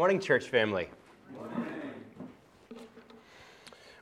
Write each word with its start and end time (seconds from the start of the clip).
Morning, 0.00 0.18
church 0.18 0.48
family. 0.48 0.88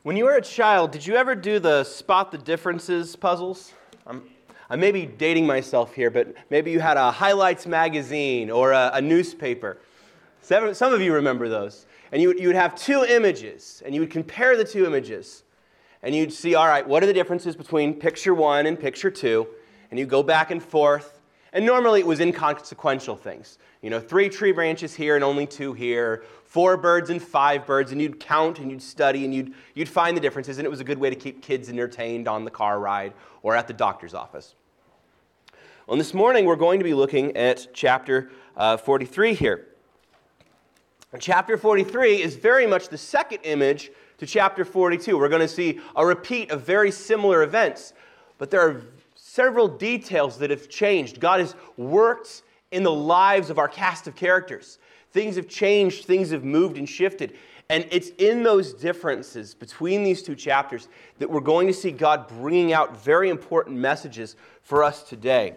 When 0.04 0.16
you 0.16 0.26
were 0.26 0.36
a 0.36 0.40
child, 0.40 0.92
did 0.92 1.04
you 1.04 1.16
ever 1.16 1.34
do 1.34 1.58
the 1.58 1.82
spot 1.82 2.30
the 2.30 2.38
differences 2.38 3.16
puzzles? 3.16 3.72
I'm, 4.06 4.22
I 4.70 4.76
may 4.76 4.92
be 4.92 5.06
dating 5.06 5.44
myself 5.44 5.96
here, 5.96 6.08
but 6.08 6.36
maybe 6.50 6.70
you 6.70 6.78
had 6.78 6.96
a 6.96 7.10
highlights 7.10 7.66
magazine 7.66 8.48
or 8.48 8.70
a, 8.70 8.92
a 8.94 9.02
newspaper. 9.02 9.78
Some, 10.40 10.72
some 10.72 10.94
of 10.94 11.00
you 11.00 11.12
remember 11.12 11.48
those. 11.48 11.86
And 12.12 12.22
you, 12.22 12.32
you 12.38 12.46
would 12.46 12.54
have 12.54 12.76
two 12.76 13.02
images, 13.02 13.82
and 13.84 13.92
you 13.92 14.00
would 14.00 14.12
compare 14.12 14.56
the 14.56 14.64
two 14.64 14.86
images. 14.86 15.42
And 16.04 16.14
you'd 16.14 16.32
see, 16.32 16.54
all 16.54 16.68
right, 16.68 16.86
what 16.86 17.02
are 17.02 17.06
the 17.06 17.12
differences 17.12 17.56
between 17.56 17.94
picture 17.94 18.34
one 18.34 18.66
and 18.66 18.78
picture 18.78 19.10
two? 19.10 19.48
And 19.90 19.98
you 19.98 20.06
go 20.06 20.22
back 20.22 20.52
and 20.52 20.62
forth. 20.62 21.17
And 21.52 21.64
normally 21.64 22.00
it 22.00 22.06
was 22.06 22.20
inconsequential 22.20 23.16
things. 23.16 23.58
You 23.80 23.90
know, 23.90 24.00
three 24.00 24.28
tree 24.28 24.52
branches 24.52 24.94
here 24.94 25.14
and 25.14 25.24
only 25.24 25.46
two 25.46 25.72
here, 25.72 26.24
four 26.44 26.76
birds 26.76 27.10
and 27.10 27.22
five 27.22 27.66
birds, 27.66 27.92
and 27.92 28.00
you'd 28.00 28.20
count 28.20 28.58
and 28.58 28.70
you'd 28.70 28.82
study 28.82 29.24
and 29.24 29.34
you'd, 29.34 29.54
you'd 29.74 29.88
find 29.88 30.16
the 30.16 30.20
differences, 30.20 30.58
and 30.58 30.66
it 30.66 30.70
was 30.70 30.80
a 30.80 30.84
good 30.84 30.98
way 30.98 31.10
to 31.10 31.16
keep 31.16 31.40
kids 31.42 31.68
entertained 31.68 32.28
on 32.28 32.44
the 32.44 32.50
car 32.50 32.80
ride 32.80 33.12
or 33.42 33.54
at 33.54 33.66
the 33.66 33.72
doctor's 33.72 34.14
office. 34.14 34.54
Well, 35.86 35.96
this 35.96 36.12
morning 36.12 36.44
we're 36.44 36.56
going 36.56 36.80
to 36.80 36.84
be 36.84 36.92
looking 36.92 37.34
at 37.36 37.68
chapter 37.72 38.30
uh, 38.56 38.76
43 38.76 39.34
here. 39.34 39.68
Chapter 41.18 41.56
43 41.56 42.20
is 42.20 42.36
very 42.36 42.66
much 42.66 42.90
the 42.90 42.98
second 42.98 43.38
image 43.44 43.90
to 44.18 44.26
chapter 44.26 44.66
42. 44.66 45.16
We're 45.16 45.30
going 45.30 45.40
to 45.40 45.48
see 45.48 45.80
a 45.96 46.04
repeat 46.04 46.50
of 46.50 46.62
very 46.62 46.90
similar 46.90 47.42
events, 47.42 47.94
but 48.36 48.50
there 48.50 48.60
are 48.60 48.82
several 49.38 49.68
details 49.68 50.36
that 50.36 50.50
have 50.50 50.68
changed. 50.68 51.20
God 51.20 51.38
has 51.38 51.54
worked 51.76 52.42
in 52.72 52.82
the 52.82 52.90
lives 52.90 53.50
of 53.50 53.58
our 53.60 53.68
cast 53.68 54.08
of 54.08 54.16
characters. 54.16 54.80
Things 55.12 55.36
have 55.36 55.46
changed, 55.46 56.06
things 56.06 56.32
have 56.32 56.42
moved 56.42 56.76
and 56.76 56.88
shifted. 56.88 57.36
And 57.70 57.86
it's 57.92 58.08
in 58.18 58.42
those 58.42 58.74
differences 58.74 59.54
between 59.54 60.02
these 60.02 60.24
two 60.24 60.34
chapters 60.34 60.88
that 61.20 61.30
we're 61.30 61.38
going 61.38 61.68
to 61.68 61.72
see 61.72 61.92
God 61.92 62.26
bringing 62.26 62.72
out 62.72 63.00
very 63.00 63.30
important 63.30 63.76
messages 63.76 64.34
for 64.64 64.82
us 64.82 65.04
today. 65.04 65.54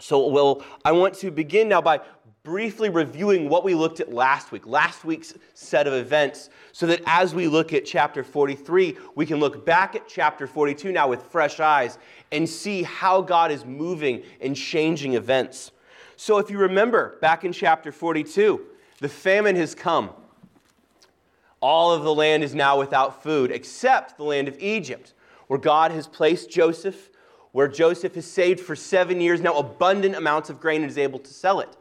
So, 0.00 0.26
well, 0.28 0.64
I 0.82 0.92
want 0.92 1.12
to 1.16 1.30
begin 1.30 1.68
now 1.68 1.82
by 1.82 2.00
briefly 2.42 2.88
reviewing 2.88 3.48
what 3.48 3.64
we 3.64 3.74
looked 3.74 4.00
at 4.00 4.12
last 4.12 4.52
week, 4.52 4.66
last 4.66 5.04
week's 5.04 5.34
set 5.54 5.86
of 5.86 5.92
events, 5.92 6.50
so 6.72 6.86
that 6.86 7.02
as 7.06 7.34
we 7.34 7.48
look 7.48 7.72
at 7.72 7.84
chapter 7.84 8.24
43, 8.24 8.96
we 9.14 9.26
can 9.26 9.38
look 9.38 9.66
back 9.66 9.94
at 9.94 10.08
chapter 10.08 10.46
42 10.46 10.92
now 10.92 11.08
with 11.08 11.22
fresh 11.24 11.60
eyes 11.60 11.98
and 12.32 12.48
see 12.48 12.82
how 12.82 13.20
God 13.20 13.50
is 13.50 13.64
moving 13.64 14.22
and 14.40 14.56
changing 14.56 15.14
events. 15.14 15.72
So, 16.16 16.38
if 16.38 16.50
you 16.50 16.58
remember 16.58 17.18
back 17.20 17.44
in 17.44 17.52
chapter 17.52 17.92
42, 17.92 18.60
the 19.00 19.08
famine 19.08 19.56
has 19.56 19.74
come. 19.74 20.10
All 21.60 21.92
of 21.92 22.02
the 22.02 22.14
land 22.14 22.42
is 22.44 22.54
now 22.54 22.78
without 22.78 23.22
food, 23.22 23.50
except 23.50 24.16
the 24.16 24.24
land 24.24 24.48
of 24.48 24.56
Egypt, 24.60 25.14
where 25.48 25.58
God 25.58 25.90
has 25.90 26.06
placed 26.06 26.50
Joseph, 26.50 27.10
where 27.52 27.68
Joseph 27.68 28.14
has 28.14 28.26
saved 28.26 28.60
for 28.60 28.76
seven 28.76 29.20
years 29.20 29.40
now 29.40 29.56
abundant 29.58 30.14
amounts 30.14 30.50
of 30.50 30.60
grain 30.60 30.82
and 30.82 30.90
is 30.90 30.98
able 30.98 31.18
to 31.18 31.32
sell 31.32 31.60
it. 31.60 31.76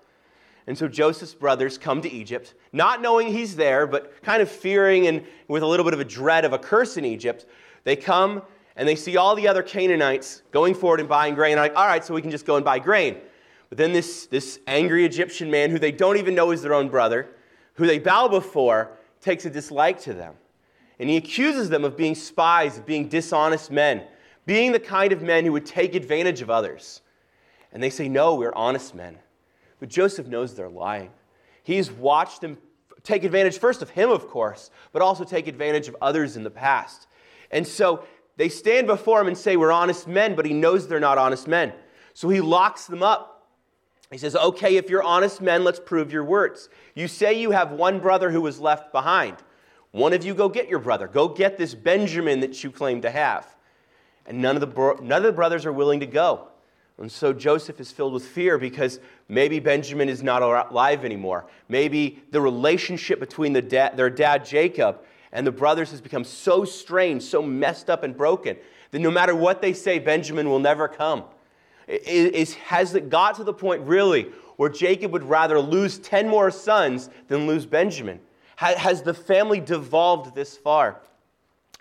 And 0.68 0.78
so 0.78 0.90
Joseph's 0.90 1.34
brothers 1.34 1.78
come 1.78 2.02
to 2.02 2.12
Egypt, 2.12 2.54
not 2.74 3.02
knowing 3.02 3.32
he's 3.32 3.56
there, 3.56 3.88
but 3.88 4.22
kind 4.22 4.42
of 4.42 4.52
fearing 4.52 5.08
and 5.08 5.26
with 5.48 5.64
a 5.64 5.66
little 5.66 5.86
bit 5.86 5.94
of 5.94 6.02
a 6.02 6.06
dread 6.06 6.44
of 6.44 6.52
a 6.52 6.60
curse 6.60 6.98
in 6.98 7.06
Egypt. 7.06 7.46
They 7.86 7.96
come 7.96 8.42
and 8.76 8.88
they 8.88 8.96
see 8.96 9.16
all 9.16 9.34
the 9.34 9.48
other 9.48 9.64
Canaanites 9.64 10.44
going 10.52 10.76
forward 10.76 11.00
and 11.00 11.08
buying 11.08 11.36
grain. 11.36 11.56
They're 11.56 11.64
like, 11.64 11.76
all 11.78 11.88
right, 11.88 12.04
so 12.04 12.14
we 12.14 12.22
can 12.22 12.32
just 12.32 12.46
go 12.46 12.58
and 12.58 12.66
buy 12.66 12.80
grain. 12.80 13.18
But 13.70 13.78
then 13.78 13.94
this, 13.94 14.28
this 14.28 14.60
angry 14.68 15.06
Egyptian 15.06 15.50
man, 15.50 15.72
who 15.72 15.80
they 15.80 15.92
don't 15.92 16.18
even 16.18 16.36
know 16.36 16.52
is 16.52 16.62
their 16.62 16.74
own 16.74 16.90
brother, 16.90 17.30
who 17.74 17.88
they 17.88 18.00
bow 18.00 18.28
before, 18.28 18.92
takes 19.22 19.46
a 19.46 19.50
dislike 19.50 20.02
to 20.02 20.14
them. 20.14 20.36
And 21.00 21.10
he 21.10 21.16
accuses 21.16 21.70
them 21.70 21.86
of 21.86 21.96
being 21.96 22.14
spies, 22.14 22.78
of 22.78 22.86
being 22.86 23.08
dishonest 23.08 23.72
men, 23.72 24.04
being 24.46 24.74
the 24.74 24.80
kind 24.80 25.14
of 25.14 25.22
men 25.22 25.46
who 25.46 25.54
would 25.54 25.66
take 25.66 25.96
advantage 25.96 26.42
of 26.42 26.50
others. 26.50 27.02
And 27.72 27.82
they 27.82 27.90
say, 27.90 28.10
no, 28.10 28.36
we're 28.36 28.54
honest 28.54 28.96
men. 28.96 29.18
But 29.80 29.90
Joseph 29.90 30.28
knows 30.28 30.56
they're 30.56 30.70
lying. 30.70 31.12
He's 31.64 31.92
watched 31.92 32.42
them 32.42 32.58
take 33.04 33.24
advantage 33.24 33.58
first 33.60 33.82
of 33.82 33.90
him, 33.90 34.10
of 34.10 34.28
course, 34.28 34.70
but 34.92 35.02
also 35.02 35.24
take 35.24 35.48
advantage 35.48 35.88
of 35.88 35.96
others 36.02 36.36
in 36.36 36.44
the 36.44 36.50
past. 36.50 37.08
And 37.52 37.66
so 37.66 38.04
they 38.36 38.50
stand 38.50 38.86
before 38.88 39.22
him 39.22 39.28
and 39.28 39.38
say, 39.38 39.56
We're 39.56 39.72
honest 39.72 40.08
men, 40.08 40.36
but 40.36 40.46
he 40.46 40.54
knows 40.54 40.88
they're 40.88 41.00
not 41.00 41.18
honest 41.18 41.48
men. 41.48 41.74
So 42.14 42.30
he 42.30 42.42
locks 42.42 42.86
them 42.86 43.04
up. 43.04 43.48
He 44.12 44.18
says, 44.18 44.36
Okay, 44.36 44.78
if 44.78 44.90
you're 44.90 45.04
honest 45.04 45.42
men, 45.42 45.64
let's 45.64 45.80
prove 45.80 46.12
your 46.12 46.24
words. 46.24 46.70
You 46.96 47.08
say 47.08 47.40
you 47.40 47.52
have 47.52 47.72
one 47.72 48.00
brother 48.00 48.30
who 48.32 48.42
was 48.42 48.60
left 48.60 48.92
behind. 48.92 49.38
One 49.92 50.14
of 50.14 50.26
you 50.26 50.34
go 50.34 50.50
get 50.50 50.68
your 50.68 50.80
brother. 50.80 51.08
Go 51.08 51.28
get 51.28 51.58
this 51.58 51.74
Benjamin 51.74 52.42
that 52.42 52.64
you 52.64 52.72
claim 52.72 53.02
to 53.02 53.10
have. 53.10 53.56
And 54.26 54.42
none 54.42 54.56
of 54.56 54.60
the, 54.60 54.68
bro- 54.68 55.00
none 55.02 55.20
of 55.20 55.24
the 55.24 55.32
brothers 55.32 55.66
are 55.66 55.74
willing 55.74 56.02
to 56.02 56.06
go. 56.06 56.50
And 57.00 57.12
so 57.12 57.32
Joseph 57.32 57.80
is 57.80 57.92
filled 57.92 58.14
with 58.14 58.26
fear 58.26 58.58
because 58.58 59.00
maybe 59.30 59.60
Benjamin 59.60 60.10
is 60.10 60.24
not 60.24 60.42
alive 60.42 61.06
anymore. 61.06 61.46
Maybe 61.70 62.24
the 62.32 62.42
relationship 62.42 63.20
between 63.20 63.54
the 63.54 63.62
da- 63.62 63.94
their 63.96 64.10
dad 64.10 64.44
Jacob 64.44 65.02
and 65.32 65.46
the 65.46 65.52
brothers 65.52 65.92
has 65.92 66.02
become 66.02 66.24
so 66.24 66.66
strained, 66.66 67.22
so 67.22 67.42
messed 67.42 67.90
up 67.90 68.04
and 68.04 68.18
broken 68.18 68.58
that 68.92 69.00
no 69.00 69.12
matter 69.12 69.36
what 69.36 69.62
they 69.62 69.74
say, 69.74 70.00
Benjamin 70.00 70.50
will 70.50 70.60
never 70.60 70.88
come. 70.88 71.26
Is, 71.88 72.56
has 72.56 72.96
it 72.96 73.10
got 73.10 73.36
to 73.36 73.44
the 73.44 73.54
point 73.54 73.82
really 73.82 74.32
where 74.56 74.70
Jacob 74.70 75.12
would 75.12 75.24
rather 75.24 75.60
lose 75.60 76.00
10 76.00 76.28
more 76.28 76.50
sons 76.50 77.10
than 77.28 77.46
lose 77.46 77.66
Benjamin? 77.66 78.20
Has 78.56 79.04
the 79.04 79.14
family 79.14 79.60
devolved 79.60 80.34
this 80.34 80.58
far? 80.58 81.00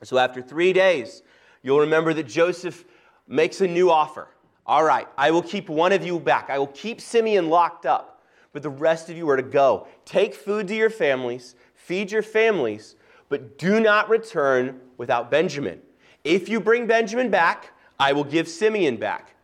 So 0.03 0.19
after 0.19 0.43
three 0.43 0.75
days, 0.75 1.23
you'll 1.63 1.81
remember 1.81 2.13
that 2.13 2.27
Joseph 2.27 2.85
makes 3.27 3.63
a 3.63 3.67
new 3.67 3.91
offer. 3.91 4.29
All 4.67 4.83
right, 4.83 5.07
I 5.17 5.31
will 5.31 5.43
keep 5.43 5.69
one 5.69 5.93
of 5.93 6.05
you 6.05 6.19
back. 6.19 6.51
I 6.51 6.59
will 6.59 6.67
keep 6.69 7.01
Simeon 7.01 7.49
locked 7.49 7.87
up, 7.87 8.23
but 8.53 8.63
the 8.63 8.71
rest 8.71 9.09
of 9.09 9.17
you 9.17 9.29
are 9.31 9.37
to 9.37 9.43
go. 9.43 9.87
Take 10.05 10.35
food 10.35 10.67
to 10.69 10.75
your 10.75 10.91
families, 10.91 11.55
feed 11.75 12.11
your 12.11 12.23
families, 12.23 12.97
but 13.29 13.59
do 13.59 13.81
not 13.81 14.09
return 14.09 14.81
without 14.97 15.31
Benjamin. 15.31 15.81
If 16.25 16.49
you 16.49 16.59
bring 16.59 16.87
Benjamin 16.87 17.31
back, 17.31 17.71
I 17.99 18.13
will 18.13 18.25
give 18.25 18.49
Simeon 18.49 18.97
back. 18.97 19.35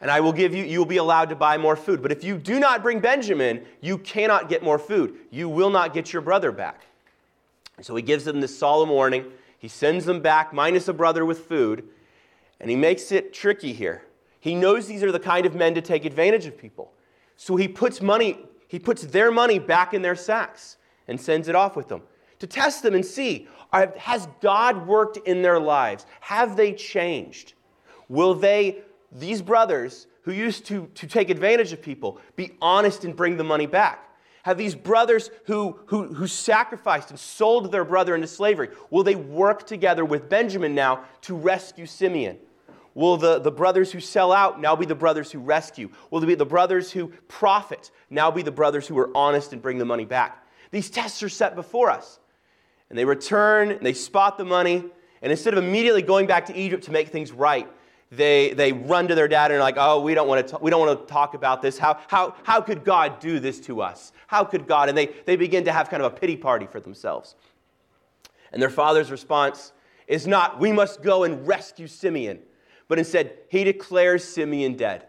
And 0.00 0.10
I 0.10 0.20
will 0.20 0.32
give 0.32 0.54
you, 0.54 0.64
you 0.64 0.78
will 0.78 0.86
be 0.86 0.96
allowed 0.98 1.28
to 1.30 1.36
buy 1.36 1.58
more 1.58 1.76
food. 1.76 2.00
But 2.00 2.12
if 2.12 2.22
you 2.22 2.38
do 2.38 2.60
not 2.60 2.82
bring 2.82 3.00
Benjamin, 3.00 3.64
you 3.80 3.98
cannot 3.98 4.48
get 4.48 4.62
more 4.62 4.78
food. 4.78 5.16
You 5.30 5.48
will 5.48 5.70
not 5.70 5.92
get 5.92 6.12
your 6.12 6.22
brother 6.22 6.52
back. 6.52 6.86
So 7.80 7.96
he 7.96 8.02
gives 8.02 8.24
them 8.24 8.40
this 8.40 8.56
solemn 8.56 8.90
warning. 8.90 9.26
He 9.58 9.68
sends 9.68 10.04
them 10.04 10.20
back, 10.20 10.52
minus 10.52 10.86
a 10.88 10.92
brother 10.92 11.24
with 11.26 11.46
food. 11.46 11.88
And 12.60 12.70
he 12.70 12.76
makes 12.76 13.10
it 13.10 13.34
tricky 13.34 13.72
here. 13.72 14.02
He 14.40 14.54
knows 14.54 14.86
these 14.86 15.02
are 15.02 15.12
the 15.12 15.20
kind 15.20 15.46
of 15.46 15.54
men 15.54 15.74
to 15.74 15.80
take 15.80 16.04
advantage 16.04 16.46
of 16.46 16.56
people. 16.56 16.92
So 17.36 17.56
he 17.56 17.68
puts 17.68 18.00
money, 18.00 18.38
he 18.68 18.78
puts 18.78 19.02
their 19.02 19.30
money 19.30 19.58
back 19.58 19.94
in 19.94 20.02
their 20.02 20.16
sacks 20.16 20.76
and 21.06 21.20
sends 21.20 21.48
it 21.48 21.54
off 21.54 21.76
with 21.76 21.88
them 21.88 22.02
to 22.38 22.46
test 22.46 22.82
them 22.82 22.94
and 22.94 23.04
see 23.04 23.48
has 23.98 24.26
God 24.40 24.86
worked 24.86 25.18
in 25.18 25.42
their 25.42 25.60
lives? 25.60 26.06
Have 26.20 26.56
they 26.56 26.72
changed? 26.72 27.52
Will 28.08 28.34
they, 28.34 28.78
these 29.12 29.42
brothers 29.42 30.06
who 30.22 30.32
used 30.32 30.64
to, 30.66 30.88
to 30.94 31.06
take 31.06 31.28
advantage 31.28 31.72
of 31.72 31.82
people, 31.82 32.18
be 32.34 32.52
honest 32.62 33.04
and 33.04 33.14
bring 33.14 33.36
the 33.36 33.44
money 33.44 33.66
back? 33.66 34.04
Have 34.44 34.56
these 34.56 34.74
brothers 34.74 35.30
who, 35.44 35.78
who, 35.86 36.14
who 36.14 36.26
sacrificed 36.26 37.10
and 37.10 37.20
sold 37.20 37.70
their 37.70 37.84
brother 37.84 38.14
into 38.14 38.26
slavery, 38.26 38.70
will 38.88 39.02
they 39.02 39.16
work 39.16 39.66
together 39.66 40.04
with 40.04 40.30
Benjamin 40.30 40.74
now 40.74 41.04
to 41.22 41.34
rescue 41.34 41.84
Simeon? 41.84 42.38
Will 42.98 43.16
the, 43.16 43.38
the 43.38 43.52
brothers 43.52 43.92
who 43.92 44.00
sell 44.00 44.32
out 44.32 44.60
now 44.60 44.74
be 44.74 44.84
the 44.84 44.92
brothers 44.92 45.30
who 45.30 45.38
rescue? 45.38 45.88
Will 46.10 46.18
they 46.18 46.26
be 46.26 46.34
the 46.34 46.44
brothers 46.44 46.90
who 46.90 47.12
profit 47.28 47.92
now 48.10 48.32
be 48.32 48.42
the 48.42 48.50
brothers 48.50 48.88
who 48.88 48.98
are 48.98 49.16
honest 49.16 49.52
and 49.52 49.62
bring 49.62 49.78
the 49.78 49.84
money 49.84 50.04
back? 50.04 50.44
These 50.72 50.90
tests 50.90 51.22
are 51.22 51.28
set 51.28 51.54
before 51.54 51.92
us. 51.92 52.18
And 52.90 52.98
they 52.98 53.04
return, 53.04 53.70
and 53.70 53.86
they 53.86 53.92
spot 53.92 54.36
the 54.36 54.44
money, 54.44 54.84
and 55.22 55.30
instead 55.30 55.54
of 55.54 55.62
immediately 55.62 56.02
going 56.02 56.26
back 56.26 56.46
to 56.46 56.56
Egypt 56.56 56.82
to 56.86 56.90
make 56.90 57.10
things 57.10 57.30
right, 57.30 57.68
they, 58.10 58.52
they 58.54 58.72
run 58.72 59.06
to 59.06 59.14
their 59.14 59.28
dad 59.28 59.52
and 59.52 59.60
are 59.60 59.62
like, 59.62 59.76
oh, 59.78 60.00
we 60.00 60.14
don't 60.14 60.26
want 60.26 60.48
to, 60.48 60.58
we 60.60 60.68
don't 60.68 60.84
want 60.84 60.98
to 60.98 61.06
talk 61.06 61.34
about 61.34 61.62
this. 61.62 61.78
How, 61.78 62.00
how, 62.08 62.34
how 62.42 62.60
could 62.60 62.82
God 62.82 63.20
do 63.20 63.38
this 63.38 63.60
to 63.60 63.80
us? 63.80 64.10
How 64.26 64.42
could 64.42 64.66
God? 64.66 64.88
And 64.88 64.98
they, 64.98 65.06
they 65.24 65.36
begin 65.36 65.66
to 65.66 65.72
have 65.72 65.88
kind 65.88 66.02
of 66.02 66.12
a 66.12 66.16
pity 66.16 66.36
party 66.36 66.66
for 66.66 66.80
themselves. 66.80 67.36
And 68.50 68.60
their 68.60 68.70
father's 68.70 69.12
response 69.12 69.72
is 70.08 70.26
not, 70.26 70.58
we 70.58 70.72
must 70.72 71.00
go 71.00 71.22
and 71.22 71.46
rescue 71.46 71.86
Simeon 71.86 72.40
but 72.88 72.98
instead, 72.98 73.32
he 73.48 73.64
declares 73.64 74.24
Simeon 74.24 74.76
dead. 74.76 75.06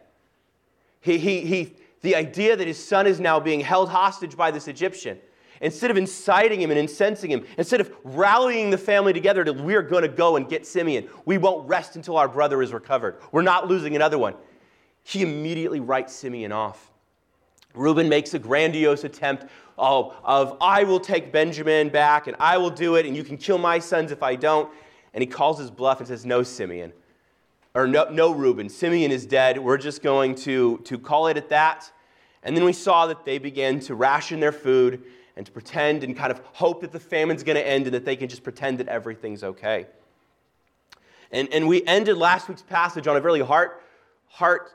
He, 1.02 1.18
he, 1.18 1.42
he, 1.42 1.74
the 2.02 2.16
idea 2.16 2.56
that 2.56 2.68
his 2.68 2.84
son 2.84 3.08
is 3.08 3.20
now 3.20 3.40
being 3.40 3.62
held 3.62 3.90
hostage 3.90 4.36
by 4.36 4.52
this 4.52 4.68
Egyptian, 4.68 5.18
instead 5.62 5.90
of 5.90 5.98
inciting 5.98 6.62
him 6.62 6.72
and 6.72 6.80
incensing 6.80 7.31
him, 7.31 7.46
instead 7.58 7.81
of 7.81 7.92
rallying 8.04 8.70
the 8.70 8.78
family 8.78 9.14
together 9.14 9.44
to, 9.46 9.54
we're 9.54 9.81
going 9.81 10.04
to 10.04 10.10
go 10.10 10.36
and 10.36 10.50
get 10.50 10.68
Simeon, 10.68 11.08
we 11.26 11.38
won't 11.38 11.68
rest 11.68 11.96
until 11.96 12.18
our 12.18 12.28
brother 12.28 12.62
is 12.62 12.74
recovered. 12.74 13.18
We're 13.31 13.42
not 13.42 13.68
losing 13.68 13.96
another 13.96 14.18
one. 14.18 14.36
He 15.04 15.22
immediately 15.22 15.80
writes 15.80 16.14
Simeon 16.14 16.52
off. 16.52 16.92
Reuben 17.74 18.10
makes 18.10 18.34
a 18.34 18.40
grandiose 18.40 19.04
attempt 19.04 19.46
of, 19.78 20.14
of, 20.24 20.58
I 20.60 20.84
will 20.84 21.00
take 21.00 21.31
Benjamin 21.31 21.90
back 21.90 22.28
and 22.28 22.36
I 22.40 22.58
will 22.58 22.70
do 22.70 22.96
it, 22.96 23.06
and 23.06 23.16
you 23.16 23.24
can 23.24 23.38
kill 23.38 23.58
my 23.58 23.80
sons 23.80 24.12
if 24.12 24.22
I 24.22 24.36
don't. 24.36 24.70
And 25.14 25.22
he 25.22 25.28
calls 25.28 25.58
his 25.58 25.72
bluff 25.72 26.00
and 26.00 26.08
says, 26.08 26.26
No, 26.26 26.44
Simeon. 26.44 26.94
Or 27.80 27.88
no, 27.88 28.10
no 28.12 28.31
Reuben. 28.31 28.68
Simeon 28.68 29.10
is 29.10 29.26
dead. 29.26 29.58
We're 29.58 29.78
just 29.78 30.04
going 30.04 30.36
to, 30.36 30.80
to 30.80 30.98
call 30.98 31.28
it 31.28 31.38
at 31.38 31.48
that. 31.48 31.90
And 32.44 32.58
then 32.58 32.66
we 32.66 32.74
saw 32.74 33.08
that 33.08 33.24
they 33.24 33.38
began 33.38 33.80
to 33.81 33.96
ration 33.96 34.42
their 34.42 34.52
food 34.52 35.02
and 35.38 35.46
to 35.46 35.52
pretend 35.54 36.04
and 36.04 36.14
kind 36.14 36.30
of 36.30 36.42
hope 36.52 36.81
that 36.81 36.92
the 36.92 37.00
famine's 37.00 37.42
going 37.42 37.56
to 37.56 37.66
end 37.66 37.86
and 37.86 37.94
that 37.94 38.04
they 38.04 38.18
can 38.18 38.28
just 38.28 38.44
pretend 38.44 38.80
that 38.80 38.90
everything's 38.90 39.46
okay. 39.46 39.86
And, 41.31 41.48
and 41.54 41.70
we 41.70 41.81
ended 41.86 42.18
last 42.18 42.50
week's 42.50 42.64
passage 42.64 43.08
on 43.08 43.16
a 43.16 43.22
really 43.22 43.40
heart, 43.40 43.81
heart 44.28 44.74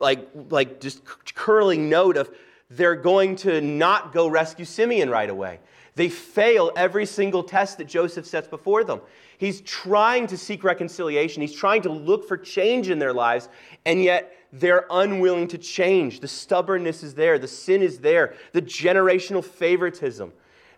like, 0.00 0.26
like 0.48 0.80
just 0.80 1.04
curling 1.34 1.90
note 1.90 2.16
of 2.16 2.30
they're 2.70 2.96
going 2.96 3.36
to 3.36 3.60
not 3.60 4.14
go 4.14 4.26
rescue 4.26 4.64
Simeon 4.64 5.10
right 5.10 5.28
away. 5.28 5.60
They 5.96 6.08
fail 6.08 6.72
every 6.76 7.04
single 7.04 7.42
test 7.42 7.76
that 7.76 7.88
Joseph 7.88 8.24
sets 8.24 8.48
before 8.48 8.84
them. 8.84 9.02
He's 9.38 9.60
trying 9.62 10.26
to 10.26 10.36
seek 10.36 10.64
reconciliation, 10.64 11.40
he's 11.40 11.54
trying 11.54 11.82
to 11.82 11.90
look 11.90 12.26
for 12.26 12.36
change 12.36 12.90
in 12.90 12.98
their 12.98 13.12
lives, 13.12 13.48
and 13.86 14.02
yet 14.02 14.34
they're 14.52 14.86
unwilling 14.90 15.48
to 15.48 15.58
change. 15.58 16.20
The 16.20 16.28
stubbornness 16.28 17.02
is 17.02 17.14
there, 17.14 17.38
the 17.38 17.48
sin 17.48 17.82
is 17.82 17.98
there, 17.98 18.34
the 18.52 18.62
generational 18.62 19.44
favoritism, 19.44 20.32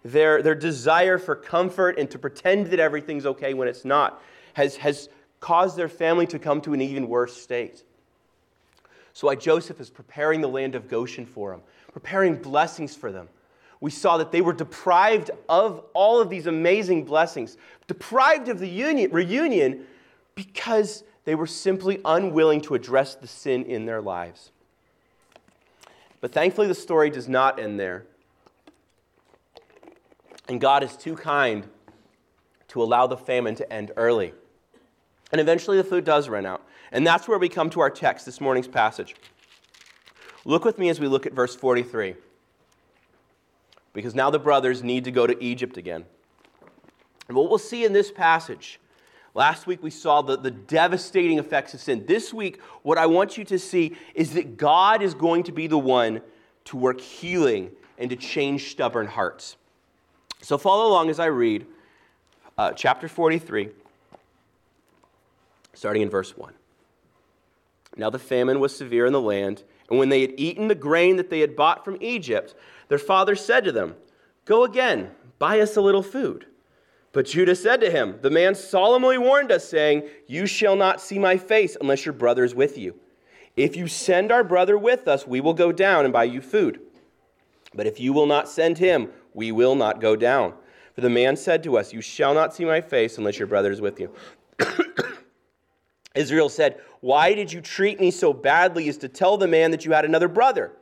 their, 0.05 0.43
their 0.43 0.55
desire 0.55 1.19
for 1.19 1.35
comfort 1.35 1.99
and 1.99 2.11
to 2.11 2.19
pretend 2.19 2.67
that 2.69 2.81
everything's 2.81 3.27
okay 3.27 3.55
when 3.55 3.69
it's 3.69 3.85
not 3.85 4.23
has, 4.55 4.77
has 4.77 5.09
caused 5.41 5.77
their 5.77 5.89
family 5.89 6.27
to 6.27 6.39
come 6.39 6.61
to 6.61 6.75
an 6.75 6.81
even 6.81 7.09
worse 7.09 7.37
state. 7.37 7.85
So, 9.13 9.27
why 9.27 9.35
Joseph 9.35 9.81
is 9.81 9.91
preparing 9.91 10.41
the 10.41 10.49
land 10.49 10.75
of 10.75 10.89
Goshen 10.89 11.27
for 11.27 11.51
them, 11.51 11.63
preparing 11.93 12.37
blessings 12.37 12.95
for 12.95 13.11
them. 13.11 13.29
We 13.81 13.91
saw 13.91 14.19
that 14.19 14.31
they 14.31 14.43
were 14.43 14.53
deprived 14.53 15.31
of 15.49 15.85
all 15.95 16.21
of 16.21 16.29
these 16.29 16.47
amazing 16.47 17.05
blessings, 17.05 17.57
deprived 17.91 18.49
of 18.49 18.61
the 18.61 18.69
union, 18.69 19.11
reunion 19.11 19.85
because 20.37 21.03
they 21.25 21.35
were 21.35 21.49
simply 21.49 22.01
unwilling 22.05 22.61
to 22.61 22.77
address 22.77 23.17
the 23.17 23.27
sin 23.27 23.65
in 23.65 23.85
their 23.85 24.01
lives. 24.01 24.53
But 26.21 26.31
thankfully, 26.31 26.69
the 26.69 26.75
story 26.77 27.11
does 27.11 27.29
not 27.29 27.59
end 27.59 27.81
there. 27.81 28.07
And 30.47 30.61
God 30.61 30.85
is 30.85 30.97
too 30.97 31.17
kind 31.17 31.67
to 32.69 32.81
allow 32.81 33.09
the 33.09 33.17
famine 33.17 33.57
to 33.57 33.73
end 33.73 33.91
early. 33.97 34.35
And 35.33 35.41
eventually, 35.41 35.77
the 35.77 35.83
food 35.83 36.05
does 36.05 36.29
run 36.29 36.47
out. 36.47 36.65
And 36.93 37.05
that's 37.05 37.27
where 37.27 37.41
we 37.41 37.49
come 37.49 37.71
to 37.71 37.81
our 37.81 37.91
text, 37.91 38.25
this 38.25 38.41
morning's 38.41 38.69
passage. 38.69 39.17
Look 40.45 40.65
with 40.65 40.79
me 40.79 40.91
as 40.91 41.01
we 41.01 41.09
look 41.09 41.27
at 41.27 41.33
verse 41.33 41.57
43. 41.57 42.15
Because 43.93 44.15
now 44.15 44.31
the 44.31 44.39
brothers 44.39 44.85
need 44.85 45.03
to 45.07 45.11
go 45.11 45.27
to 45.27 45.43
Egypt 45.43 45.77
again. 45.77 46.05
And 47.31 47.37
what 47.37 47.49
we'll 47.49 47.59
see 47.59 47.85
in 47.85 47.93
this 47.93 48.11
passage, 48.11 48.81
last 49.35 49.65
week 49.65 49.85
we 49.85 49.91
saw 49.91 50.21
the, 50.21 50.37
the 50.37 50.51
devastating 50.51 51.39
effects 51.39 51.73
of 51.75 51.81
sin. 51.81 52.05
This 52.05 52.35
week, 52.35 52.61
what 52.83 52.99
I 52.99 53.07
want 53.07 53.39
you 53.39 53.45
to 53.45 53.57
see 53.57 53.97
is 54.17 54.35
that 54.35 54.57
God 54.57 55.01
is 55.01 55.15
going 55.15 55.45
to 55.45 55.53
be 55.53 55.69
the 55.69 55.79
one 55.79 56.23
to 56.65 56.77
work 56.77 57.01
healing 57.01 57.71
and 57.99 58.11
to 58.11 58.17
change 58.17 58.73
stubborn 58.73 59.07
hearts. 59.07 59.57
So 60.43 60.59
follow 60.59 60.89
along 60.89 61.09
as 61.09 61.21
I 61.21 61.27
read 61.27 61.67
uh, 62.59 62.73
chapter 62.73 63.07
43, 63.07 63.69
starting 65.73 66.03
in 66.03 66.11
verse 66.11 66.37
1. 66.37 66.53
Now 67.97 68.11
the 68.11 68.19
famine 68.19 68.59
was 68.59 68.77
severe 68.77 69.07
in 69.07 69.13
the 69.13 69.21
land, 69.21 69.63
and 69.89 70.01
when 70.01 70.09
they 70.09 70.23
had 70.23 70.35
eaten 70.37 70.67
the 70.67 70.75
grain 70.75 71.15
that 71.15 71.31
they 71.31 71.39
had 71.39 71.55
bought 71.55 71.85
from 71.85 71.97
Egypt, 72.01 72.57
their 72.89 72.99
father 72.99 73.37
said 73.37 73.63
to 73.67 73.71
them, 73.71 73.95
Go 74.47 74.65
again, 74.65 75.13
buy 75.39 75.61
us 75.61 75.77
a 75.77 75.81
little 75.81 76.03
food. 76.03 76.47
But 77.13 77.27
Judah 77.27 77.57
said 77.57 77.81
to 77.81 77.91
him, 77.91 78.19
The 78.23 78.31
man 78.31 78.55
solemnly 78.55 79.19
warned 79.19 79.51
us, 79.51 79.69
saying, 79.69 80.09
You 80.27 80.47
shall 80.47 80.77
not 80.77 81.01
see 81.01 81.19
my 81.19 81.37
face 81.37 81.77
unless 81.81 82.05
your 82.05 82.13
brother 82.13 82.45
is 82.45 82.55
with 82.55 82.79
you. 82.79 82.95
If 83.57 83.77
you 83.77 83.89
send 83.89 84.31
our 84.31 84.45
brother 84.45 84.79
with 84.79 85.09
us, 85.09 85.27
we 85.27 85.41
will 85.41 85.55
go 85.55 85.73
down 85.73 86.05
and 86.05 86.13
buy 86.13 86.25
you 86.25 86.41
food. 86.41 86.81
But 87.75 87.87
if 87.87 87.99
you 87.99 88.13
will 88.13 88.27
not 88.27 88.49
send 88.49 88.79
him, 88.79 89.11
we 89.35 89.53
will 89.53 89.75
not 89.75 90.01
go 90.01 90.17
down. 90.17 90.55
For 90.95 91.01
the 91.01 91.11
man 91.11 91.37
said 91.37 91.63
to 91.65 91.77
us, 91.77 91.93
You 91.93 92.01
shall 92.01 92.35
not 92.35 92.55
see 92.55 92.65
my 92.65 92.81
face 92.81 93.19
unless 93.19 93.39
your 93.39 93.49
brother 93.49 93.73
is 93.73 93.81
with 93.81 93.99
you. 93.99 94.13
Israel 96.15 96.49
said, 96.49 96.81
Why 97.01 97.35
did 97.35 97.53
you 97.53 97.61
treat 97.61 98.01
me 98.01 98.11
so 98.13 98.33
badly 98.33 98.89
as 98.89 98.97
to 98.99 99.09
tell 99.09 99.37
the 99.37 99.49
man 99.49 99.73
that 99.73 99.85
you 99.85 99.93
had 99.93 100.05
another 100.05 100.29
brother? 100.29 100.73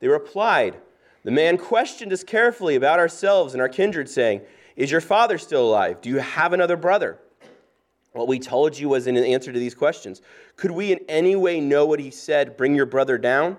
They 0.00 0.08
replied, 0.08 0.76
The 1.24 1.30
man 1.30 1.56
questioned 1.56 2.12
us 2.12 2.24
carefully 2.24 2.74
about 2.74 2.98
ourselves 2.98 3.54
and 3.54 3.62
our 3.62 3.68
kindred, 3.68 4.08
saying, 4.08 4.42
Is 4.80 4.90
your 4.90 5.02
father 5.02 5.36
still 5.36 5.68
alive? 5.68 6.00
Do 6.00 6.08
you 6.08 6.16
have 6.20 6.54
another 6.54 6.78
brother? 6.78 7.18
What 8.12 8.28
we 8.28 8.38
told 8.38 8.78
you 8.78 8.88
was 8.88 9.06
in 9.06 9.14
answer 9.14 9.52
to 9.52 9.58
these 9.58 9.74
questions. 9.74 10.22
Could 10.56 10.70
we 10.70 10.90
in 10.90 11.00
any 11.06 11.36
way 11.36 11.60
know 11.60 11.84
what 11.84 12.00
he 12.00 12.10
said, 12.10 12.56
Bring 12.56 12.74
your 12.74 12.86
brother 12.86 13.18
down? 13.18 13.58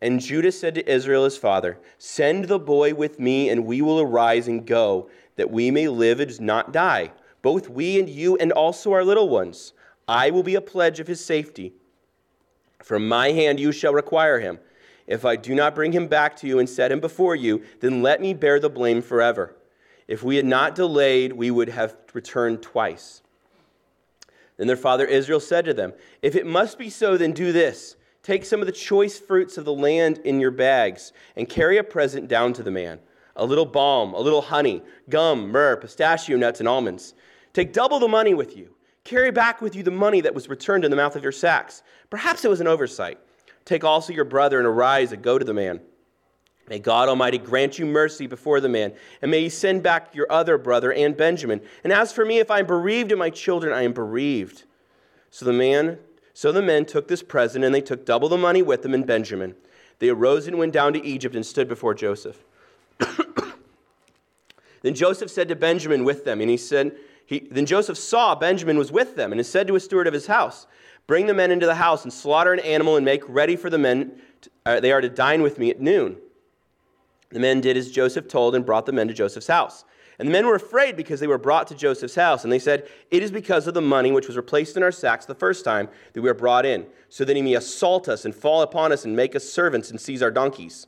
And 0.00 0.18
Judah 0.18 0.50
said 0.50 0.74
to 0.74 0.92
Israel 0.92 1.22
his 1.22 1.36
father, 1.36 1.78
Send 1.98 2.46
the 2.46 2.58
boy 2.58 2.94
with 2.94 3.20
me, 3.20 3.48
and 3.48 3.64
we 3.64 3.80
will 3.80 4.00
arise 4.00 4.48
and 4.48 4.66
go, 4.66 5.08
that 5.36 5.52
we 5.52 5.70
may 5.70 5.86
live 5.86 6.18
and 6.18 6.40
not 6.40 6.72
die, 6.72 7.12
both 7.42 7.68
we 7.68 8.00
and 8.00 8.08
you, 8.08 8.36
and 8.38 8.50
also 8.50 8.92
our 8.92 9.04
little 9.04 9.28
ones. 9.28 9.72
I 10.08 10.32
will 10.32 10.42
be 10.42 10.56
a 10.56 10.60
pledge 10.60 10.98
of 10.98 11.06
his 11.06 11.24
safety. 11.24 11.74
From 12.82 13.06
my 13.06 13.30
hand 13.30 13.60
you 13.60 13.70
shall 13.70 13.94
require 13.94 14.40
him. 14.40 14.58
If 15.06 15.24
I 15.24 15.36
do 15.36 15.54
not 15.54 15.76
bring 15.76 15.92
him 15.92 16.08
back 16.08 16.34
to 16.38 16.48
you 16.48 16.58
and 16.58 16.68
set 16.68 16.90
him 16.90 16.98
before 16.98 17.36
you, 17.36 17.62
then 17.78 18.02
let 18.02 18.20
me 18.20 18.34
bear 18.34 18.58
the 18.58 18.68
blame 18.68 19.00
forever. 19.00 19.54
If 20.10 20.22
we 20.22 20.36
had 20.36 20.44
not 20.44 20.74
delayed, 20.74 21.32
we 21.32 21.50
would 21.50 21.70
have 21.70 21.96
returned 22.12 22.62
twice. 22.62 23.22
Then 24.58 24.66
their 24.66 24.76
father 24.76 25.06
Israel 25.06 25.40
said 25.40 25.64
to 25.64 25.72
them, 25.72 25.94
If 26.20 26.36
it 26.36 26.44
must 26.44 26.78
be 26.78 26.90
so, 26.90 27.16
then 27.16 27.32
do 27.32 27.52
this. 27.52 27.96
Take 28.22 28.44
some 28.44 28.60
of 28.60 28.66
the 28.66 28.72
choice 28.72 29.18
fruits 29.18 29.56
of 29.56 29.64
the 29.64 29.72
land 29.72 30.18
in 30.18 30.40
your 30.40 30.50
bags 30.50 31.12
and 31.36 31.48
carry 31.48 31.78
a 31.78 31.84
present 31.84 32.28
down 32.28 32.52
to 32.54 32.62
the 32.62 32.70
man 32.70 33.00
a 33.36 33.46
little 33.46 33.64
balm, 33.64 34.12
a 34.12 34.20
little 34.20 34.42
honey, 34.42 34.82
gum, 35.08 35.48
myrrh, 35.50 35.76
pistachio 35.76 36.36
nuts, 36.36 36.60
and 36.60 36.68
almonds. 36.68 37.14
Take 37.54 37.72
double 37.72 37.98
the 37.98 38.08
money 38.08 38.34
with 38.34 38.54
you 38.54 38.74
Carry 39.04 39.30
back 39.30 39.60
with 39.60 39.74
you 39.74 39.82
the 39.82 39.90
money 39.90 40.20
that 40.20 40.34
was 40.34 40.48
returned 40.48 40.84
in 40.84 40.90
the 40.90 40.96
mouth 40.96 41.16
of 41.16 41.22
your 41.22 41.32
sacks. 41.32 41.82
Perhaps 42.10 42.44
it 42.44 42.48
was 42.48 42.60
an 42.60 42.66
oversight. 42.66 43.18
Take 43.64 43.84
also 43.84 44.12
your 44.12 44.24
brother 44.24 44.58
and 44.58 44.66
arise 44.66 45.12
and 45.12 45.22
go 45.22 45.38
to 45.38 45.44
the 45.44 45.54
man. 45.54 45.80
May 46.70 46.78
God 46.78 47.08
Almighty 47.08 47.36
grant 47.36 47.80
you 47.80 47.84
mercy 47.84 48.28
before 48.28 48.60
the 48.60 48.68
man, 48.68 48.92
and 49.20 49.30
may 49.30 49.42
he 49.42 49.48
send 49.48 49.82
back 49.82 50.14
your 50.14 50.30
other 50.30 50.56
brother 50.56 50.92
and 50.92 51.16
Benjamin. 51.16 51.60
And 51.82 51.92
as 51.92 52.12
for 52.12 52.24
me, 52.24 52.38
if 52.38 52.48
I 52.48 52.60
am 52.60 52.66
bereaved 52.66 53.10
of 53.10 53.18
my 53.18 53.28
children, 53.28 53.72
I 53.72 53.82
am 53.82 53.92
bereaved. 53.92 54.62
So 55.30 55.44
the 55.44 55.52
man, 55.52 55.98
so 56.32 56.52
the 56.52 56.62
men 56.62 56.86
took 56.86 57.08
this 57.08 57.24
present, 57.24 57.64
and 57.64 57.74
they 57.74 57.80
took 57.80 58.06
double 58.06 58.28
the 58.28 58.38
money 58.38 58.62
with 58.62 58.82
them 58.82 58.94
and 58.94 59.04
Benjamin. 59.04 59.56
They 59.98 60.10
arose 60.10 60.46
and 60.46 60.58
went 60.58 60.72
down 60.72 60.92
to 60.92 61.04
Egypt 61.04 61.34
and 61.34 61.44
stood 61.44 61.68
before 61.68 61.92
Joseph. 61.92 62.44
then 64.82 64.94
Joseph 64.94 65.30
said 65.30 65.48
to 65.48 65.56
Benjamin 65.56 66.04
with 66.04 66.24
them, 66.24 66.40
and 66.40 66.48
he 66.48 66.56
said, 66.56 66.94
he, 67.26 67.48
then 67.50 67.66
Joseph 67.66 67.98
saw 67.98 68.36
Benjamin 68.36 68.76
was 68.76 68.90
with 68.90 69.14
them 69.14 69.30
and 69.30 69.38
he 69.38 69.44
said 69.44 69.68
to 69.68 69.76
a 69.76 69.80
steward 69.80 70.08
of 70.08 70.12
his 70.12 70.26
house, 70.26 70.66
Bring 71.06 71.26
the 71.26 71.34
men 71.34 71.52
into 71.52 71.64
the 71.64 71.76
house 71.76 72.02
and 72.02 72.12
slaughter 72.12 72.52
an 72.52 72.58
animal 72.58 72.96
and 72.96 73.04
make 73.04 73.22
ready 73.28 73.54
for 73.54 73.70
the 73.70 73.78
men. 73.78 74.20
To, 74.40 74.50
uh, 74.66 74.80
they 74.80 74.90
are 74.90 75.00
to 75.00 75.08
dine 75.08 75.42
with 75.42 75.56
me 75.56 75.70
at 75.70 75.80
noon. 75.80 76.16
The 77.30 77.40
men 77.40 77.60
did 77.60 77.76
as 77.76 77.90
Joseph 77.90 78.28
told 78.28 78.54
and 78.54 78.66
brought 78.66 78.86
the 78.86 78.92
men 78.92 79.08
to 79.08 79.14
Joseph's 79.14 79.46
house. 79.46 79.84
And 80.18 80.28
the 80.28 80.32
men 80.32 80.46
were 80.46 80.54
afraid 80.54 80.96
because 80.96 81.18
they 81.18 81.26
were 81.26 81.38
brought 81.38 81.66
to 81.68 81.74
Joseph's 81.74 82.14
house. 82.14 82.44
And 82.44 82.52
they 82.52 82.58
said, 82.58 82.86
It 83.10 83.22
is 83.22 83.30
because 83.30 83.66
of 83.66 83.72
the 83.72 83.80
money 83.80 84.12
which 84.12 84.26
was 84.26 84.36
replaced 84.36 84.76
in 84.76 84.82
our 84.82 84.92
sacks 84.92 85.24
the 85.24 85.34
first 85.34 85.64
time 85.64 85.88
that 86.12 86.20
we 86.20 86.28
are 86.28 86.34
brought 86.34 86.66
in, 86.66 86.86
so 87.08 87.24
that 87.24 87.36
he 87.36 87.42
may 87.42 87.54
assault 87.54 88.08
us 88.08 88.26
and 88.26 88.34
fall 88.34 88.60
upon 88.60 88.92
us 88.92 89.04
and 89.04 89.16
make 89.16 89.34
us 89.34 89.48
servants 89.48 89.90
and 89.90 89.98
seize 89.98 90.22
our 90.22 90.30
donkeys. 90.30 90.86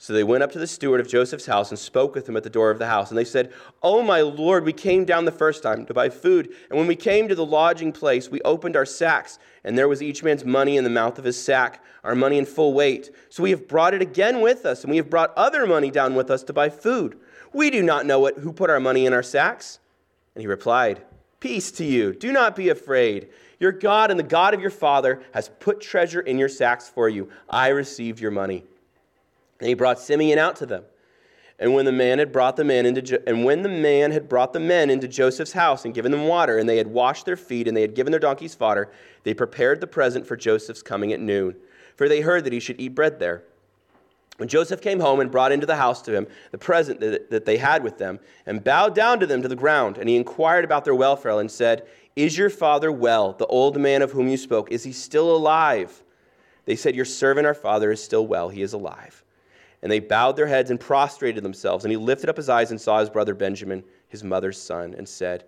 So 0.00 0.12
they 0.12 0.22
went 0.22 0.44
up 0.44 0.52
to 0.52 0.60
the 0.60 0.66
steward 0.68 1.00
of 1.00 1.08
Joseph's 1.08 1.46
house 1.46 1.70
and 1.70 1.78
spoke 1.78 2.14
with 2.14 2.28
him 2.28 2.36
at 2.36 2.44
the 2.44 2.50
door 2.50 2.70
of 2.70 2.78
the 2.78 2.86
house. 2.86 3.10
And 3.10 3.18
they 3.18 3.24
said, 3.24 3.52
Oh, 3.82 4.00
my 4.00 4.20
Lord, 4.20 4.64
we 4.64 4.72
came 4.72 5.04
down 5.04 5.24
the 5.24 5.32
first 5.32 5.60
time 5.60 5.84
to 5.86 5.94
buy 5.94 6.08
food. 6.08 6.54
And 6.70 6.78
when 6.78 6.86
we 6.86 6.94
came 6.94 7.26
to 7.26 7.34
the 7.34 7.44
lodging 7.44 7.90
place, 7.92 8.28
we 8.28 8.40
opened 8.42 8.76
our 8.76 8.86
sacks, 8.86 9.40
and 9.64 9.76
there 9.76 9.88
was 9.88 10.00
each 10.00 10.22
man's 10.22 10.44
money 10.44 10.76
in 10.76 10.84
the 10.84 10.90
mouth 10.90 11.18
of 11.18 11.24
his 11.24 11.42
sack, 11.42 11.82
our 12.04 12.14
money 12.14 12.38
in 12.38 12.46
full 12.46 12.74
weight. 12.74 13.10
So 13.28 13.42
we 13.42 13.50
have 13.50 13.66
brought 13.66 13.92
it 13.92 14.00
again 14.00 14.40
with 14.40 14.64
us, 14.64 14.84
and 14.84 14.90
we 14.92 14.98
have 14.98 15.10
brought 15.10 15.34
other 15.36 15.66
money 15.66 15.90
down 15.90 16.14
with 16.14 16.30
us 16.30 16.44
to 16.44 16.52
buy 16.52 16.68
food. 16.68 17.18
We 17.52 17.68
do 17.68 17.82
not 17.82 18.06
know 18.06 18.20
what, 18.20 18.38
who 18.38 18.52
put 18.52 18.70
our 18.70 18.80
money 18.80 19.04
in 19.04 19.12
our 19.12 19.22
sacks. 19.24 19.80
And 20.36 20.42
he 20.42 20.46
replied, 20.46 21.02
Peace 21.40 21.72
to 21.72 21.84
you. 21.84 22.12
Do 22.12 22.30
not 22.30 22.54
be 22.54 22.68
afraid. 22.68 23.30
Your 23.58 23.72
God 23.72 24.12
and 24.12 24.18
the 24.18 24.24
God 24.24 24.54
of 24.54 24.60
your 24.60 24.70
father 24.70 25.22
has 25.32 25.48
put 25.58 25.80
treasure 25.80 26.20
in 26.20 26.38
your 26.38 26.48
sacks 26.48 26.88
for 26.88 27.08
you. 27.08 27.28
I 27.50 27.68
received 27.68 28.20
your 28.20 28.30
money. 28.30 28.64
And 29.60 29.68
he 29.68 29.74
brought 29.74 29.98
Simeon 29.98 30.38
out 30.38 30.56
to 30.56 30.66
them. 30.66 30.84
And 31.58 31.74
when 31.74 31.84
the 31.84 31.92
man 31.92 32.20
had 32.20 32.30
brought 32.30 32.56
the 32.56 32.64
men 32.64 32.86
into 32.86 33.02
jo- 33.02 33.22
and 33.26 33.44
when 33.44 33.62
the 33.62 33.68
man 33.68 34.12
had 34.12 34.28
brought 34.28 34.52
the 34.52 34.60
men 34.60 34.90
into 34.90 35.08
Joseph's 35.08 35.52
house 35.52 35.84
and 35.84 35.92
given 35.92 36.12
them 36.12 36.26
water, 36.26 36.58
and 36.58 36.68
they 36.68 36.76
had 36.76 36.86
washed 36.86 37.26
their 37.26 37.36
feet 37.36 37.66
and 37.66 37.76
they 37.76 37.82
had 37.82 37.96
given 37.96 38.12
their 38.12 38.20
donkeys 38.20 38.54
fodder, 38.54 38.90
they 39.24 39.34
prepared 39.34 39.80
the 39.80 39.86
present 39.86 40.24
for 40.24 40.36
Joseph's 40.36 40.82
coming 40.82 41.12
at 41.12 41.18
noon, 41.18 41.56
for 41.96 42.08
they 42.08 42.20
heard 42.20 42.44
that 42.44 42.52
he 42.52 42.60
should 42.60 42.80
eat 42.80 42.94
bread 42.94 43.18
there. 43.18 43.42
When 44.36 44.48
Joseph 44.48 44.80
came 44.80 45.00
home 45.00 45.18
and 45.18 45.32
brought 45.32 45.50
into 45.50 45.66
the 45.66 45.74
house 45.74 46.00
to 46.02 46.14
him 46.14 46.28
the 46.52 46.58
present 46.58 47.00
that, 47.00 47.28
that 47.30 47.44
they 47.44 47.56
had 47.56 47.82
with 47.82 47.98
them, 47.98 48.20
and 48.46 48.62
bowed 48.62 48.94
down 48.94 49.18
to 49.18 49.26
them 49.26 49.42
to 49.42 49.48
the 49.48 49.56
ground, 49.56 49.98
and 49.98 50.08
he 50.08 50.14
inquired 50.14 50.64
about 50.64 50.84
their 50.84 50.94
welfare 50.94 51.40
and 51.40 51.50
said, 51.50 51.88
Is 52.14 52.38
your 52.38 52.50
father 52.50 52.92
well, 52.92 53.32
the 53.32 53.46
old 53.46 53.80
man 53.80 54.02
of 54.02 54.12
whom 54.12 54.28
you 54.28 54.36
spoke? 54.36 54.70
Is 54.70 54.84
he 54.84 54.92
still 54.92 55.34
alive? 55.34 56.04
They 56.66 56.76
said, 56.76 56.94
Your 56.94 57.04
servant, 57.04 57.48
our 57.48 57.54
father, 57.54 57.90
is 57.90 58.02
still 58.02 58.28
well. 58.28 58.48
He 58.48 58.62
is 58.62 58.74
alive. 58.74 59.24
And 59.82 59.92
they 59.92 60.00
bowed 60.00 60.36
their 60.36 60.46
heads 60.46 60.70
and 60.70 60.80
prostrated 60.80 61.44
themselves. 61.44 61.84
And 61.84 61.92
he 61.92 61.96
lifted 61.96 62.28
up 62.28 62.36
his 62.36 62.48
eyes 62.48 62.70
and 62.70 62.80
saw 62.80 62.98
his 62.98 63.10
brother 63.10 63.34
Benjamin, 63.34 63.84
his 64.08 64.24
mother's 64.24 64.60
son, 64.60 64.94
and 64.94 65.08
said, 65.08 65.44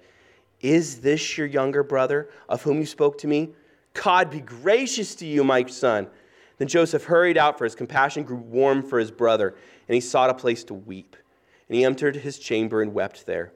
Is 0.61 1.01
this 1.01 1.37
your 1.37 1.47
younger 1.47 1.83
brother, 1.83 2.31
of 2.49 2.63
whom 2.63 2.79
you 2.79 2.87
spoke 2.87 3.19
to 3.19 3.27
me? 3.27 3.51
God 3.93 4.31
be 4.31 4.41
gracious 4.41 5.15
to 5.17 5.27
you, 5.27 5.43
my 5.43 5.65
son. 5.67 6.09
Then 6.59 6.69
Joseph 6.69 7.05
hurried 7.05 7.39
out, 7.39 7.59
for 7.59 7.65
his 7.65 7.75
compassion 7.75 8.23
grew 8.23 8.37
warm 8.37 8.83
for 8.83 8.99
his 8.99 9.11
brother, 9.11 9.57
and 9.89 9.95
he 9.95 10.01
sought 10.01 10.31
a 10.31 10.35
place 10.35 10.63
to 10.65 10.75
weep. 10.75 11.17
And 11.69 11.77
he 11.77 11.85
entered 11.85 12.17
his 12.17 12.39
chamber 12.39 12.83
and 12.83 12.95
wept 12.95 13.27
there. 13.27 13.53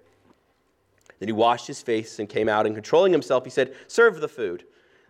Then 1.18 1.28
he 1.28 1.32
washed 1.32 1.66
his 1.66 1.82
face 1.82 2.18
and 2.18 2.28
came 2.28 2.48
out, 2.48 2.66
and 2.66 2.74
controlling 2.74 3.12
himself, 3.12 3.44
he 3.44 3.50
said, 3.50 3.74
Serve 3.86 4.20
the 4.20 4.28
food. 4.28 4.64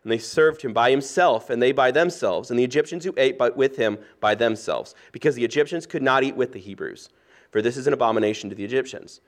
And 0.04 0.12
they 0.12 0.18
served 0.18 0.62
him 0.62 0.72
by 0.72 0.90
himself, 0.90 1.50
and 1.50 1.60
they 1.60 1.72
by 1.72 1.90
themselves, 1.90 2.50
and 2.50 2.58
the 2.58 2.64
Egyptians 2.64 3.04
who 3.04 3.14
ate 3.16 3.40
with 3.56 3.76
him 3.76 3.98
by 4.20 4.34
themselves, 4.34 4.94
because 5.12 5.34
the 5.34 5.44
Egyptians 5.44 5.86
could 5.86 6.02
not 6.02 6.22
eat 6.22 6.36
with 6.36 6.52
the 6.52 6.60
Hebrews, 6.60 7.08
for 7.50 7.62
this 7.62 7.78
is 7.78 7.86
an 7.86 7.94
abomination 7.94 8.50
to 8.50 8.54
the 8.54 8.64
Egyptians. 8.64 9.22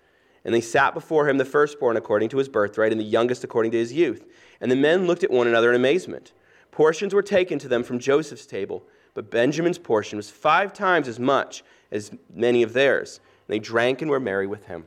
And 0.44 0.54
they 0.54 0.60
sat 0.60 0.94
before 0.94 1.28
him 1.28 1.38
the 1.38 1.44
firstborn 1.44 1.96
according 1.96 2.28
to 2.28 2.36
his 2.36 2.48
birthright, 2.48 2.92
and 2.92 3.00
the 3.00 3.04
youngest 3.04 3.42
according 3.42 3.72
to 3.72 3.78
his 3.78 3.92
youth. 3.92 4.26
And 4.60 4.70
the 4.70 4.76
men 4.76 5.06
looked 5.06 5.24
at 5.24 5.30
one 5.30 5.46
another 5.46 5.70
in 5.70 5.76
amazement. 5.76 6.32
Portions 6.70 7.14
were 7.14 7.22
taken 7.22 7.58
to 7.58 7.68
them 7.68 7.82
from 7.82 7.98
Joseph's 7.98 8.46
table, 8.46 8.84
but 9.14 9.30
Benjamin's 9.30 9.78
portion 9.78 10.18
was 10.18 10.28
five 10.28 10.74
times 10.74 11.08
as 11.08 11.18
much 11.18 11.64
as 11.90 12.10
many 12.32 12.62
of 12.62 12.74
theirs. 12.74 13.18
And 13.48 13.54
they 13.54 13.58
drank 13.58 14.02
and 14.02 14.10
were 14.10 14.20
merry 14.20 14.46
with 14.46 14.66
him. 14.66 14.84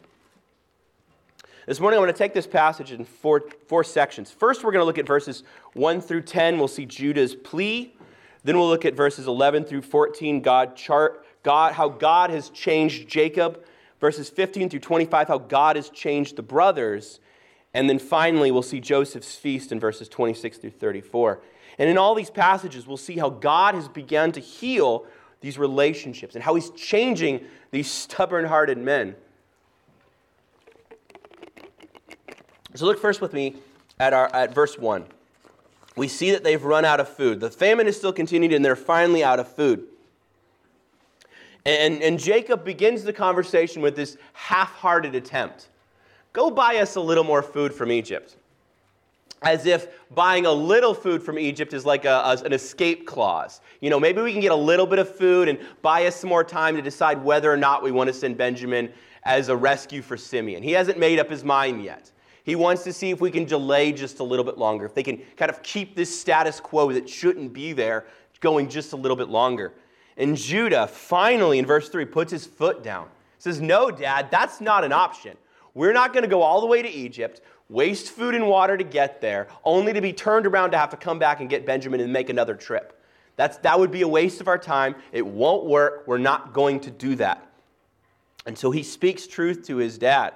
This 1.70 1.80
morning, 1.80 2.00
I'm 2.00 2.04
going 2.04 2.12
to 2.12 2.18
take 2.18 2.34
this 2.34 2.48
passage 2.48 2.92
in 2.92 3.06
four, 3.06 3.44
four 3.68 3.84
sections. 3.84 4.32
First, 4.32 4.64
we're 4.64 4.72
going 4.72 4.82
to 4.82 4.88
look 4.88 4.98
at 4.98 5.06
verses 5.06 5.44
1 5.74 6.02
through 6.02 6.24
10. 6.24 6.58
We'll 6.58 6.68
see 6.68 6.88
Judah's 6.88 7.36
plea. 7.36 7.94
Then 8.44 8.58
we'll 8.58 8.68
look 8.68 8.86
at 8.86 8.96
verses 8.96 9.28
11 9.28 9.66
through 9.66 9.84
14, 9.84 10.42
God 10.42 10.76
chart, 10.76 11.24
God, 11.44 11.74
how 11.74 11.88
God 11.88 12.32
has 12.32 12.50
changed 12.50 13.08
Jacob. 13.08 13.64
Verses 14.00 14.32
15 14.32 14.72
through 14.72 14.80
25, 14.80 15.28
how 15.28 15.38
God 15.38 15.76
has 15.76 15.92
changed 15.92 16.38
the 16.38 16.42
brothers. 16.42 17.20
And 17.76 17.88
then 17.88 18.00
finally, 18.00 18.50
we'll 18.50 18.64
see 18.64 18.80
Joseph's 18.80 19.36
feast 19.36 19.72
in 19.72 19.80
verses 19.80 20.10
26 20.10 20.58
through 20.58 20.72
34. 20.72 21.40
And 21.78 21.88
in 21.88 22.00
all 22.00 22.16
these 22.16 22.32
passages, 22.32 22.88
we'll 22.88 22.98
see 22.98 23.18
how 23.18 23.30
God 23.30 23.76
has 23.76 23.88
begun 23.88 24.32
to 24.32 24.40
heal 24.40 25.06
these 25.42 25.60
relationships 25.60 26.34
and 26.34 26.44
how 26.44 26.56
He's 26.56 26.72
changing 26.72 27.46
these 27.70 27.92
stubborn 27.92 28.46
hearted 28.46 28.80
men. 28.80 29.16
So, 32.80 32.86
look 32.86 32.98
first 32.98 33.20
with 33.20 33.34
me 33.34 33.56
at, 34.00 34.14
our, 34.14 34.34
at 34.34 34.56
verse 34.56 34.78
1. 34.78 35.04
We 35.98 36.08
see 36.08 36.32
that 36.32 36.46
they've 36.46 36.64
run 36.64 36.86
out 36.86 37.02
of 37.02 37.10
food. 37.10 37.42
The 37.42 37.50
famine 37.50 37.88
is 37.88 37.98
still 37.98 38.14
continuing, 38.14 38.54
and 38.54 38.64
they're 38.64 38.78
finally 38.78 39.22
out 39.22 39.38
of 39.38 39.54
food. 39.54 39.84
And, 41.66 42.02
and 42.02 42.18
Jacob 42.18 42.64
begins 42.64 43.04
the 43.04 43.12
conversation 43.12 43.82
with 43.82 43.98
this 43.98 44.16
half 44.32 44.72
hearted 44.76 45.14
attempt 45.14 45.68
Go 46.32 46.50
buy 46.50 46.78
us 46.78 46.96
a 46.96 47.02
little 47.02 47.26
more 47.26 47.42
food 47.42 47.74
from 47.74 47.92
Egypt 47.92 48.38
as 49.42 49.66
if 49.66 49.88
buying 50.12 50.46
a 50.46 50.52
little 50.52 50.94
food 50.94 51.22
from 51.22 51.38
Egypt 51.38 51.74
is 51.74 51.86
like 51.86 52.06
a, 52.06 52.22
a, 52.24 52.38
an 52.46 52.54
escape 52.54 53.06
clause. 53.06 53.60
You 53.82 53.90
know, 53.90 54.00
maybe 54.00 54.22
we 54.22 54.32
can 54.32 54.42
get 54.42 54.54
a 54.54 54.56
little 54.56 54.86
bit 54.86 55.00
of 55.00 55.14
food 55.14 55.50
and 55.50 55.60
buy 55.82 56.06
us 56.06 56.16
some 56.16 56.30
more 56.30 56.46
time 56.46 56.78
to 56.78 56.82
decide 56.82 57.22
whether 57.22 57.52
or 57.52 57.58
not 57.58 57.84
we 57.84 57.92
want 57.92 58.08
to 58.08 58.14
send 58.14 58.38
Benjamin 58.38 58.90
as 59.24 59.50
a 59.50 59.56
rescue 59.56 60.02
for 60.02 60.16
Simeon. 60.16 60.64
He 60.64 60.72
hasn't 60.72 60.98
made 60.98 61.20
up 61.20 61.30
his 61.30 61.44
mind 61.44 61.84
yet. 61.84 62.12
He 62.44 62.56
wants 62.56 62.84
to 62.84 62.94
see 62.94 63.10
if 63.12 63.22
we 63.22 63.32
can 63.32 63.46
delay 63.46 63.92
just 63.92 64.20
a 64.20 64.24
little 64.24 64.46
bit 64.46 64.58
longer, 64.58 64.86
if 64.86 64.94
they 64.94 65.04
can 65.04 65.22
kind 65.38 65.52
of 65.52 65.62
keep 65.62 65.96
this 65.96 66.20
status 66.20 66.60
quo 66.60 66.92
that 66.94 67.10
shouldn't 67.10 67.54
be 67.54 67.74
there 67.74 68.06
going 68.40 68.70
just 68.70 68.94
a 68.94 68.96
little 68.96 69.18
bit 69.18 69.30
longer. 69.30 69.74
And 70.18 70.36
Judah 70.36 70.88
finally, 70.88 71.60
in 71.60 71.66
verse 71.66 71.90
3, 71.90 72.06
puts 72.06 72.32
his 72.32 72.46
foot 72.46 72.84
down. 72.84 73.08
Says, 73.38 73.62
No, 73.62 73.92
Dad, 73.92 74.30
that's 74.32 74.62
not 74.62 74.84
an 74.84 74.92
option. 74.92 75.38
We're 75.74 75.94
not 75.94 76.14
going 76.14 76.24
to 76.24 76.30
go 76.30 76.42
all 76.42 76.62
the 76.62 76.68
way 76.68 76.82
to 76.82 76.90
Egypt 76.90 77.42
waste 77.70 78.10
food 78.10 78.34
and 78.34 78.48
water 78.48 78.76
to 78.76 78.84
get 78.84 79.22
there, 79.22 79.48
only 79.64 79.94
to 79.94 80.02
be 80.02 80.12
turned 80.12 80.48
around 80.48 80.72
to 80.72 80.78
have 80.78 80.90
to 80.90 80.98
come 80.98 81.20
back 81.20 81.40
and 81.40 81.50
get 81.50 81.66
Benjamin 81.66 82.00
and 82.00 82.12
make 82.12 82.30
another 82.30 82.56
trip. 82.56 83.00
That's, 83.36 83.58
that 83.58 83.80
would 83.80 83.92
be 83.92 84.02
a 84.02 84.08
waste 84.08 84.42
of 84.42 84.48
our 84.48 84.58
time. 84.58 84.96
It 85.12 85.26
won't 85.26 85.66
work. 85.66 86.04
We're 86.08 86.18
not 86.18 86.52
going 86.52 86.80
to 86.82 86.92
do 86.92 87.16
that. 87.16 87.48
And 88.46 88.58
so 88.58 88.72
he 88.72 88.84
speaks 88.84 89.28
truth 89.28 89.66
to 89.68 89.78
his 89.78 89.98
dad. 89.98 90.34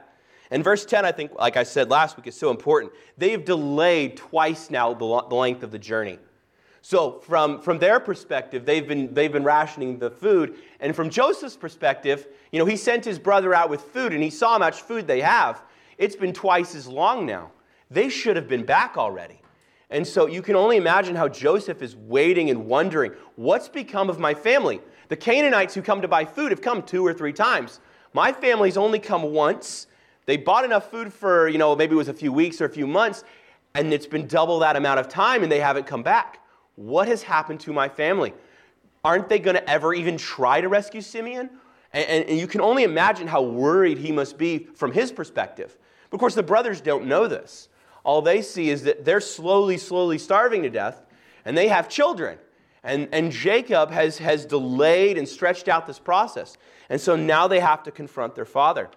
And 0.54 0.64
verse 0.64 0.86
10, 0.86 1.04
I 1.04 1.12
think, 1.12 1.34
like 1.34 1.58
I 1.58 1.64
said 1.64 1.90
last 1.90 2.16
week, 2.16 2.28
is 2.28 2.38
so 2.38 2.52
important. 2.52 2.94
They've 3.18 3.44
delayed 3.44 4.18
twice 4.18 4.70
now 4.70 4.94
the, 4.94 5.26
the 5.28 5.36
length 5.36 5.64
of 5.64 5.72
the 5.72 5.80
journey. 5.80 6.20
So, 6.84 7.22
from, 7.22 7.60
from 7.60 7.80
their 7.80 8.00
perspective, 8.00 8.64
they've 8.64 8.88
been, 8.88 9.12
they've 9.16 9.32
been 9.32 9.44
rationing 9.44 9.98
the 9.98 10.12
food. 10.12 10.58
And 10.80 10.96
from 10.96 11.10
Joseph's 11.10 11.58
perspective, 11.58 12.28
you 12.52 12.60
know, 12.60 12.66
he 12.66 12.78
sent 12.78 13.04
his 13.04 13.18
brother 13.18 13.56
out 13.56 13.72
with 13.72 13.82
food 13.82 14.14
and 14.14 14.22
he 14.22 14.30
saw 14.30 14.52
how 14.52 14.60
much 14.60 14.84
food 14.84 15.08
they 15.08 15.22
have. 15.22 15.64
It's 15.98 16.16
been 16.16 16.34
twice 16.34 16.76
as 16.76 16.88
long 16.88 17.26
now. 17.26 17.50
They 17.90 18.08
should 18.10 18.36
have 18.36 18.48
been 18.48 18.64
back 18.64 18.96
already. 18.96 19.42
And 19.90 20.06
so 20.06 20.28
you 20.28 20.44
can 20.44 20.56
only 20.56 20.78
imagine 20.78 21.16
how 21.16 21.30
Joseph 21.30 21.82
is 21.82 21.96
waiting 21.96 22.52
and 22.52 22.68
wondering, 22.68 23.14
what's 23.38 23.70
become 23.70 24.08
of 24.08 24.20
my 24.20 24.36
family? 24.36 24.82
The 25.08 25.18
Canaanites 25.18 25.74
who 25.74 25.82
come 25.82 26.04
to 26.04 26.08
buy 26.08 26.26
food 26.26 26.52
have 26.52 26.62
come 26.62 26.84
two 26.84 27.04
or 27.04 27.14
three 27.14 27.34
times. 27.34 27.80
My 28.14 28.32
family's 28.32 28.78
only 28.78 29.00
come 29.00 29.24
once. 29.24 29.88
They 30.26 30.38
bought 30.38 30.66
enough 30.66 30.90
food 30.90 31.12
for, 31.12 31.48
you 31.48 31.58
know, 31.58 31.76
maybe 31.76 31.94
it 31.94 31.98
was 31.98 32.08
a 32.08 32.14
few 32.14 32.32
weeks 32.32 32.62
or 32.62 32.66
a 32.66 32.70
few 32.70 32.88
months, 32.88 33.24
and 33.76 33.94
it's 33.94 34.08
been 34.08 34.28
double 34.28 34.60
that 34.60 34.76
amount 34.76 35.00
of 35.00 35.10
time 35.10 35.44
and 35.44 35.52
they 35.52 35.60
haven't 35.60 35.86
come 35.86 36.04
back. 36.04 36.40
What 36.76 37.08
has 37.08 37.24
happened 37.24 37.60
to 37.62 37.74
my 37.74 37.90
family? 37.90 38.34
Aren't 39.04 39.30
they 39.30 39.40
going 39.40 39.56
to 39.56 39.70
ever 39.70 39.94
even 39.94 40.18
try 40.18 40.62
to 40.62 40.70
rescue 40.70 41.02
Simeon? 41.02 41.50
And, 41.92 42.26
and, 42.26 42.40
you 42.40 42.48
can 42.48 42.62
only 42.62 42.84
imagine 42.84 43.28
how 43.28 43.44
worried 43.44 44.00
he 44.00 44.12
must 44.12 44.38
be 44.38 44.68
from 44.76 44.92
his 44.92 45.12
perspective. 45.12 45.78
Of 46.12 46.20
course, 46.20 46.34
the 46.34 46.42
brothers 46.42 46.82
don't 46.82 47.06
know 47.06 47.28
this. 47.28 47.70
All 48.04 48.22
they 48.22 48.42
see 48.42 48.70
is 48.70 48.84
that 48.84 49.06
they're 49.06 49.22
slowly, 49.22 49.78
slowly 49.78 50.18
starving 50.18 50.64
to 50.64 50.70
death, 50.70 51.04
and 51.46 51.56
they 51.56 51.68
have 51.68 51.88
children. 51.88 52.40
And, 52.84 53.08
and 53.12 53.32
Jacob 53.32 53.92
has, 53.92 54.18
has 54.18 54.46
delayed 54.46 55.18
and 55.18 55.28
stretched 55.28 55.68
out 55.68 55.86
this 55.86 56.00
process. 56.00 56.58
And 56.90 57.00
so 57.00 57.16
now 57.16 57.48
they 57.48 57.60
have 57.60 57.84
to 57.84 57.92
confront 57.92 58.36
their 58.36 58.46
father. 58.46 58.90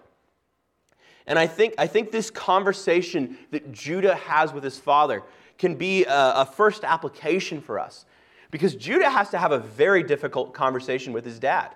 And 1.27 1.37
I 1.37 1.45
think, 1.45 1.75
I 1.77 1.87
think 1.87 2.11
this 2.11 2.31
conversation 2.31 3.37
that 3.51 3.71
Judah 3.71 4.15
has 4.15 4.53
with 4.53 4.63
his 4.63 4.79
father 4.79 5.23
can 5.57 5.75
be 5.75 6.05
a, 6.05 6.33
a 6.41 6.45
first 6.45 6.83
application 6.83 7.61
for 7.61 7.79
us. 7.79 8.05
Because 8.49 8.75
Judah 8.75 9.09
has 9.09 9.29
to 9.31 9.37
have 9.37 9.51
a 9.51 9.59
very 9.59 10.03
difficult 10.03 10.53
conversation 10.53 11.11
with 11.11 11.25
his 11.25 11.37
dad. 11.37 11.75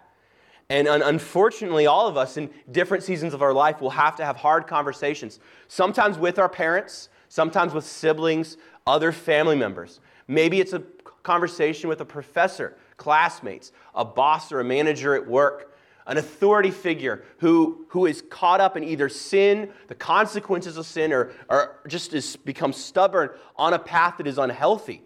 And 0.70 0.88
unfortunately, 0.88 1.86
all 1.86 2.08
of 2.08 2.16
us 2.16 2.38
in 2.38 2.50
different 2.72 3.04
seasons 3.04 3.34
of 3.34 3.42
our 3.42 3.52
life 3.52 3.82
will 3.82 3.90
have 3.90 4.16
to 4.16 4.24
have 4.24 4.38
hard 4.38 4.68
conversations, 4.68 5.42
sometimes 5.68 6.18
with 6.18 6.40
our 6.40 6.48
parents, 6.48 7.10
sometimes 7.28 7.74
with 7.74 7.84
siblings, 7.84 8.56
other 8.88 9.12
family 9.12 9.58
members. 9.58 10.00
Maybe 10.30 10.62
it's 10.62 10.72
a 10.72 10.82
conversation 11.24 11.90
with 11.90 12.00
a 12.00 12.06
professor, 12.06 12.78
classmates, 12.96 13.74
a 13.94 14.06
boss 14.06 14.50
or 14.54 14.62
a 14.62 14.64
manager 14.64 15.14
at 15.14 15.28
work, 15.28 15.71
an 16.08 16.18
authority 16.18 16.72
figure 16.72 17.24
who, 17.40 17.86
who 17.90 18.06
is 18.06 18.24
caught 18.30 18.60
up 18.60 18.76
in 18.76 18.84
either 18.84 19.10
sin, 19.10 19.70
the 19.88 19.96
consequences 19.96 20.78
of 20.78 20.86
sin, 20.86 21.14
or, 21.14 21.32
or 21.50 21.80
just 21.88 22.12
has 22.12 22.36
become 22.36 22.74
stubborn 22.74 23.30
on 23.56 23.74
a 23.74 23.80
path 23.80 24.18
that 24.18 24.28
is 24.28 24.38
unhealthy. 24.38 25.02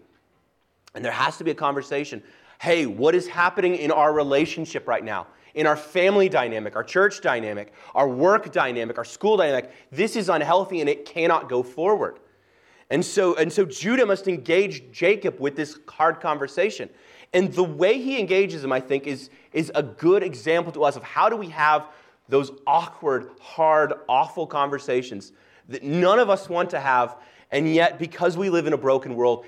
And 0.94 1.04
there 1.04 1.12
has 1.12 1.36
to 1.38 1.44
be 1.44 1.50
a 1.50 1.54
conversation. 1.54 2.22
Hey, 2.60 2.86
what 2.86 3.14
is 3.14 3.28
happening 3.28 3.76
in 3.76 3.90
our 3.90 4.12
relationship 4.12 4.88
right 4.88 5.04
now? 5.04 5.26
in 5.56 5.66
our 5.66 5.76
family 5.76 6.28
dynamic, 6.28 6.76
our 6.76 6.84
church 6.84 7.22
dynamic, 7.22 7.72
our 7.94 8.06
work 8.06 8.52
dynamic, 8.52 8.98
our 8.98 9.06
school 9.06 9.38
dynamic. 9.38 9.72
This 9.90 10.14
is 10.14 10.28
unhealthy 10.28 10.82
and 10.82 10.88
it 10.88 11.06
cannot 11.06 11.48
go 11.48 11.62
forward. 11.62 12.18
And 12.90 13.04
so, 13.04 13.34
and 13.34 13.52
so 13.52 13.64
Judah 13.64 14.06
must 14.06 14.28
engage 14.28 14.92
Jacob 14.92 15.40
with 15.40 15.56
this 15.56 15.78
hard 15.88 16.20
conversation. 16.20 16.88
And 17.32 17.52
the 17.52 17.64
way 17.64 18.00
he 18.00 18.18
engages 18.18 18.64
him, 18.64 18.72
I 18.72 18.80
think, 18.80 19.06
is, 19.06 19.30
is 19.52 19.70
a 19.74 19.82
good 19.82 20.22
example 20.22 20.72
to 20.72 20.84
us 20.84 20.96
of 20.96 21.02
how 21.02 21.28
do 21.28 21.36
we 21.36 21.48
have 21.48 21.86
those 22.28 22.50
awkward, 22.66 23.30
hard, 23.40 23.94
awful 24.08 24.46
conversations 24.46 25.32
that 25.68 25.82
none 25.82 26.18
of 26.18 26.30
us 26.30 26.48
want 26.48 26.70
to 26.70 26.80
have. 26.80 27.16
And 27.50 27.72
yet, 27.72 27.98
because 27.98 28.36
we 28.36 28.50
live 28.50 28.66
in 28.66 28.72
a 28.72 28.78
broken 28.78 29.14
world, 29.14 29.44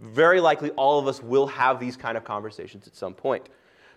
very 0.00 0.40
likely 0.40 0.70
all 0.70 0.98
of 0.98 1.08
us 1.08 1.22
will 1.22 1.46
have 1.46 1.80
these 1.80 1.96
kind 1.96 2.16
of 2.16 2.24
conversations 2.24 2.86
at 2.86 2.94
some 2.94 3.14
point. 3.14 3.48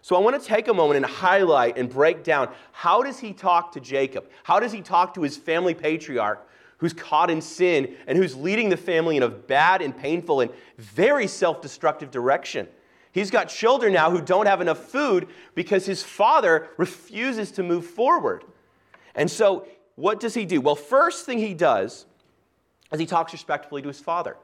So 0.02 0.16
I 0.16 0.20
want 0.20 0.40
to 0.40 0.48
take 0.48 0.68
a 0.68 0.74
moment 0.74 0.98
and 0.98 1.06
highlight 1.06 1.78
and 1.78 1.90
break 1.90 2.24
down 2.24 2.50
how 2.72 3.02
does 3.02 3.20
he 3.20 3.34
talk 3.34 3.72
to 3.72 3.80
Jacob? 3.80 4.30
How 4.44 4.60
does 4.60 4.72
he 4.72 4.82
talk 4.82 5.16
to 5.16 5.22
his 5.24 5.36
family 5.36 5.74
patriarch 5.74 6.48
who's 6.78 6.94
caught 6.94 7.32
in 7.32 7.42
sin 7.42 7.96
and 8.06 8.18
who's 8.18 8.36
leading 8.36 8.70
the 8.70 8.78
family 8.78 9.18
in 9.18 9.24
a 9.24 9.30
bad 9.30 9.82
and 9.82 9.98
painful 9.98 10.42
and 10.42 10.52
very 10.78 11.26
self-destructive 11.26 12.12
direction? 12.12 12.68
He's 13.16 13.32
got 13.32 13.48
children 13.48 13.94
now 13.94 14.12
who 14.12 14.20
don't 14.20 14.46
have 14.46 14.60
enough 14.60 14.78
food 14.78 15.30
because 15.56 15.86
his 15.86 16.04
father 16.04 16.68
refuses 16.76 17.50
to 17.54 17.64
move 17.64 17.86
forward. 17.86 18.44
And 19.16 19.32
so, 19.32 19.68
what 19.96 20.20
does 20.20 20.34
he 20.34 20.44
do? 20.44 20.60
Well, 20.60 20.76
first 20.76 21.26
thing 21.26 21.38
he 21.38 21.54
does 21.54 22.08
is 22.92 23.00
he 23.00 23.06
talks 23.06 23.32
respectfully 23.32 23.82
to 23.82 23.88
his 23.88 24.02
father. 24.02 24.36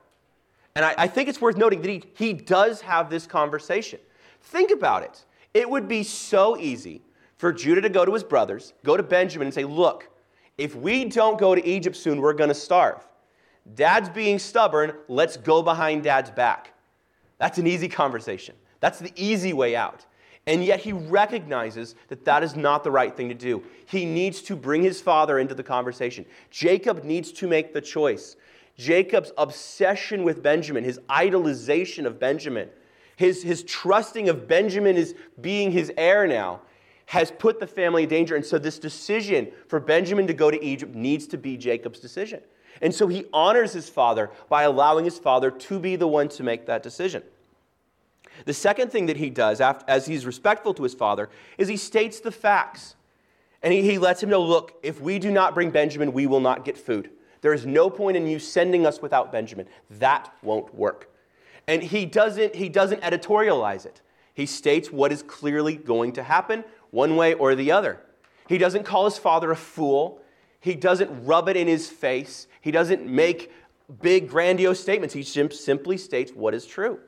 And 0.74 0.86
I, 0.86 0.96
I 1.00 1.08
think 1.08 1.28
it's 1.28 1.42
worth 1.42 1.58
noting 1.58 1.82
that 1.82 1.90
he, 1.90 2.04
he 2.16 2.32
does 2.32 2.80
have 2.80 3.10
this 3.10 3.28
conversation. 3.28 4.00
Think 4.40 4.72
about 4.72 5.04
it. 5.04 5.26
It 5.54 5.70
would 5.70 5.90
be 5.90 6.04
so 6.04 6.58
easy 6.58 7.02
for 7.36 7.52
Judah 7.52 7.82
to 7.82 7.90
go 7.90 8.06
to 8.06 8.14
his 8.14 8.24
brothers, 8.24 8.72
go 8.86 8.96
to 8.96 9.04
Benjamin, 9.04 9.48
and 9.48 9.54
say, 9.54 9.66
Look, 9.66 10.10
if 10.58 10.78
we 10.78 11.04
don't 11.04 11.38
go 11.38 11.56
to 11.56 11.68
Egypt 11.68 11.98
soon, 11.98 12.22
we're 12.22 12.32
going 12.32 12.48
to 12.48 12.56
starve. 12.56 13.06
Dad's 13.76 14.08
being 14.08 14.40
stubborn, 14.40 14.94
let's 15.10 15.36
go 15.36 15.62
behind 15.62 16.04
dad's 16.04 16.32
back. 16.32 16.74
That's 17.38 17.58
an 17.58 17.68
easy 17.68 17.90
conversation. 17.90 18.56
That's 18.82 19.00
the 19.00 19.14
easy 19.16 19.54
way 19.54 19.76
out. 19.76 20.06
And 20.48 20.66
yet 20.66 20.80
he 20.80 20.92
recognizes 20.92 21.96
that 22.10 22.26
that 22.26 22.44
is 22.44 22.56
not 22.56 22.84
the 22.84 22.92
right 22.92 23.16
thing 23.16 23.30
to 23.30 23.36
do. 23.36 23.64
He 23.86 24.06
needs 24.06 24.42
to 24.44 24.56
bring 24.56 24.84
his 24.84 25.00
father 25.00 25.40
into 25.40 25.54
the 25.54 25.64
conversation. 25.64 26.26
Jacob 26.50 27.04
needs 27.04 27.32
to 27.34 27.48
make 27.48 27.74
the 27.74 27.82
choice. 27.82 28.36
Jacob's 28.76 29.32
obsession 29.38 30.24
with 30.24 30.42
Benjamin, 30.42 30.84
his 30.84 31.00
idolization 31.10 32.06
of 32.06 32.20
Benjamin, 32.20 32.70
his, 33.16 33.44
his 33.44 33.64
trusting 33.64 34.30
of 34.30 34.48
Benjamin 34.48 34.98
as 34.98 35.14
being 35.40 35.72
his 35.72 35.92
heir 35.96 36.26
now, 36.26 36.62
has 37.06 37.30
put 37.30 37.60
the 37.60 37.68
family 37.68 38.04
in 38.04 38.10
danger. 38.10 38.36
And 38.36 38.46
so 38.46 38.58
this 38.58 38.80
decision 38.80 39.52
for 39.68 39.80
Benjamin 39.80 40.26
to 40.26 40.34
go 40.34 40.50
to 40.50 40.64
Egypt 40.64 40.96
needs 40.96 41.28
to 41.28 41.38
be 41.38 41.56
Jacob's 41.58 42.00
decision. 42.00 42.42
And 42.82 42.96
so 42.96 43.08
he 43.08 43.26
honors 43.32 43.74
his 43.74 43.90
father 43.90 44.32
by 44.50 44.64
allowing 44.64 45.06
his 45.06 45.20
father 45.20 45.52
to 45.52 45.80
be 45.80 45.96
the 45.96 46.08
one 46.08 46.30
to 46.30 46.44
make 46.44 46.66
that 46.66 46.82
decision. 46.82 47.22
The 48.46 48.54
second 48.54 48.92
thing 48.92 49.06
that 49.08 49.18
he 49.18 49.30
does, 49.30 49.62
as 49.62 50.06
he's 50.06 50.26
respectful 50.26 50.74
to 50.76 50.84
his 50.84 50.94
father, 50.94 51.30
is 51.58 51.68
he 51.68 51.78
states 51.78 52.20
the 52.20 52.32
facts. 52.32 52.96
And 53.64 53.74
he, 53.74 53.82
he 53.82 53.98
lets 53.98 54.24
him 54.24 54.30
know 54.30 54.42
look, 54.42 54.74
if 54.82 55.02
we 55.02 55.20
do 55.20 55.32
not 55.32 55.54
bring 55.54 55.70
Benjamin, 55.70 56.14
we 56.14 56.28
will 56.28 56.40
not 56.40 56.66
get 56.66 56.78
food. 56.78 57.12
There 57.42 57.54
is 57.54 57.66
no 57.66 57.90
point 57.90 58.18
in 58.18 58.28
you 58.28 58.40
sending 58.40 58.86
us 58.86 59.02
without 59.02 59.32
Benjamin. 59.32 59.68
That 59.90 60.34
won't 60.42 60.74
work. 60.74 61.10
And 61.68 61.82
he 61.82 62.06
doesn't, 62.06 62.56
he 62.56 62.70
doesn't 62.70 63.02
editorialize 63.02 63.86
it. 63.86 64.02
He 64.34 64.46
states 64.46 64.92
what 64.92 65.12
is 65.12 65.24
clearly 65.24 65.76
going 65.76 66.14
to 66.14 66.24
happen, 66.24 66.64
one 66.92 67.16
way 67.16 67.34
or 67.34 67.56
the 67.56 67.72
other. 67.72 68.00
He 68.48 68.58
doesn't 68.58 68.84
call 68.84 69.06
his 69.06 69.18
father 69.18 69.52
a 69.52 69.56
fool. 69.56 70.22
He 70.60 70.76
doesn't 70.76 71.26
rub 71.26 71.50
it 71.50 71.58
in 71.58 71.68
his 71.68 71.90
face. 71.90 72.48
He 72.62 72.72
doesn't 72.72 73.06
make 73.06 73.52
big, 74.02 74.30
grandiose 74.30 74.80
statements. 74.80 75.14
He 75.14 75.24
simply 75.24 75.98
states 75.98 76.32
what 76.34 76.54
is 76.54 76.66
true. 76.66 77.00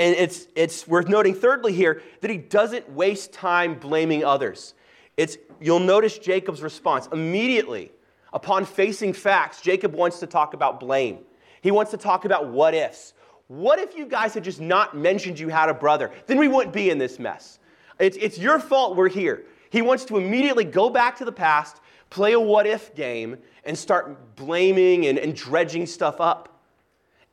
And 0.00 0.16
it's, 0.16 0.48
it's 0.56 0.88
worth 0.88 1.08
noting, 1.08 1.34
thirdly, 1.34 1.74
here, 1.74 2.00
that 2.22 2.30
he 2.30 2.38
doesn't 2.38 2.88
waste 2.90 3.34
time 3.34 3.74
blaming 3.74 4.24
others. 4.24 4.72
It's, 5.18 5.36
you'll 5.60 5.78
notice 5.78 6.18
Jacob's 6.18 6.62
response. 6.62 7.06
Immediately, 7.12 7.92
upon 8.32 8.64
facing 8.64 9.12
facts, 9.12 9.60
Jacob 9.60 9.92
wants 9.92 10.18
to 10.20 10.26
talk 10.26 10.54
about 10.54 10.80
blame. 10.80 11.18
He 11.60 11.70
wants 11.70 11.90
to 11.90 11.98
talk 11.98 12.24
about 12.24 12.48
what 12.48 12.72
ifs. 12.72 13.12
What 13.48 13.78
if 13.78 13.94
you 13.94 14.06
guys 14.06 14.32
had 14.32 14.42
just 14.42 14.58
not 14.58 14.96
mentioned 14.96 15.38
you 15.38 15.50
had 15.50 15.68
a 15.68 15.74
brother? 15.74 16.10
Then 16.26 16.38
we 16.38 16.48
wouldn't 16.48 16.72
be 16.72 16.88
in 16.88 16.96
this 16.96 17.18
mess. 17.18 17.58
It's, 17.98 18.16
it's 18.16 18.38
your 18.38 18.58
fault 18.58 18.96
we're 18.96 19.10
here. 19.10 19.44
He 19.68 19.82
wants 19.82 20.06
to 20.06 20.16
immediately 20.16 20.64
go 20.64 20.88
back 20.88 21.18
to 21.18 21.26
the 21.26 21.32
past 21.32 21.82
play 22.08 22.32
a 22.32 22.40
what 22.40 22.66
if 22.66 22.94
game 22.94 23.36
and 23.64 23.76
start 23.76 24.34
blaming 24.34 25.08
and, 25.08 25.18
and 25.18 25.36
dredging 25.36 25.84
stuff 25.84 26.22
up. 26.22 26.48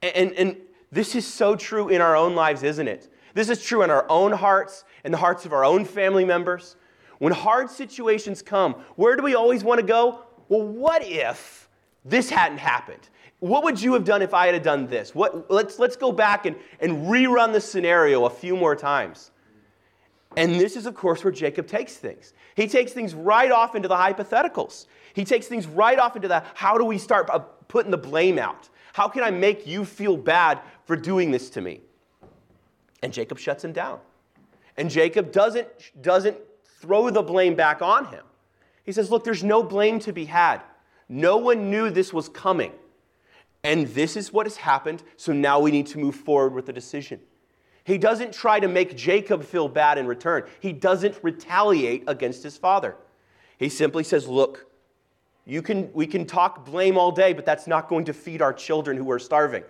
And, 0.04 0.34
and, 0.34 0.58
this 0.92 1.16
is 1.16 1.26
so 1.26 1.56
true 1.56 1.90
in 1.90 2.02
our 2.02 2.16
own 2.16 2.36
lives, 2.36 2.64
isn't 2.64 2.88
it? 2.88 3.12
This 3.34 3.50
is 3.50 3.64
true 3.64 3.84
in 3.84 3.90
our 3.90 4.06
own 4.10 4.32
hearts 4.32 4.84
and 5.04 5.14
the 5.14 5.18
hearts 5.18 5.46
of 5.46 5.54
our 5.54 5.64
own 5.64 5.86
family 5.86 6.26
members. 6.26 6.76
When 7.20 7.34
hard 7.34 7.70
situations 7.70 8.42
come, 8.42 8.74
where 8.96 9.16
do 9.16 9.24
we 9.24 9.36
always 9.36 9.64
want 9.64 9.80
to 9.80 9.86
go? 9.86 10.24
Well, 10.50 10.64
what 10.64 11.04
if 11.04 11.70
this 12.06 12.30
hadn't 12.30 12.60
happened? 12.60 13.10
What 13.40 13.64
would 13.64 13.82
you 13.82 13.94
have 13.94 14.04
done 14.04 14.22
if 14.22 14.34
I 14.34 14.48
had 14.48 14.64
done 14.64 14.88
this? 14.88 15.14
What, 15.14 15.52
let's, 15.52 15.78
let's 15.78 15.96
go 15.96 16.12
back 16.12 16.46
and, 16.46 16.56
and 16.80 17.08
rerun 17.08 17.54
the 17.54 17.62
scenario 17.62 18.26
a 18.26 18.30
few 18.30 18.56
more 18.56 18.76
times. 18.76 19.32
And 20.36 20.56
this 20.56 20.76
is, 20.76 20.86
of 20.86 20.96
course, 20.96 21.24
where 21.24 21.34
Jacob 21.34 21.68
takes 21.68 21.98
things. 21.98 22.34
He 22.56 22.68
takes 22.68 22.92
things 22.92 23.14
right 23.14 23.52
off 23.52 23.76
into 23.76 23.88
the 23.88 23.96
hypotheticals. 23.96 24.86
He 25.14 25.26
takes 25.26 25.48
things 25.48 25.68
right 25.68 25.98
off 25.98 26.16
into 26.16 26.28
the 26.28 26.44
how 26.54 26.78
do 26.78 26.86
we 26.86 26.98
start 26.98 27.30
uh, 27.30 27.40
putting 27.40 27.92
the 27.92 27.98
blame 27.98 28.38
out? 28.38 28.70
How 28.98 29.08
can 29.08 29.22
I 29.22 29.30
make 29.30 29.68
you 29.68 29.86
feel 29.86 30.18
bad 30.18 30.60
for 30.86 30.96
doing 30.96 31.30
this 31.30 31.52
to 31.52 31.62
me? 31.62 31.82
And 33.04 33.14
Jacob 33.14 33.38
shuts 33.38 33.64
him 33.64 33.72
down. 33.72 34.00
And 34.76 34.90
Jacob 34.90 35.32
doesn't, 35.32 35.68
doesn't 36.02 36.36
throw 36.82 37.12
the 37.12 37.22
blame 37.22 37.54
back 37.54 37.84
on 37.84 38.06
him. 38.06 38.24
He 38.86 38.92
says, 38.92 39.12
Look, 39.12 39.24
there's 39.24 39.44
no 39.44 39.62
blame 39.62 40.00
to 40.00 40.12
be 40.12 40.26
had. 40.26 40.64
No 41.10 41.38
one 41.38 41.70
knew 41.70 41.92
this 41.92 42.12
was 42.12 42.28
coming. 42.28 42.72
And 43.64 43.86
this 43.90 44.18
is 44.18 44.34
what 44.34 44.48
has 44.48 44.58
happened, 44.58 45.04
so 45.16 45.32
now 45.32 45.60
we 45.60 45.70
need 45.70 45.86
to 45.88 46.00
move 46.00 46.16
forward 46.16 46.56
with 46.56 46.66
the 46.66 46.74
decision. 46.74 47.20
He 47.84 48.00
doesn't 48.00 48.34
try 48.34 48.60
to 48.60 48.68
make 48.68 48.98
Jacob 48.98 49.44
feel 49.44 49.70
bad 49.70 50.00
in 50.00 50.08
return. 50.08 50.46
He 50.60 50.74
doesn't 50.74 51.20
retaliate 51.22 52.04
against 52.08 52.42
his 52.42 52.58
father. 52.58 52.96
He 53.60 53.70
simply 53.70 54.04
says, 54.04 54.28
Look, 54.28 54.67
you 55.48 55.62
can, 55.62 55.92
we 55.94 56.06
can 56.06 56.26
talk 56.26 56.66
blame 56.66 56.98
all 56.98 57.12
day, 57.12 57.34
but 57.34 57.46
that's 57.46 57.68
not 57.68 57.88
going 57.88 58.06
to 58.06 58.14
feed 58.14 58.42
our 58.42 58.54
children 58.54 58.98
who 58.98 59.10
are 59.12 59.20
starving. 59.20 59.64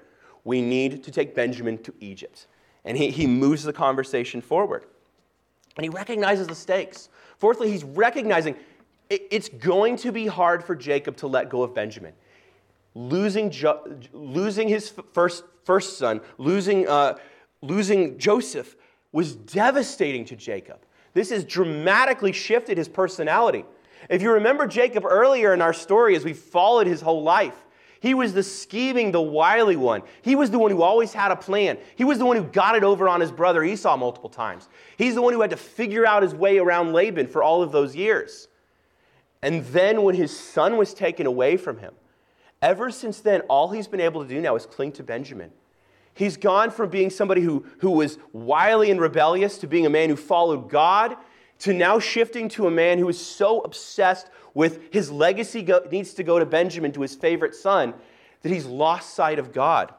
We 0.44 0.62
need 0.62 1.04
to 1.04 1.12
take 1.12 1.36
Benjamin 1.36 1.78
to 1.84 1.94
Egypt. 2.00 2.48
And 2.84 2.98
he, 2.98 3.10
he 3.12 3.28
moves 3.28 3.63
the 3.63 3.74
conversation 3.74 4.42
forward. 4.42 4.86
And 5.76 5.84
he 5.84 5.90
recognizes 5.90 6.48
the 6.48 6.56
stakes. 6.56 7.10
Fourthly, 7.38 7.70
he's 7.70 7.84
recognizing 7.84 8.56
it, 9.10 9.28
it's 9.30 9.50
going 9.50 9.96
to 9.98 10.12
be 10.12 10.26
hard 10.26 10.63
for 10.63 10.76
Jacob 10.76 11.16
to 11.18 11.28
let 11.28 11.50
go 11.50 11.63
of 11.63 11.76
Benjamin. 11.76 12.13
Losing, 12.96 13.52
jo- 13.52 14.00
losing 14.12 14.68
his 14.68 14.94
first, 15.13 15.44
first 15.63 15.98
son, 15.98 16.22
losing. 16.38 16.88
Uh, 16.88 17.18
losing 17.62 18.18
Joseph 18.18 18.76
was 19.12 19.36
devastating 19.36 20.26
to 20.26 20.36
Jacob. 20.36 20.80
This 21.13 21.30
has 21.30 21.44
dramatically 21.44 22.32
shifted 22.32 22.78
his 22.78 22.88
personality. 22.88 23.66
If 24.10 24.22
you 24.22 24.32
remember 24.32 24.67
Jacob 24.67 25.06
earlier 25.06 25.54
in 25.54 25.62
our 25.62 25.74
story, 25.74 26.15
as 26.15 26.24
we 26.24 26.34
followed 26.34 26.88
his 26.88 27.02
whole 27.02 27.24
life, 27.24 27.56
he 28.00 28.13
was 28.13 28.34
the 28.34 28.43
scheming, 28.43 29.12
the 29.12 29.22
wily 29.22 29.76
one. 29.76 30.04
He 30.22 30.36
was 30.36 30.52
the 30.52 30.60
one 30.60 30.72
who 30.72 30.82
always 30.82 31.13
had 31.13 31.32
a 31.32 31.36
plan. 31.36 31.78
He 31.96 32.04
was 32.04 32.20
the 32.20 32.26
one 32.26 32.38
who 32.38 32.43
got 32.43 32.76
it 32.76 32.84
over 32.84 33.10
on 33.10 33.22
his 33.22 33.32
brother 33.32 33.63
Esau 33.63 33.98
multiple 33.98 34.30
times. 34.30 34.70
He's 34.98 35.15
the 35.15 35.22
one 35.22 35.34
who 35.34 35.41
had 35.41 35.50
to 35.50 35.58
figure 35.58 36.06
out 36.06 36.24
his 36.24 36.36
way 36.36 36.60
around 36.60 36.93
Laban 36.93 37.28
for 37.28 37.41
all 37.41 37.63
of 37.63 37.72
those 37.72 37.96
years. 37.96 38.48
And 39.41 39.65
then 39.65 40.04
when 40.04 40.15
his 40.15 40.38
son 40.38 40.78
was 40.78 40.93
taken 40.93 41.26
away 41.26 41.58
from 41.58 41.80
him, 41.80 41.93
ever 42.62 42.91
since 42.91 43.20
then, 43.22 43.41
all 43.41 43.70
he's 43.70 43.88
been 43.88 44.00
able 44.00 44.22
to 44.24 44.30
do 44.30 44.41
now 44.41 44.56
is 44.56 44.65
cling 44.65 44.91
to 44.93 45.04
Benjamin. 45.04 45.52
He's 46.13 46.38
gone 46.38 46.72
from 46.72 46.89
being 46.89 47.10
somebody 47.10 47.41
who, 47.41 47.65
who 47.80 47.91
was 47.91 48.17
wily 48.34 48.89
and 48.89 49.00
rebellious 49.00 49.60
to 49.60 49.67
being 49.67 49.86
a 49.86 49.89
man 49.89 50.10
who 50.10 50.15
followed 50.15 50.70
God 50.70 51.15
to 51.60 51.74
now 51.74 52.00
shifting 52.00 52.50
to 52.50 52.67
a 52.67 52.72
man 52.72 53.00
who 53.00 53.10
is 53.10 53.20
so 53.20 53.62
obsessed 53.62 54.30
with 54.54 54.91
his 54.91 55.12
legacy 55.12 55.62
go, 55.62 55.82
needs 55.91 56.13
to 56.15 56.24
go 56.24 56.39
to 56.39 56.46
Benjamin, 56.46 56.91
to 56.93 57.02
his 57.02 57.15
favorite 57.15 57.56
son, 57.56 57.93
that 58.41 58.52
he's 58.52 58.65
lost 58.65 59.13
sight 59.13 59.39
of 59.39 59.52
God. 59.52 59.93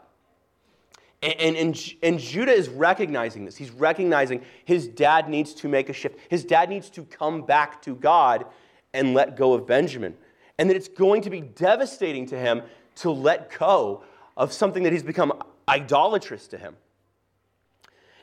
And, 1.23 1.35
and, 1.41 1.57
and, 1.57 1.95
and, 2.03 2.19
Judah 2.21 2.53
is 2.53 2.69
recognizing 2.69 3.45
this. 3.45 3.57
He's 3.57 3.71
recognizing 3.71 4.43
his 4.65 4.87
dad 4.87 5.29
needs 5.29 5.53
to 5.55 5.69
make 5.69 5.89
a 5.89 5.93
shift. 5.93 6.17
His 6.29 6.45
dad 6.45 6.69
needs 6.69 6.91
to 6.91 7.03
come 7.05 7.43
back 7.43 7.83
to 7.83 7.97
God 7.97 8.47
and 8.95 9.15
let 9.15 9.37
go 9.37 9.53
of 9.53 9.67
Benjamin. 9.67 10.15
And 10.59 10.71
that 10.71 10.77
it's 10.77 10.89
going 10.89 11.23
to 11.23 11.31
be 11.31 11.41
devastating 11.41 12.27
to 12.27 12.39
him 12.39 12.63
to 12.97 13.11
let 13.11 13.57
go 13.59 14.05
of 14.37 14.53
something 14.53 14.85
that 14.85 14.93
he's 14.93 15.03
become 15.03 15.33
idolatrous 15.69 16.47
to 16.49 16.59
him. 16.59 16.77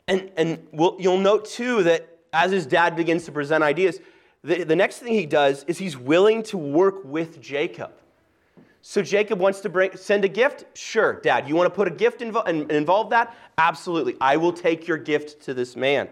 And, 0.08 0.32
and 0.38 0.68
we'll, 0.72 0.96
you'll 1.00 1.18
note 1.18 1.46
too 1.46 1.84
that 1.84 2.15
as 2.36 2.52
his 2.52 2.66
dad 2.66 2.96
begins 2.96 3.26
to 3.26 3.32
present 3.32 3.64
ideas, 3.64 4.00
the, 4.44 4.64
the 4.64 4.76
next 4.76 5.00
thing 5.00 5.14
he 5.14 5.26
does 5.26 5.64
is 5.64 5.78
he's 5.78 5.98
willing 5.98 6.44
to 6.44 6.58
work 6.58 7.04
with 7.04 7.42
Jacob. 7.42 7.92
So 8.82 9.02
Jacob 9.02 9.40
wants 9.40 9.62
to 9.62 9.70
bring, 9.70 9.98
send 9.98 10.24
a 10.26 10.28
gift? 10.28 10.66
Sure, 10.78 11.14
Dad. 11.22 11.50
You 11.50 11.56
want 11.56 11.68
to 11.68 11.76
put 11.76 11.88
a 11.88 11.92
gift 11.92 12.20
invo- 12.20 12.48
and 12.48 12.72
involve 12.72 13.10
that? 13.10 13.36
Absolutely. 13.58 14.16
I 14.22 14.38
will 14.38 14.54
take 14.54 14.88
your 14.88 14.98
gift 14.98 15.42
to 15.46 15.56
this 15.56 15.76
man. 15.76 16.08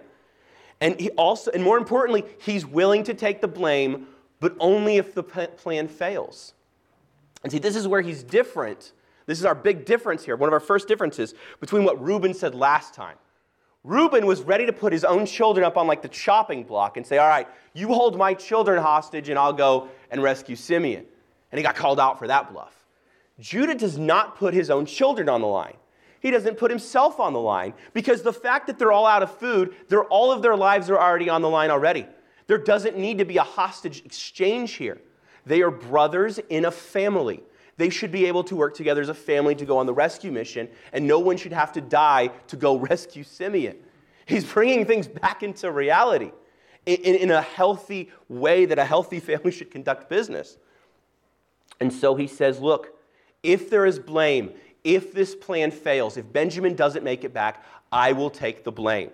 And 0.81 0.99
he 0.99 1.11
also, 1.11 1.51
and 1.51 1.63
more 1.63 1.77
importantly, 1.77 2.23
he's 2.39 2.65
willing 2.65 3.03
to 3.03 3.13
take 3.13 3.41
the 3.41 3.47
blame, 3.47 4.07
but 4.39 4.55
only 4.59 4.97
if 4.97 5.13
the 5.13 5.21
plan 5.21 5.87
fails. 5.87 6.55
And 7.43 7.51
see, 7.51 7.59
this 7.59 7.75
is 7.75 7.87
where 7.87 8.01
he's 8.01 8.23
different 8.23 8.93
this 9.25 9.39
is 9.39 9.45
our 9.45 9.55
big 9.55 9.85
difference 9.85 10.23
here, 10.25 10.35
one 10.35 10.49
of 10.49 10.53
our 10.53 10.59
first 10.59 10.87
differences 10.87 11.33
between 11.59 11.83
what 11.83 12.01
Reuben 12.01 12.33
said 12.33 12.55
last 12.55 12.93
time. 12.93 13.17
Reuben 13.83 14.25
was 14.25 14.41
ready 14.41 14.65
to 14.65 14.73
put 14.73 14.93
his 14.93 15.03
own 15.03 15.25
children 15.25 15.65
up 15.65 15.75
on 15.75 15.87
like 15.87 16.01
the 16.01 16.07
chopping 16.07 16.63
block 16.63 16.95
and 16.95 17.05
say, 17.05 17.17
All 17.17 17.27
right, 17.27 17.47
you 17.73 17.89
hold 17.89 18.17
my 18.17 18.33
children 18.33 18.81
hostage 18.81 19.29
and 19.29 19.37
I'll 19.37 19.53
go 19.53 19.89
and 20.09 20.23
rescue 20.23 20.55
Simeon. 20.55 21.05
And 21.51 21.59
he 21.59 21.63
got 21.63 21.75
called 21.75 21.99
out 21.99 22.17
for 22.17 22.27
that 22.27 22.51
bluff. 22.51 22.73
Judah 23.39 23.75
does 23.75 23.97
not 23.97 24.37
put 24.37 24.53
his 24.53 24.69
own 24.69 24.85
children 24.85 25.27
on 25.27 25.41
the 25.41 25.47
line. 25.47 25.75
He 26.19 26.31
doesn't 26.31 26.57
put 26.57 26.71
himself 26.71 27.19
on 27.19 27.33
the 27.33 27.39
line 27.39 27.73
because 27.93 28.21
the 28.21 28.31
fact 28.31 28.67
that 28.67 28.79
they're 28.79 28.93
all 28.93 29.05
out 29.05 29.23
of 29.23 29.37
food, 29.37 29.75
they're, 29.89 30.05
all 30.05 30.31
of 30.31 30.41
their 30.41 30.55
lives 30.55 30.89
are 30.89 30.97
already 30.97 31.29
on 31.29 31.41
the 31.41 31.49
line 31.49 31.69
already. 31.69 32.07
There 32.47 32.57
doesn't 32.57 32.97
need 32.97 33.17
to 33.17 33.25
be 33.25 33.37
a 33.37 33.43
hostage 33.43 34.03
exchange 34.05 34.73
here. 34.73 35.01
They 35.45 35.61
are 35.61 35.71
brothers 35.71 36.39
in 36.49 36.63
a 36.63 36.71
family. 36.71 37.43
They 37.77 37.89
should 37.89 38.11
be 38.11 38.25
able 38.25 38.43
to 38.45 38.55
work 38.55 38.75
together 38.75 39.01
as 39.01 39.09
a 39.09 39.13
family 39.13 39.55
to 39.55 39.65
go 39.65 39.77
on 39.77 39.85
the 39.85 39.93
rescue 39.93 40.31
mission, 40.31 40.69
and 40.91 41.07
no 41.07 41.19
one 41.19 41.37
should 41.37 41.53
have 41.53 41.71
to 41.73 41.81
die 41.81 42.27
to 42.47 42.55
go 42.55 42.77
rescue 42.89 43.23
Simeon. 43.23 43.77
He's 44.25 44.45
bringing 44.45 44.85
things 44.85 45.07
back 45.07 45.43
into 45.43 45.71
reality 45.71 46.31
in, 46.85 46.95
in, 46.97 47.15
in, 47.15 47.31
a 47.31 47.41
healthy 47.41 48.11
way 48.29 48.65
that 48.65 48.79
a 48.79 48.85
healthy 48.85 49.19
family 49.21 49.51
should 49.51 49.71
conduct 49.71 50.09
business. 50.09 50.57
And 51.79 51.91
so 51.91 52.15
he 52.15 52.27
says, 52.27 52.59
Look, 52.59 52.95
if 53.41 53.69
there 53.69 53.85
is 53.85 53.99
blame, 53.99 54.51
if 54.83 55.13
this 55.13 55.35
plan 55.35 55.71
fails, 55.71 56.17
if 56.17 56.31
Benjamin 56.31 56.75
doesn't 56.75 57.03
make 57.03 57.23
it 57.23 57.33
back, 57.33 57.65
I 57.91 58.11
will 58.11 58.29
take 58.29 58.63
the 58.63 58.71
blame. 58.71 59.11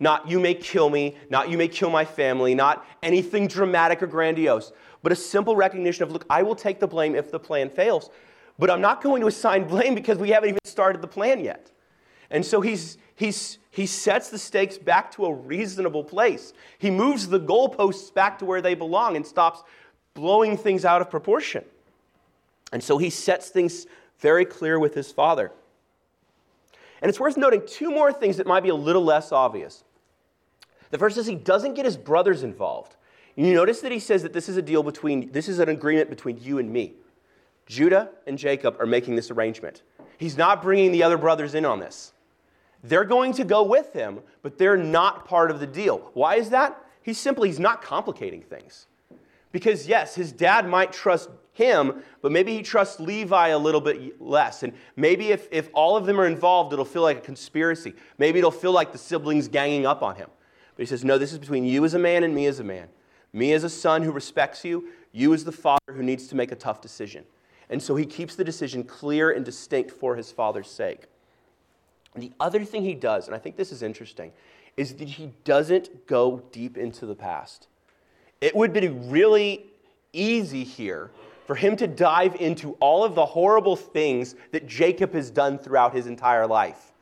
Not 0.00 0.28
you 0.28 0.38
may 0.38 0.54
kill 0.54 0.90
me, 0.90 1.16
not 1.28 1.48
you 1.50 1.58
may 1.58 1.68
kill 1.68 1.90
my 1.90 2.04
family, 2.04 2.54
not 2.54 2.86
anything 3.02 3.48
dramatic 3.48 4.02
or 4.02 4.06
grandiose, 4.06 4.72
but 5.02 5.12
a 5.12 5.16
simple 5.16 5.56
recognition 5.56 6.02
of, 6.02 6.12
look, 6.12 6.26
I 6.28 6.42
will 6.42 6.54
take 6.54 6.80
the 6.80 6.86
blame 6.86 7.14
if 7.14 7.30
the 7.30 7.38
plan 7.38 7.70
fails, 7.70 8.10
but 8.58 8.70
I'm 8.70 8.80
not 8.80 9.02
going 9.02 9.20
to 9.20 9.28
assign 9.28 9.64
blame 9.68 9.94
because 9.94 10.18
we 10.18 10.30
haven't 10.30 10.50
even 10.50 10.60
started 10.64 11.00
the 11.00 11.08
plan 11.08 11.40
yet. 11.40 11.70
And 12.30 12.44
so 12.44 12.60
he's, 12.60 12.98
he's, 13.14 13.58
he 13.70 13.86
sets 13.86 14.28
the 14.28 14.38
stakes 14.38 14.76
back 14.76 15.10
to 15.12 15.26
a 15.26 15.32
reasonable 15.32 16.04
place. 16.04 16.52
He 16.78 16.90
moves 16.90 17.28
the 17.28 17.40
goalposts 17.40 18.12
back 18.12 18.38
to 18.40 18.44
where 18.44 18.60
they 18.60 18.74
belong 18.74 19.16
and 19.16 19.26
stops 19.26 19.62
blowing 20.14 20.56
things 20.56 20.84
out 20.84 21.00
of 21.00 21.10
proportion. 21.10 21.64
And 22.72 22.82
so 22.82 22.98
he 22.98 23.08
sets 23.08 23.48
things 23.48 23.86
very 24.18 24.44
clear 24.44 24.78
with 24.78 24.94
his 24.94 25.10
father. 25.12 25.52
And 27.00 27.08
it's 27.08 27.20
worth 27.20 27.36
noting 27.36 27.62
two 27.66 27.90
more 27.90 28.12
things 28.12 28.36
that 28.38 28.46
might 28.46 28.62
be 28.62 28.68
a 28.68 28.74
little 28.74 29.04
less 29.04 29.32
obvious. 29.32 29.84
The 30.90 30.98
first 30.98 31.16
is 31.16 31.26
he 31.26 31.34
doesn't 31.34 31.74
get 31.74 31.84
his 31.84 31.96
brothers 31.96 32.42
involved. 32.42 32.96
You 33.46 33.54
notice 33.54 33.80
that 33.82 33.92
he 33.92 34.00
says 34.00 34.24
that 34.24 34.32
this 34.32 34.48
is 34.48 34.56
a 34.56 34.62
deal 34.62 34.82
between, 34.82 35.30
this 35.30 35.48
is 35.48 35.60
an 35.60 35.68
agreement 35.68 36.10
between 36.10 36.38
you 36.38 36.58
and 36.58 36.72
me. 36.72 36.94
Judah 37.66 38.10
and 38.26 38.36
Jacob 38.36 38.76
are 38.80 38.86
making 38.86 39.14
this 39.14 39.30
arrangement. 39.30 39.82
He's 40.18 40.36
not 40.36 40.60
bringing 40.60 40.90
the 40.90 41.04
other 41.04 41.16
brothers 41.16 41.54
in 41.54 41.64
on 41.64 41.78
this. 41.78 42.14
They're 42.82 43.04
going 43.04 43.32
to 43.34 43.44
go 43.44 43.62
with 43.62 43.92
him, 43.92 44.20
but 44.42 44.58
they're 44.58 44.76
not 44.76 45.24
part 45.24 45.52
of 45.52 45.60
the 45.60 45.68
deal. 45.68 46.10
Why 46.14 46.34
is 46.34 46.50
that? 46.50 46.84
He's 47.02 47.18
simply 47.18 47.48
he's 47.48 47.60
not 47.60 47.80
complicating 47.80 48.42
things. 48.42 48.86
Because 49.52 49.86
yes, 49.86 50.16
his 50.16 50.32
dad 50.32 50.68
might 50.68 50.92
trust 50.92 51.30
him, 51.52 52.02
but 52.22 52.32
maybe 52.32 52.56
he 52.56 52.62
trusts 52.62 52.98
Levi 52.98 53.48
a 53.48 53.58
little 53.58 53.80
bit 53.80 54.20
less. 54.20 54.64
And 54.64 54.72
maybe 54.96 55.28
if, 55.28 55.46
if 55.52 55.68
all 55.74 55.96
of 55.96 56.06
them 56.06 56.20
are 56.20 56.26
involved, 56.26 56.72
it'll 56.72 56.84
feel 56.84 57.02
like 57.02 57.18
a 57.18 57.20
conspiracy. 57.20 57.94
Maybe 58.18 58.40
it'll 58.40 58.50
feel 58.50 58.72
like 58.72 58.90
the 58.90 58.98
siblings 58.98 59.46
ganging 59.46 59.86
up 59.86 60.02
on 60.02 60.16
him. 60.16 60.28
But 60.74 60.82
he 60.82 60.86
says, 60.86 61.04
No, 61.04 61.18
this 61.18 61.32
is 61.32 61.38
between 61.38 61.64
you 61.64 61.84
as 61.84 61.94
a 61.94 62.00
man 62.00 62.24
and 62.24 62.34
me 62.34 62.46
as 62.46 62.58
a 62.58 62.64
man. 62.64 62.88
Me 63.32 63.52
as 63.52 63.64
a 63.64 63.68
son 63.68 64.02
who 64.02 64.12
respects 64.12 64.64
you, 64.64 64.88
you 65.12 65.34
as 65.34 65.44
the 65.44 65.52
father 65.52 65.92
who 65.92 66.02
needs 66.02 66.26
to 66.28 66.36
make 66.36 66.52
a 66.52 66.56
tough 66.56 66.80
decision. 66.80 67.24
And 67.70 67.82
so 67.82 67.96
he 67.96 68.06
keeps 68.06 68.34
the 68.34 68.44
decision 68.44 68.84
clear 68.84 69.30
and 69.30 69.44
distinct 69.44 69.90
for 69.90 70.16
his 70.16 70.32
father's 70.32 70.70
sake. 70.70 71.06
The 72.14 72.32
other 72.40 72.64
thing 72.64 72.82
he 72.82 72.94
does, 72.94 73.26
and 73.26 73.34
I 73.34 73.38
think 73.38 73.56
this 73.56 73.72
is 73.72 73.82
interesting, 73.82 74.32
is 74.76 74.94
that 74.94 75.08
he 75.08 75.32
doesn't 75.44 76.06
go 76.06 76.42
deep 76.52 76.78
into 76.78 77.04
the 77.04 77.14
past. 77.14 77.68
It 78.40 78.54
would 78.54 78.72
be 78.72 78.88
really 78.88 79.66
easy 80.12 80.64
here 80.64 81.10
for 81.46 81.54
him 81.54 81.76
to 81.76 81.86
dive 81.86 82.36
into 82.36 82.72
all 82.74 83.04
of 83.04 83.14
the 83.14 83.24
horrible 83.24 83.76
things 83.76 84.34
that 84.52 84.66
Jacob 84.66 85.12
has 85.14 85.30
done 85.30 85.58
throughout 85.58 85.94
his 85.94 86.06
entire 86.06 86.46
life. 86.46 86.92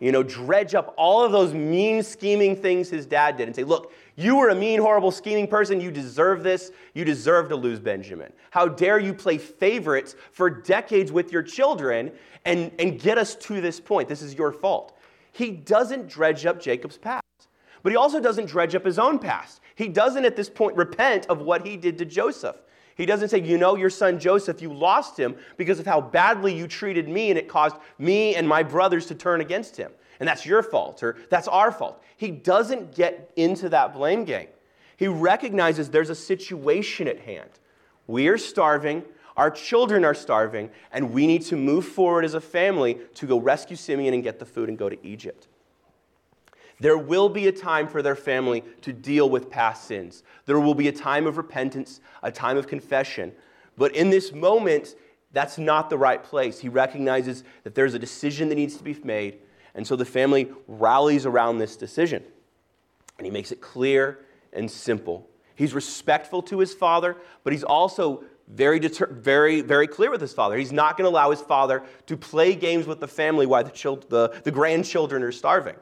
You 0.00 0.12
know, 0.12 0.22
dredge 0.22 0.74
up 0.74 0.92
all 0.96 1.24
of 1.24 1.32
those 1.32 1.54
mean, 1.54 2.02
scheming 2.02 2.56
things 2.56 2.90
his 2.90 3.06
dad 3.06 3.36
did 3.36 3.46
and 3.46 3.56
say, 3.56 3.64
Look, 3.64 3.92
you 4.16 4.36
were 4.36 4.50
a 4.50 4.54
mean, 4.54 4.80
horrible, 4.80 5.10
scheming 5.10 5.48
person. 5.48 5.80
You 5.80 5.90
deserve 5.90 6.42
this. 6.42 6.70
You 6.94 7.04
deserve 7.04 7.48
to 7.48 7.56
lose 7.56 7.80
Benjamin. 7.80 8.32
How 8.50 8.68
dare 8.68 8.98
you 8.98 9.12
play 9.12 9.38
favorites 9.38 10.14
for 10.30 10.48
decades 10.48 11.10
with 11.10 11.32
your 11.32 11.42
children 11.42 12.12
and, 12.44 12.70
and 12.78 13.00
get 13.00 13.18
us 13.18 13.34
to 13.36 13.60
this 13.60 13.80
point? 13.80 14.08
This 14.08 14.22
is 14.22 14.34
your 14.34 14.52
fault. 14.52 14.96
He 15.32 15.50
doesn't 15.50 16.08
dredge 16.08 16.46
up 16.46 16.60
Jacob's 16.60 16.96
past, 16.96 17.48
but 17.82 17.90
he 17.90 17.96
also 17.96 18.20
doesn't 18.20 18.46
dredge 18.46 18.76
up 18.76 18.84
his 18.84 19.00
own 19.00 19.18
past. 19.18 19.60
He 19.74 19.88
doesn't 19.88 20.24
at 20.24 20.36
this 20.36 20.48
point 20.48 20.76
repent 20.76 21.26
of 21.26 21.40
what 21.40 21.66
he 21.66 21.76
did 21.76 21.98
to 21.98 22.04
Joseph. 22.04 22.56
He 22.96 23.06
doesn't 23.06 23.28
say, 23.28 23.40
You 23.40 23.58
know, 23.58 23.76
your 23.76 23.90
son 23.90 24.18
Joseph, 24.18 24.62
you 24.62 24.72
lost 24.72 25.18
him 25.18 25.36
because 25.56 25.80
of 25.80 25.86
how 25.86 26.00
badly 26.00 26.54
you 26.54 26.66
treated 26.68 27.08
me, 27.08 27.30
and 27.30 27.38
it 27.38 27.48
caused 27.48 27.76
me 27.98 28.34
and 28.36 28.48
my 28.48 28.62
brothers 28.62 29.06
to 29.06 29.14
turn 29.14 29.40
against 29.40 29.76
him. 29.76 29.90
And 30.20 30.28
that's 30.28 30.46
your 30.46 30.62
fault, 30.62 31.02
or 31.02 31.16
that's 31.28 31.48
our 31.48 31.72
fault. 31.72 32.02
He 32.16 32.30
doesn't 32.30 32.94
get 32.94 33.32
into 33.36 33.68
that 33.70 33.94
blame 33.94 34.24
game. 34.24 34.48
He 34.96 35.08
recognizes 35.08 35.90
there's 35.90 36.10
a 36.10 36.14
situation 36.14 37.08
at 37.08 37.18
hand. 37.20 37.50
We 38.06 38.28
are 38.28 38.38
starving, 38.38 39.02
our 39.36 39.50
children 39.50 40.04
are 40.04 40.14
starving, 40.14 40.70
and 40.92 41.12
we 41.12 41.26
need 41.26 41.42
to 41.46 41.56
move 41.56 41.86
forward 41.86 42.24
as 42.24 42.34
a 42.34 42.40
family 42.40 42.98
to 43.14 43.26
go 43.26 43.40
rescue 43.40 43.76
Simeon 43.76 44.14
and 44.14 44.22
get 44.22 44.38
the 44.38 44.46
food 44.46 44.68
and 44.68 44.78
go 44.78 44.88
to 44.88 45.06
Egypt. 45.06 45.48
There 46.80 46.98
will 46.98 47.28
be 47.28 47.46
a 47.46 47.52
time 47.52 47.88
for 47.88 48.02
their 48.02 48.16
family 48.16 48.64
to 48.82 48.92
deal 48.92 49.30
with 49.30 49.50
past 49.50 49.84
sins. 49.84 50.22
There 50.46 50.58
will 50.58 50.74
be 50.74 50.88
a 50.88 50.92
time 50.92 51.26
of 51.26 51.36
repentance, 51.36 52.00
a 52.22 52.30
time 52.30 52.56
of 52.56 52.66
confession. 52.66 53.32
But 53.76 53.94
in 53.94 54.10
this 54.10 54.32
moment, 54.32 54.96
that's 55.32 55.58
not 55.58 55.90
the 55.90 55.98
right 55.98 56.22
place. 56.22 56.60
He 56.60 56.68
recognizes 56.68 57.44
that 57.64 57.74
there's 57.74 57.94
a 57.94 57.98
decision 57.98 58.48
that 58.48 58.54
needs 58.54 58.76
to 58.76 58.84
be 58.84 58.94
made, 59.02 59.38
and 59.74 59.86
so 59.86 59.96
the 59.96 60.04
family 60.04 60.50
rallies 60.68 61.26
around 61.26 61.58
this 61.58 61.76
decision. 61.76 62.22
And 63.18 63.26
he 63.26 63.30
makes 63.30 63.52
it 63.52 63.60
clear 63.60 64.20
and 64.52 64.70
simple. 64.70 65.28
He's 65.56 65.74
respectful 65.74 66.42
to 66.42 66.58
his 66.58 66.74
father, 66.74 67.16
but 67.42 67.52
he's 67.52 67.64
also 67.64 68.24
very, 68.48 68.78
deter- 68.78 69.06
very, 69.06 69.60
very 69.60 69.86
clear 69.86 70.10
with 70.10 70.20
his 70.20 70.32
father. 70.32 70.56
He's 70.56 70.72
not 70.72 70.96
going 70.96 71.04
to 71.04 71.10
allow 71.10 71.30
his 71.30 71.40
father 71.40 71.82
to 72.06 72.16
play 72.16 72.54
games 72.54 72.86
with 72.86 73.00
the 73.00 73.08
family 73.08 73.46
while 73.46 73.64
the, 73.64 73.70
chil- 73.70 74.02
the, 74.08 74.40
the 74.44 74.50
grandchildren 74.50 75.22
are 75.22 75.32
starving. 75.32 75.76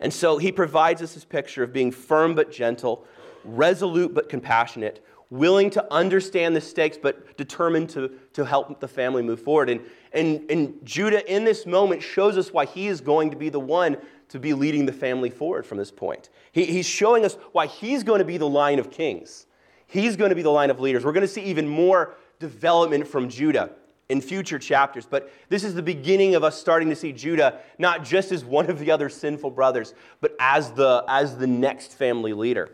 And 0.00 0.12
so 0.12 0.38
he 0.38 0.52
provides 0.52 1.02
us 1.02 1.14
this 1.14 1.24
picture 1.24 1.62
of 1.62 1.72
being 1.72 1.90
firm 1.90 2.34
but 2.34 2.52
gentle, 2.52 3.04
resolute 3.44 4.14
but 4.14 4.28
compassionate, 4.28 5.04
willing 5.30 5.70
to 5.70 5.92
understand 5.92 6.54
the 6.54 6.60
stakes 6.60 6.98
but 7.00 7.36
determined 7.36 7.90
to, 7.90 8.10
to 8.32 8.44
help 8.44 8.80
the 8.80 8.88
family 8.88 9.22
move 9.22 9.40
forward. 9.40 9.70
And, 9.70 9.80
and, 10.12 10.50
and 10.50 10.74
Judah, 10.84 11.28
in 11.32 11.44
this 11.44 11.66
moment, 11.66 12.02
shows 12.02 12.36
us 12.36 12.52
why 12.52 12.66
he 12.66 12.86
is 12.86 13.00
going 13.00 13.30
to 13.30 13.36
be 13.36 13.48
the 13.48 13.60
one 13.60 13.96
to 14.28 14.38
be 14.38 14.54
leading 14.54 14.86
the 14.86 14.92
family 14.92 15.30
forward 15.30 15.66
from 15.66 15.78
this 15.78 15.90
point. 15.90 16.30
He, 16.52 16.64
he's 16.64 16.86
showing 16.86 17.24
us 17.24 17.36
why 17.52 17.66
he's 17.66 18.02
going 18.02 18.18
to 18.18 18.24
be 18.24 18.38
the 18.38 18.48
line 18.48 18.78
of 18.78 18.90
kings. 18.90 19.46
He's 19.86 20.16
going 20.16 20.30
to 20.30 20.34
be 20.34 20.42
the 20.42 20.50
line 20.50 20.70
of 20.70 20.80
leaders. 20.80 21.04
We're 21.04 21.12
going 21.12 21.22
to 21.22 21.28
see 21.28 21.42
even 21.42 21.68
more 21.68 22.16
development 22.38 23.06
from 23.06 23.28
Judah 23.28 23.70
in 24.08 24.20
future 24.20 24.58
chapters. 24.58 25.06
But 25.06 25.32
this 25.48 25.64
is 25.64 25.74
the 25.74 25.82
beginning 25.82 26.34
of 26.34 26.44
us 26.44 26.58
starting 26.58 26.88
to 26.90 26.96
see 26.96 27.12
Judah 27.12 27.60
not 27.78 28.04
just 28.04 28.32
as 28.32 28.44
one 28.44 28.70
of 28.70 28.78
the 28.78 28.90
other 28.90 29.08
sinful 29.08 29.50
brothers, 29.50 29.94
but 30.20 30.36
as 30.38 30.72
the, 30.72 31.04
as 31.08 31.36
the 31.36 31.46
next 31.46 31.94
family 31.94 32.32
leader. 32.32 32.70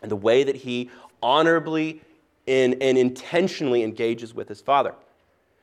And 0.00 0.10
the 0.10 0.16
way 0.16 0.44
that 0.44 0.56
he 0.56 0.90
honorably 1.22 2.02
and, 2.46 2.80
and 2.80 2.96
intentionally 2.96 3.82
engages 3.82 4.34
with 4.34 4.48
his 4.48 4.60
father. 4.60 4.94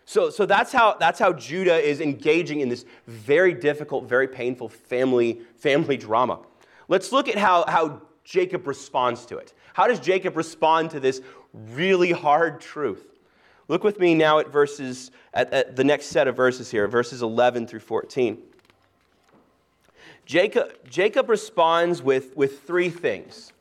So, 0.06 0.30
so 0.30 0.46
that's, 0.46 0.72
how, 0.72 0.98
that's 1.00 1.18
how 1.18 1.34
Judah 1.34 1.78
is 1.78 2.00
engaging 2.00 2.60
in 2.60 2.70
this 2.70 2.86
very 3.08 3.54
difficult, 3.54 4.06
very 4.06 4.28
painful 4.28 4.70
family, 4.70 5.42
family 5.58 5.98
drama. 5.98 6.40
Let's 6.88 7.12
look 7.12 7.28
at 7.28 7.38
how, 7.38 7.66
how 7.68 8.02
Jacob 8.24 8.68
responds 8.68 9.26
to 9.28 9.38
it. 9.38 9.54
How 9.74 9.88
does 9.88 10.00
Jacob 10.00 10.38
respond 10.38 10.92
to 10.92 11.00
this 11.00 11.22
really 11.54 12.12
hard 12.12 12.62
truth? 12.62 13.15
Look 13.68 13.84
with 13.84 14.00
me 14.00 14.14
now 14.14 14.40
at 14.40 14.52
verses, 14.52 15.12
at, 15.34 15.52
at 15.54 15.76
the 15.76 15.84
next 15.84 16.08
set 16.08 16.28
of 16.28 16.36
verses 16.36 16.70
here, 16.70 16.88
verses 16.88 17.22
11 17.22 17.68
through 17.68 17.80
14. 17.80 18.38
Jacob, 20.26 20.74
Jacob 20.90 21.30
responds 21.30 22.02
with, 22.02 22.36
with 22.36 22.62
three 22.62 22.90
things. 22.90 23.54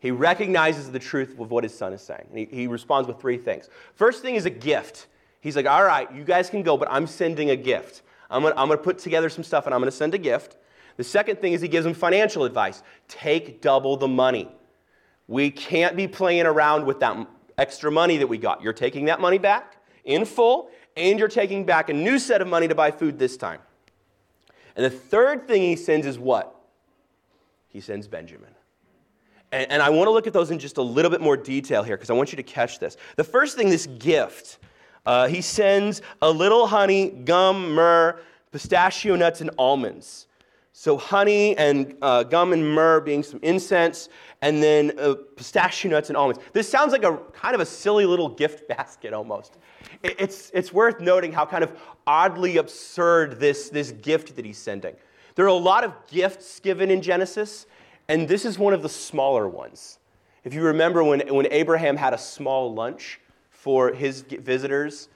He 0.00 0.10
recognizes 0.10 0.90
the 0.90 0.98
truth 0.98 1.38
of 1.38 1.50
what 1.50 1.64
his 1.64 1.76
son 1.76 1.92
is 1.92 2.02
saying. 2.02 2.28
He, 2.32 2.44
he 2.44 2.66
responds 2.66 3.08
with 3.08 3.20
three 3.20 3.36
things. 3.36 3.68
First 3.94 4.22
thing 4.22 4.36
is 4.36 4.46
a 4.46 4.50
gift. 4.50 5.06
He's 5.40 5.56
like, 5.56 5.66
all 5.66 5.84
right, 5.84 6.12
you 6.14 6.24
guys 6.24 6.50
can 6.50 6.62
go, 6.62 6.76
but 6.76 6.88
I'm 6.90 7.06
sending 7.06 7.50
a 7.50 7.56
gift. 7.56 8.02
I'm 8.30 8.42
going 8.42 8.54
I'm 8.56 8.68
to 8.68 8.76
put 8.76 8.98
together 8.98 9.28
some 9.28 9.44
stuff 9.44 9.66
and 9.66 9.74
I'm 9.74 9.80
going 9.80 9.90
to 9.90 9.96
send 9.96 10.14
a 10.14 10.18
gift. 10.18 10.56
The 10.96 11.04
second 11.04 11.40
thing 11.40 11.52
is 11.52 11.60
he 11.60 11.68
gives 11.68 11.86
him 11.86 11.94
financial 11.94 12.44
advice 12.44 12.82
take 13.06 13.60
double 13.60 13.96
the 13.96 14.08
money. 14.08 14.48
We 15.26 15.50
can't 15.50 15.96
be 15.96 16.08
playing 16.08 16.46
around 16.46 16.86
with 16.86 17.00
that 17.00 17.16
extra 17.58 17.90
money 17.90 18.16
that 18.16 18.26
we 18.26 18.38
got. 18.38 18.62
You're 18.62 18.72
taking 18.72 19.04
that 19.06 19.20
money 19.20 19.38
back 19.38 19.76
in 20.04 20.24
full, 20.24 20.70
and 20.96 21.18
you're 21.18 21.28
taking 21.28 21.66
back 21.66 21.90
a 21.90 21.92
new 21.92 22.18
set 22.18 22.40
of 22.40 22.48
money 22.48 22.68
to 22.68 22.74
buy 22.74 22.90
food 22.90 23.18
this 23.18 23.36
time. 23.36 23.60
And 24.76 24.84
the 24.84 24.90
third 24.90 25.46
thing 25.46 25.60
he 25.60 25.76
sends 25.76 26.06
is 26.06 26.18
what? 26.18 26.54
He 27.68 27.80
sends 27.80 28.08
Benjamin. 28.08 28.54
And, 29.52 29.70
and 29.72 29.82
I 29.82 29.90
want 29.90 30.06
to 30.06 30.12
look 30.12 30.26
at 30.26 30.32
those 30.32 30.50
in 30.50 30.58
just 30.58 30.78
a 30.78 30.82
little 30.82 31.10
bit 31.10 31.20
more 31.20 31.36
detail 31.36 31.82
here 31.82 31.96
because 31.96 32.10
I 32.10 32.14
want 32.14 32.32
you 32.32 32.36
to 32.36 32.42
catch 32.42 32.78
this. 32.78 32.96
The 33.16 33.24
first 33.24 33.56
thing, 33.56 33.68
this 33.68 33.86
gift, 33.86 34.58
Uh, 35.06 35.26
he 35.26 35.40
sends 35.40 36.02
a 36.20 36.30
little 36.30 36.66
honey, 36.66 37.10
gum, 37.24 37.74
myrrh, 37.74 38.20
pistachio 38.52 39.16
nuts, 39.16 39.40
and 39.40 39.50
almonds. 39.56 40.27
So, 40.80 40.96
honey 40.96 41.56
and 41.56 41.96
uh, 42.02 42.22
gum 42.22 42.52
and 42.52 42.64
myrrh 42.64 43.00
being 43.00 43.24
some 43.24 43.40
incense, 43.42 44.08
and 44.42 44.62
then 44.62 44.96
uh, 44.96 45.16
pistachio 45.34 45.90
nuts 45.90 46.08
and 46.08 46.16
almonds. 46.16 46.40
This 46.52 46.68
sounds 46.68 46.92
like 46.92 47.02
a 47.02 47.16
kind 47.32 47.56
of 47.56 47.60
a 47.60 47.66
silly 47.66 48.06
little 48.06 48.28
gift 48.28 48.68
basket 48.76 49.12
almost. 49.12 49.58
It's, 50.04 50.52
it's 50.54 50.72
worth 50.72 51.00
noting 51.00 51.32
how 51.32 51.46
kind 51.46 51.64
of 51.64 51.72
oddly 52.06 52.58
absurd 52.58 53.40
this, 53.40 53.70
this 53.70 53.90
gift 53.90 54.36
that 54.36 54.44
he's 54.44 54.56
sending. 54.56 54.94
There 55.34 55.44
are 55.46 55.48
a 55.48 55.52
lot 55.52 55.82
of 55.82 55.94
gifts 56.06 56.60
given 56.60 56.92
in 56.92 57.02
Genesis, 57.02 57.66
and 58.06 58.28
this 58.28 58.44
is 58.44 58.56
one 58.56 58.72
of 58.72 58.80
the 58.80 58.88
smaller 58.88 59.48
ones. 59.48 59.98
If 60.44 60.54
you 60.54 60.62
remember 60.62 61.02
when, 61.02 61.26
when 61.34 61.48
Abraham 61.50 61.96
had 61.96 62.14
a 62.14 62.18
small 62.18 62.72
lunch 62.72 63.18
for 63.50 63.92
his 63.92 64.20
visitors, 64.20 65.08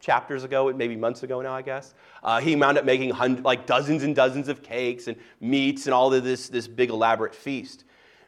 chapters 0.00 0.44
ago, 0.44 0.72
maybe 0.72 0.96
months 0.96 1.22
ago 1.22 1.40
now, 1.42 1.54
I 1.54 1.62
guess. 1.62 1.94
Uh, 2.22 2.40
he 2.40 2.56
wound 2.56 2.78
up 2.78 2.84
making 2.84 3.10
hundred, 3.10 3.44
like 3.44 3.66
dozens 3.66 4.02
and 4.02 4.16
dozens 4.16 4.48
of 4.48 4.62
cakes 4.62 5.06
and 5.06 5.16
meats 5.40 5.86
and 5.86 5.94
all 5.94 6.12
of 6.12 6.24
this, 6.24 6.48
this 6.48 6.66
big 6.66 6.90
elaborate 6.90 7.34
feast. 7.34 7.84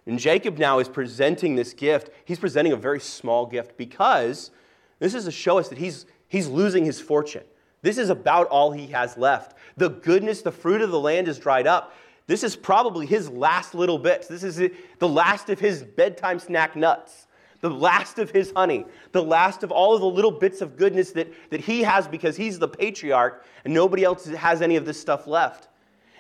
And 0.07 0.19
Jacob 0.19 0.59
now 0.59 0.79
is 0.79 0.89
presenting 0.89 1.57
this 1.57 1.73
gift. 1.73 2.11
He's 2.25 2.39
presenting 2.39 2.73
a 2.73 2.77
very 2.77 3.01
small 3.01 3.47
gift 3.47 3.77
because 3.77 4.51
this 4.99 5.15
is 5.15 5.25
to 5.25 5.31
show 5.31 5.59
us 5.59 5.69
that 5.69 5.79
he's, 5.79 6.07
he's 6.29 6.47
losing 6.47 6.85
his 6.85 7.01
fortune. 7.01 7.45
This 7.83 7.99
is 7.99 8.11
about 8.11 8.47
all 8.49 8.71
he 8.71 8.89
has 8.89 9.17
left. 9.17 9.57
The 9.77 9.89
goodness, 9.89 10.43
the 10.43 10.53
fruit 10.53 10.83
of 10.83 10.91
the 10.91 11.01
land 11.01 11.27
is 11.27 11.39
dried 11.39 11.67
up. 11.67 11.95
This 12.27 12.45
is 12.45 12.55
probably 12.55 13.07
his 13.07 13.29
last 13.29 13.75
little 13.75 13.99
bits. 13.99 14.29
This 14.29 14.45
is 14.45 14.71
the 14.99 15.09
last 15.09 15.51
of 15.51 15.59
his 15.59 15.83
bedtime 15.83 16.39
snack 16.39 16.77
nuts 16.77 17.27
the 17.63 17.71
last 17.71 18.19
of 18.19 18.31
his 18.31 18.53
honey, 18.55 18.85
the 19.13 19.23
last 19.23 19.63
of 19.63 19.71
all 19.71 19.95
of 19.95 20.01
the 20.01 20.07
little 20.07 20.33
bits 20.33 20.61
of 20.61 20.77
goodness 20.77 21.13
that, 21.13 21.33
that 21.51 21.61
he 21.61 21.83
has 21.83 22.07
because 22.07 22.37
he's 22.37 22.59
the 22.59 22.69
patriarch 22.69 23.47
and 23.65 23.73
nobody 23.73 24.05
else 24.05 24.27
has 24.27 24.61
any 24.61 24.77
of 24.77 24.85
this 24.85 25.01
stuff 25.01 25.27
left. 25.27 25.69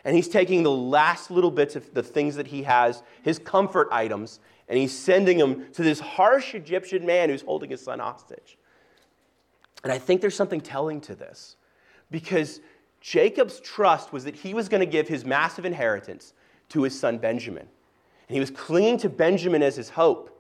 And 0.04 0.16
he's 0.16 0.28
taking 0.28 0.62
the 0.62 0.70
last 0.70 1.30
little 1.30 1.50
bits 1.50 1.76
of 1.76 1.92
the 1.94 2.02
things 2.02 2.36
that 2.36 2.46
he 2.46 2.62
has, 2.62 3.02
his 3.22 3.38
comfort 3.38 3.88
items, 3.90 4.40
and 4.68 4.78
he's 4.78 4.96
sending 4.96 5.38
them 5.38 5.66
to 5.72 5.82
this 5.82 6.00
harsh 6.00 6.54
Egyptian 6.54 7.04
man 7.04 7.28
who's 7.28 7.42
holding 7.42 7.70
his 7.70 7.82
son 7.82 7.98
hostage. 7.98 8.56
And 9.82 9.92
I 9.92 9.98
think 9.98 10.20
there's 10.20 10.36
something 10.36 10.60
telling 10.60 11.00
to 11.02 11.14
this 11.16 11.56
because 12.10 12.60
Jacob's 13.00 13.58
trust 13.60 14.12
was 14.12 14.24
that 14.24 14.36
he 14.36 14.54
was 14.54 14.68
going 14.68 14.80
to 14.80 14.86
give 14.86 15.08
his 15.08 15.24
massive 15.24 15.64
inheritance 15.64 16.34
to 16.68 16.84
his 16.84 16.98
son 16.98 17.18
Benjamin. 17.18 17.66
And 18.28 18.34
he 18.34 18.40
was 18.40 18.50
clinging 18.50 18.98
to 18.98 19.08
Benjamin 19.08 19.62
as 19.62 19.74
his 19.74 19.90
hope. 19.90 20.31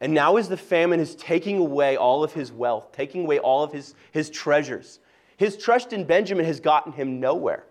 And 0.00 0.14
now, 0.14 0.36
as 0.36 0.48
the 0.48 0.56
famine 0.56 1.00
is 1.00 1.16
taking 1.16 1.58
away 1.58 1.96
all 1.96 2.22
of 2.22 2.32
his 2.32 2.52
wealth, 2.52 2.92
taking 2.92 3.24
away 3.24 3.38
all 3.40 3.64
of 3.64 3.72
his, 3.72 3.94
his 4.12 4.30
treasures, 4.30 5.00
his 5.36 5.56
trust 5.56 5.92
in 5.92 6.04
Benjamin 6.04 6.44
has 6.44 6.60
gotten 6.60 6.92
him 6.92 7.20
nowhere. 7.20 7.64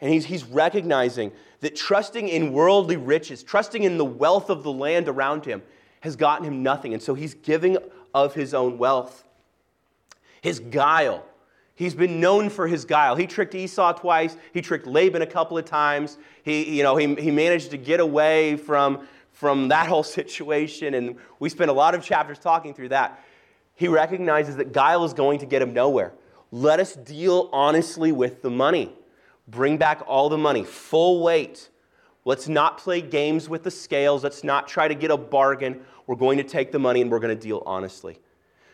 And 0.00 0.12
he's, 0.12 0.24
he's 0.26 0.44
recognizing 0.44 1.32
that 1.60 1.74
trusting 1.74 2.28
in 2.28 2.52
worldly 2.52 2.96
riches, 2.96 3.42
trusting 3.42 3.82
in 3.82 3.98
the 3.98 4.04
wealth 4.04 4.50
of 4.50 4.62
the 4.62 4.72
land 4.72 5.08
around 5.08 5.44
him, 5.44 5.62
has 6.00 6.14
gotten 6.14 6.46
him 6.46 6.62
nothing. 6.62 6.94
And 6.94 7.02
so 7.02 7.14
he's 7.14 7.34
giving 7.34 7.78
of 8.14 8.34
his 8.34 8.54
own 8.54 8.78
wealth. 8.78 9.24
His 10.40 10.60
guile. 10.60 11.24
He's 11.74 11.94
been 11.94 12.20
known 12.20 12.50
for 12.50 12.66
his 12.66 12.84
guile. 12.84 13.16
He 13.16 13.26
tricked 13.26 13.54
Esau 13.54 13.92
twice. 13.92 14.36
He 14.52 14.62
tricked 14.62 14.86
Laban 14.86 15.22
a 15.22 15.26
couple 15.26 15.58
of 15.58 15.64
times. 15.64 16.18
He, 16.42 16.76
you 16.76 16.82
know, 16.82 16.96
he, 16.96 17.14
he 17.16 17.30
managed 17.30 17.70
to 17.70 17.76
get 17.76 18.00
away 18.00 18.56
from, 18.56 19.06
from 19.38 19.68
that 19.68 19.86
whole 19.86 20.02
situation, 20.20 20.94
and 20.94 21.16
we 21.38 21.48
spent 21.48 21.70
a 21.70 21.72
lot 21.72 21.94
of 21.94 22.02
chapters 22.02 22.38
talking 22.38 22.74
through 22.74 22.88
that. 22.88 23.22
He 23.74 23.86
recognizes 23.86 24.56
that 24.56 24.72
guile 24.72 25.04
is 25.04 25.14
going 25.14 25.38
to 25.38 25.46
get 25.46 25.62
him 25.62 25.72
nowhere. 25.72 26.12
Let 26.50 26.80
us 26.80 26.94
deal 26.94 27.48
honestly 27.52 28.10
with 28.10 28.42
the 28.42 28.50
money. 28.50 28.92
Bring 29.46 29.76
back 29.76 30.02
all 30.06 30.28
the 30.28 30.38
money, 30.38 30.64
full 30.64 31.22
weight. 31.22 31.70
Let's 32.24 32.48
not 32.48 32.78
play 32.78 33.00
games 33.00 33.48
with 33.48 33.62
the 33.62 33.70
scales. 33.70 34.24
Let's 34.24 34.42
not 34.42 34.66
try 34.66 34.88
to 34.88 34.94
get 34.94 35.10
a 35.12 35.16
bargain. 35.16 35.82
We're 36.06 36.16
going 36.16 36.38
to 36.38 36.44
take 36.44 36.72
the 36.72 36.78
money 36.78 37.00
and 37.00 37.10
we're 37.10 37.20
going 37.20 37.34
to 37.34 37.40
deal 37.40 37.62
honestly. 37.64 38.18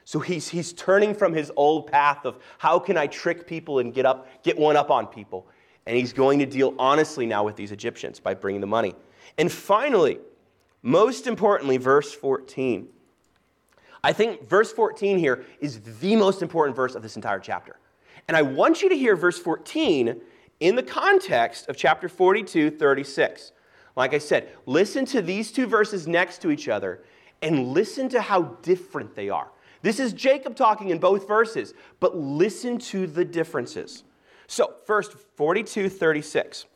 So 0.04 0.18
he's, 0.18 0.48
he's 0.48 0.72
turning 0.72 1.14
from 1.14 1.34
his 1.34 1.52
old 1.56 1.90
path 1.90 2.24
of 2.24 2.38
how 2.58 2.78
can 2.78 2.96
I 2.96 3.06
trick 3.06 3.46
people 3.46 3.80
and 3.80 3.92
get, 3.92 4.06
up, 4.06 4.28
get 4.42 4.58
one 4.58 4.76
up 4.76 4.90
on 4.90 5.06
people. 5.06 5.46
And 5.86 5.96
he's 5.96 6.12
going 6.12 6.38
to 6.38 6.46
deal 6.46 6.74
honestly 6.78 7.26
now 7.26 7.44
with 7.44 7.56
these 7.56 7.70
Egyptians 7.70 8.18
by 8.18 8.34
bringing 8.34 8.60
the 8.62 8.66
money. 8.66 8.94
And 9.36 9.52
finally, 9.52 10.18
most 10.84 11.26
importantly, 11.26 11.78
verse 11.78 12.12
14. 12.12 12.86
I 14.04 14.12
think 14.12 14.46
verse 14.46 14.70
14 14.70 15.18
here 15.18 15.46
is 15.58 15.80
the 15.80 16.14
most 16.14 16.42
important 16.42 16.76
verse 16.76 16.94
of 16.94 17.02
this 17.02 17.16
entire 17.16 17.38
chapter. 17.38 17.78
And 18.28 18.36
I 18.36 18.42
want 18.42 18.82
you 18.82 18.90
to 18.90 18.96
hear 18.96 19.16
verse 19.16 19.38
14 19.38 20.20
in 20.60 20.76
the 20.76 20.82
context 20.82 21.70
of 21.70 21.76
chapter 21.78 22.06
42, 22.06 22.70
36. 22.72 23.52
Like 23.96 24.12
I 24.12 24.18
said, 24.18 24.50
listen 24.66 25.06
to 25.06 25.22
these 25.22 25.50
two 25.50 25.66
verses 25.66 26.06
next 26.06 26.42
to 26.42 26.50
each 26.50 26.68
other 26.68 27.02
and 27.40 27.68
listen 27.68 28.10
to 28.10 28.20
how 28.20 28.42
different 28.60 29.14
they 29.14 29.30
are. 29.30 29.48
This 29.80 29.98
is 29.98 30.12
Jacob 30.12 30.54
talking 30.54 30.90
in 30.90 30.98
both 30.98 31.26
verses, 31.26 31.72
but 31.98 32.14
listen 32.14 32.76
to 32.78 33.06
the 33.06 33.24
differences. 33.24 34.04
So, 34.48 34.74
first, 34.86 35.14
42, 35.36 35.88
36. 35.88 36.66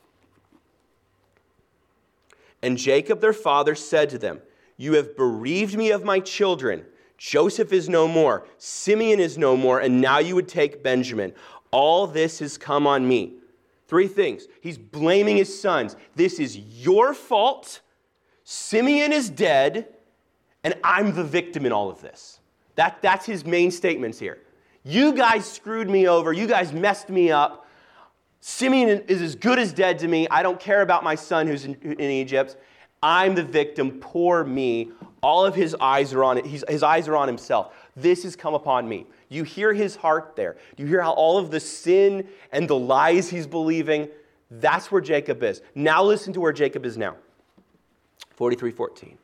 And 2.63 2.77
Jacob 2.77 3.21
their 3.21 3.33
father 3.33 3.75
said 3.75 4.11
to 4.11 4.19
them, 4.19 4.41
You 4.77 4.95
have 4.95 5.17
bereaved 5.17 5.77
me 5.77 5.91
of 5.91 6.05
my 6.05 6.21
children. 6.21 6.85
Joseph 7.17 7.73
is 7.73 7.89
no 7.89 8.07
more, 8.07 8.47
Simeon 8.59 9.19
is 9.19 9.37
no 9.37 9.57
more, 9.57 9.81
and 9.81 10.01
now 10.01 10.19
you 10.19 10.37
would 10.37 10.49
take 10.49 10.83
Benjamin. 10.85 11.33
All 11.71 12.07
this 12.07 12.39
has 12.39 12.57
come 12.57 12.87
on 12.87 13.07
me. 13.07 13.35
Three 13.89 14.07
things. 14.07 14.47
He's 14.61 14.79
blaming 14.79 15.37
his 15.37 15.61
sons. 15.61 15.97
This 16.15 16.39
is 16.39 16.57
your 16.57 17.15
fault. 17.15 17.81
Simeon 18.45 19.13
is 19.13 19.31
dead, 19.31 19.89
and 20.63 20.75
I'm 20.85 21.15
the 21.15 21.25
victim 21.25 21.67
in 21.67 21.73
all 21.73 21.91
of 21.91 22.01
this. 22.01 22.41
That, 22.77 23.03
that's 23.03 23.27
his 23.27 23.45
main 23.45 23.71
statements 23.71 24.19
here. 24.19 24.39
You 24.85 25.13
guys 25.13 25.51
screwed 25.51 25.91
me 25.91 26.07
over. 26.07 26.33
You 26.33 26.47
guys 26.47 26.73
messed 26.73 27.09
me 27.09 27.31
up. 27.31 27.68
Simeon 28.41 29.05
is 29.09 29.21
as 29.21 29.35
good 29.35 29.59
as 29.59 29.73
dead 29.73 29.99
to 30.01 30.09
me. 30.09 30.29
I 30.31 30.43
don't 30.43 30.61
care 30.61 30.83
about 30.83 31.03
my 31.03 31.15
son 31.15 31.47
who's 31.47 31.65
in, 31.65 31.75
in 31.75 32.01
Egypt. 32.01 32.57
I'm 33.03 33.35
the 33.35 33.43
victim. 33.43 33.99
Poor 34.01 34.45
me. 34.45 34.91
All 35.23 35.45
of 35.45 35.55
his 35.55 35.75
eyes 35.81 36.13
are 36.15 36.23
on 36.23 36.39
it. 36.39 36.47
He's, 36.47 36.65
his 36.69 36.83
eyes 36.83 37.09
are 37.09 37.17
on 37.17 37.27
himself. 37.27 37.75
This 37.97 38.23
has 38.23 38.37
come 38.37 38.55
upon 38.55 38.89
me. 38.89 39.07
You 39.29 39.43
hear 39.43 39.73
his 39.73 39.97
heart 39.97 40.35
there. 40.37 40.57
You 40.77 40.87
hear 40.87 41.03
how 41.03 41.13
all 41.13 41.39
of 41.39 41.51
the 41.51 41.61
sin 41.61 42.29
and 42.53 42.69
the 42.69 42.79
lies 42.79 43.29
he's 43.29 43.47
believing. 43.47 44.09
That's 44.51 44.91
where 44.93 45.01
Jacob 45.01 45.43
is. 45.43 45.61
Now 45.75 46.03
listen 46.03 46.33
to 46.35 46.41
where 46.41 46.53
Jacob 46.53 46.87
is 46.87 46.97
now. 46.97 47.17
43:14. 48.39 49.19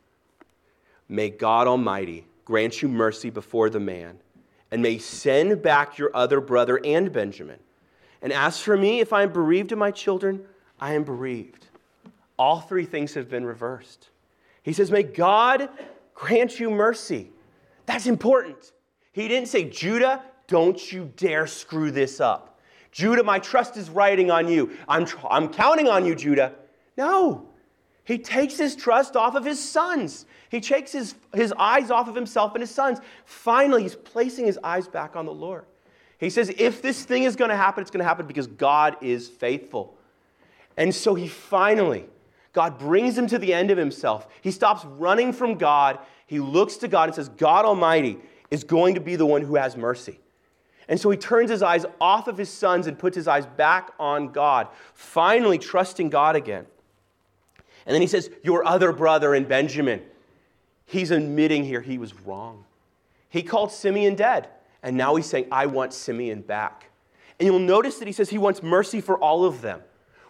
May 1.08 1.30
God 1.30 1.68
Almighty 1.68 2.26
grant 2.44 2.82
you 2.82 2.88
mercy 2.88 3.30
before 3.30 3.70
the 3.70 3.80
man, 3.80 4.18
and 4.70 4.82
may 4.82 4.98
send 4.98 5.62
back 5.62 5.96
your 5.98 6.10
other 6.14 6.40
brother 6.40 6.80
and 6.84 7.12
Benjamin 7.12 7.58
and 8.24 8.32
as 8.32 8.58
for 8.58 8.74
me, 8.74 9.00
if 9.00 9.12
I 9.12 9.22
am 9.22 9.32
bereaved 9.32 9.70
of 9.70 9.78
my 9.78 9.90
children, 9.90 10.40
I 10.80 10.94
am 10.94 11.04
bereaved. 11.04 11.66
All 12.38 12.58
three 12.58 12.86
things 12.86 13.12
have 13.14 13.28
been 13.28 13.44
reversed. 13.44 14.08
He 14.62 14.72
says, 14.72 14.90
May 14.90 15.02
God 15.02 15.68
grant 16.14 16.58
you 16.58 16.70
mercy. 16.70 17.30
That's 17.84 18.06
important. 18.06 18.72
He 19.12 19.28
didn't 19.28 19.48
say, 19.48 19.68
Judah, 19.68 20.22
don't 20.48 20.90
you 20.90 21.12
dare 21.16 21.46
screw 21.46 21.90
this 21.90 22.18
up. 22.18 22.58
Judah, 22.90 23.22
my 23.22 23.38
trust 23.38 23.76
is 23.76 23.90
riding 23.90 24.30
on 24.30 24.48
you. 24.48 24.70
I'm, 24.88 25.04
tr- 25.04 25.26
I'm 25.28 25.50
counting 25.50 25.88
on 25.88 26.06
you, 26.06 26.14
Judah. 26.14 26.54
No. 26.96 27.50
He 28.04 28.16
takes 28.16 28.56
his 28.56 28.74
trust 28.74 29.16
off 29.16 29.34
of 29.34 29.44
his 29.44 29.62
sons. 29.62 30.24
He 30.48 30.62
takes 30.62 30.92
his, 30.92 31.14
his 31.34 31.52
eyes 31.58 31.90
off 31.90 32.08
of 32.08 32.14
himself 32.14 32.54
and 32.54 32.62
his 32.62 32.70
sons. 32.70 33.00
Finally, 33.26 33.82
he's 33.82 33.96
placing 33.96 34.46
his 34.46 34.58
eyes 34.64 34.88
back 34.88 35.14
on 35.14 35.26
the 35.26 35.32
Lord. 35.32 35.66
He 36.24 36.30
says, 36.30 36.52
if 36.58 36.80
this 36.80 37.04
thing 37.04 37.24
is 37.24 37.36
going 37.36 37.50
to 37.50 37.56
happen, 37.56 37.82
it's 37.82 37.90
going 37.90 38.02
to 38.02 38.08
happen 38.08 38.26
because 38.26 38.46
God 38.46 38.96
is 39.02 39.28
faithful. 39.28 39.94
And 40.76 40.94
so 40.94 41.14
he 41.14 41.28
finally, 41.28 42.06
God 42.52 42.78
brings 42.78 43.16
him 43.16 43.26
to 43.28 43.38
the 43.38 43.52
end 43.52 43.70
of 43.70 43.78
himself. 43.78 44.26
He 44.40 44.50
stops 44.50 44.84
running 44.84 45.32
from 45.32 45.56
God. 45.56 45.98
He 46.26 46.40
looks 46.40 46.76
to 46.78 46.88
God 46.88 47.08
and 47.08 47.14
says, 47.14 47.28
God 47.28 47.64
Almighty 47.64 48.18
is 48.50 48.64
going 48.64 48.94
to 48.94 49.00
be 49.00 49.16
the 49.16 49.26
one 49.26 49.42
who 49.42 49.56
has 49.56 49.76
mercy. 49.76 50.18
And 50.88 51.00
so 51.00 51.10
he 51.10 51.16
turns 51.16 51.50
his 51.50 51.62
eyes 51.62 51.84
off 52.00 52.28
of 52.28 52.38
his 52.38 52.50
sons 52.50 52.86
and 52.86 52.98
puts 52.98 53.16
his 53.16 53.28
eyes 53.28 53.46
back 53.46 53.92
on 53.98 54.28
God, 54.32 54.68
finally 54.92 55.58
trusting 55.58 56.10
God 56.10 56.36
again. 56.36 56.66
And 57.86 57.94
then 57.94 58.00
he 58.00 58.06
says, 58.06 58.30
Your 58.42 58.66
other 58.66 58.92
brother 58.92 59.34
in 59.34 59.44
Benjamin. 59.44 60.02
He's 60.86 61.10
admitting 61.10 61.64
here 61.64 61.80
he 61.80 61.98
was 61.98 62.14
wrong. 62.20 62.64
He 63.30 63.42
called 63.42 63.72
Simeon 63.72 64.14
dead. 64.14 64.48
And 64.84 64.96
now 64.96 65.16
he's 65.16 65.26
saying, 65.26 65.46
I 65.50 65.66
want 65.66 65.94
Simeon 65.94 66.42
back. 66.42 66.90
And 67.40 67.46
you'll 67.46 67.58
notice 67.58 67.98
that 67.98 68.06
he 68.06 68.12
says 68.12 68.28
he 68.30 68.38
wants 68.38 68.62
mercy 68.62 69.00
for 69.00 69.18
all 69.18 69.44
of 69.44 69.62
them. 69.62 69.80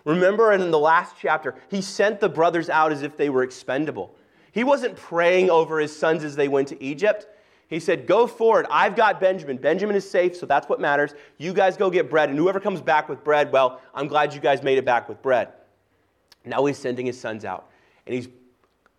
Remember 0.04 0.52
in 0.52 0.70
the 0.70 0.78
last 0.78 1.16
chapter, 1.20 1.56
he 1.68 1.82
sent 1.82 2.20
the 2.20 2.28
brothers 2.28 2.70
out 2.70 2.92
as 2.92 3.02
if 3.02 3.16
they 3.16 3.28
were 3.28 3.42
expendable. 3.42 4.14
He 4.52 4.62
wasn't 4.62 4.96
praying 4.96 5.50
over 5.50 5.80
his 5.80 5.94
sons 5.94 6.22
as 6.22 6.36
they 6.36 6.46
went 6.46 6.68
to 6.68 6.82
Egypt. 6.82 7.26
He 7.68 7.80
said, 7.80 8.06
Go 8.06 8.28
forward. 8.28 8.66
I've 8.70 8.94
got 8.94 9.18
Benjamin. 9.18 9.56
Benjamin 9.56 9.96
is 9.96 10.08
safe, 10.08 10.36
so 10.36 10.46
that's 10.46 10.68
what 10.68 10.80
matters. 10.80 11.14
You 11.38 11.52
guys 11.52 11.76
go 11.76 11.90
get 11.90 12.08
bread, 12.08 12.28
and 12.28 12.38
whoever 12.38 12.60
comes 12.60 12.80
back 12.80 13.08
with 13.08 13.24
bread, 13.24 13.50
well, 13.50 13.80
I'm 13.92 14.06
glad 14.06 14.32
you 14.32 14.40
guys 14.40 14.62
made 14.62 14.78
it 14.78 14.84
back 14.84 15.08
with 15.08 15.20
bread. 15.20 15.48
Now 16.44 16.64
he's 16.66 16.78
sending 16.78 17.06
his 17.06 17.18
sons 17.18 17.44
out, 17.44 17.70
and 18.06 18.14
he's 18.14 18.28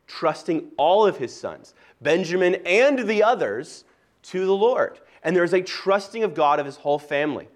trusting 0.08 0.72
all 0.78 1.06
of 1.06 1.18
his 1.18 1.34
sons, 1.34 1.74
Benjamin 2.02 2.56
and 2.66 3.08
the 3.08 3.24
others, 3.24 3.86
to 4.24 4.46
the 4.46 4.56
Lord. 4.56 5.00
And 5.26 5.36
there's 5.36 5.54
a 5.54 5.62
trusting 5.62 6.24
of 6.24 6.34
God 6.36 6.60
of 6.60 6.66
his 6.66 6.78
whole 6.78 7.00
family. 7.00 7.50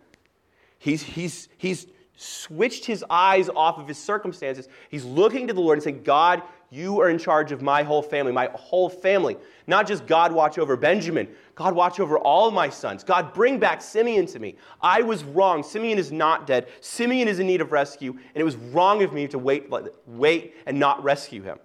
He's, 0.79 1.03
he's, 1.03 1.47
he's 1.57 1.87
switched 2.17 2.85
his 2.85 3.05
eyes 3.09 3.47
off 3.47 3.77
of 3.77 3.87
his 3.87 3.97
circumstances. 3.97 4.67
He's 4.89 5.05
looking 5.05 5.47
to 5.47 5.53
the 5.53 5.61
Lord 5.61 5.77
and 5.77 5.83
saying, 5.83 6.03
God, 6.03 6.41
you 6.71 6.99
are 6.99 7.09
in 7.09 7.19
charge 7.19 7.51
of 7.51 7.61
my 7.61 7.83
whole 7.83 8.01
family, 8.01 8.31
my 8.31 8.49
whole 8.55 8.89
family. 8.89 9.37
Not 9.67 9.87
just 9.87 10.07
God 10.07 10.31
watch 10.31 10.57
over 10.57 10.75
Benjamin, 10.75 11.27
God 11.53 11.75
watch 11.75 11.99
over 11.99 12.17
all 12.17 12.49
my 12.49 12.69
sons. 12.69 13.03
God, 13.03 13.33
bring 13.33 13.59
back 13.59 13.81
Simeon 13.81 14.25
to 14.27 14.39
me. 14.39 14.55
I 14.81 15.01
was 15.01 15.23
wrong. 15.23 15.61
Simeon 15.61 15.99
is 15.99 16.11
not 16.11 16.47
dead. 16.47 16.67
Simeon 16.81 17.27
is 17.27 17.39
in 17.39 17.47
need 17.47 17.61
of 17.61 17.71
rescue, 17.71 18.11
and 18.11 18.35
it 18.35 18.43
was 18.43 18.55
wrong 18.55 19.03
of 19.03 19.13
me 19.13 19.27
to 19.27 19.37
wait, 19.37 19.71
wait 20.07 20.55
and 20.65 20.79
not 20.79 21.03
rescue 21.03 21.43
him. 21.43 21.59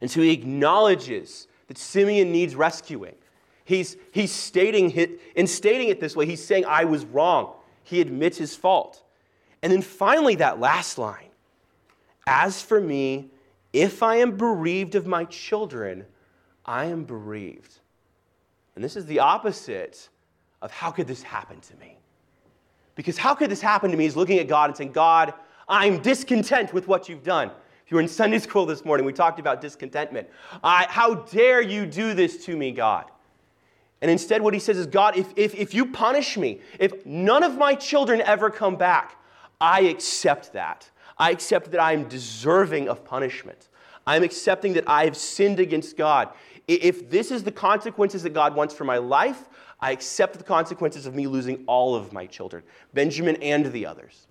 And 0.00 0.10
so 0.10 0.20
he 0.20 0.32
acknowledges 0.32 1.48
that 1.68 1.76
Simeon 1.76 2.32
needs 2.32 2.54
rescuing. 2.54 3.14
He's, 3.66 3.96
he's 4.12 4.30
stating, 4.30 4.92
it, 4.92 5.20
in 5.34 5.48
stating 5.48 5.88
it 5.88 5.98
this 5.98 6.14
way, 6.14 6.24
he's 6.24 6.42
saying, 6.42 6.64
I 6.66 6.84
was 6.84 7.04
wrong. 7.04 7.52
He 7.82 8.00
admits 8.00 8.38
his 8.38 8.54
fault. 8.54 9.02
And 9.60 9.72
then 9.72 9.82
finally, 9.82 10.36
that 10.36 10.60
last 10.60 10.98
line 10.98 11.30
As 12.28 12.62
for 12.62 12.80
me, 12.80 13.30
if 13.72 14.04
I 14.04 14.16
am 14.16 14.36
bereaved 14.36 14.94
of 14.94 15.08
my 15.08 15.24
children, 15.24 16.06
I 16.64 16.84
am 16.84 17.02
bereaved. 17.04 17.80
And 18.76 18.84
this 18.84 18.94
is 18.94 19.04
the 19.06 19.18
opposite 19.18 20.08
of 20.62 20.70
how 20.70 20.92
could 20.92 21.08
this 21.08 21.22
happen 21.22 21.60
to 21.60 21.76
me? 21.78 21.98
Because 22.94 23.18
how 23.18 23.34
could 23.34 23.50
this 23.50 23.60
happen 23.60 23.90
to 23.90 23.96
me 23.96 24.06
is 24.06 24.16
looking 24.16 24.38
at 24.38 24.46
God 24.46 24.70
and 24.70 24.76
saying, 24.76 24.92
God, 24.92 25.34
I'm 25.68 25.98
discontent 25.98 26.72
with 26.72 26.86
what 26.86 27.08
you've 27.08 27.24
done. 27.24 27.50
If 27.84 27.90
you 27.90 27.96
were 27.96 28.00
in 28.00 28.08
Sunday 28.08 28.38
school 28.38 28.64
this 28.64 28.84
morning, 28.84 29.04
we 29.04 29.12
talked 29.12 29.40
about 29.40 29.60
discontentment. 29.60 30.28
I, 30.62 30.86
how 30.88 31.16
dare 31.16 31.60
you 31.60 31.84
do 31.84 32.14
this 32.14 32.44
to 32.46 32.56
me, 32.56 32.70
God? 32.70 33.10
And 34.02 34.10
instead, 34.10 34.42
what 34.42 34.54
he 34.54 34.60
says 34.60 34.76
is, 34.76 34.86
God, 34.86 35.16
if, 35.16 35.32
if, 35.36 35.54
if 35.54 35.74
you 35.74 35.86
punish 35.86 36.36
me, 36.36 36.60
if 36.78 37.04
none 37.06 37.42
of 37.42 37.56
my 37.56 37.74
children 37.74 38.20
ever 38.20 38.50
come 38.50 38.76
back, 38.76 39.16
I 39.60 39.82
accept 39.82 40.52
that. 40.52 40.90
I 41.18 41.30
accept 41.30 41.70
that 41.70 41.80
I 41.80 41.92
am 41.92 42.08
deserving 42.08 42.88
of 42.88 43.04
punishment. 43.04 43.68
I'm 44.06 44.22
accepting 44.22 44.74
that 44.74 44.84
I 44.86 45.04
have 45.04 45.16
sinned 45.16 45.60
against 45.60 45.96
God. 45.96 46.28
If 46.68 47.10
this 47.10 47.30
is 47.30 47.42
the 47.42 47.52
consequences 47.52 48.22
that 48.24 48.34
God 48.34 48.54
wants 48.54 48.74
for 48.74 48.84
my 48.84 48.98
life, 48.98 49.48
I 49.80 49.92
accept 49.92 50.36
the 50.38 50.44
consequences 50.44 51.06
of 51.06 51.14
me 51.14 51.26
losing 51.26 51.64
all 51.66 51.94
of 51.94 52.12
my 52.12 52.26
children, 52.26 52.62
Benjamin 52.92 53.36
and 53.36 53.66
the 53.66 53.86
others. 53.86 54.26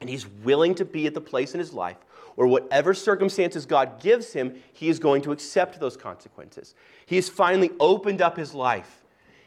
And 0.00 0.08
he's 0.08 0.26
willing 0.26 0.74
to 0.76 0.84
be 0.84 1.06
at 1.06 1.14
the 1.14 1.20
place 1.20 1.54
in 1.54 1.60
his 1.60 1.72
life 1.72 1.96
or 2.36 2.46
whatever 2.46 2.94
circumstances 2.94 3.66
God 3.66 4.00
gives 4.00 4.32
him, 4.32 4.54
he 4.72 4.88
is 4.88 4.98
going 4.98 5.22
to 5.22 5.32
accept 5.32 5.78
those 5.78 5.96
consequences. 5.96 6.74
He 7.06 7.16
has 7.16 7.28
finally 7.28 7.70
opened 7.78 8.22
up 8.22 8.36
his 8.36 8.54
life. 8.54 9.02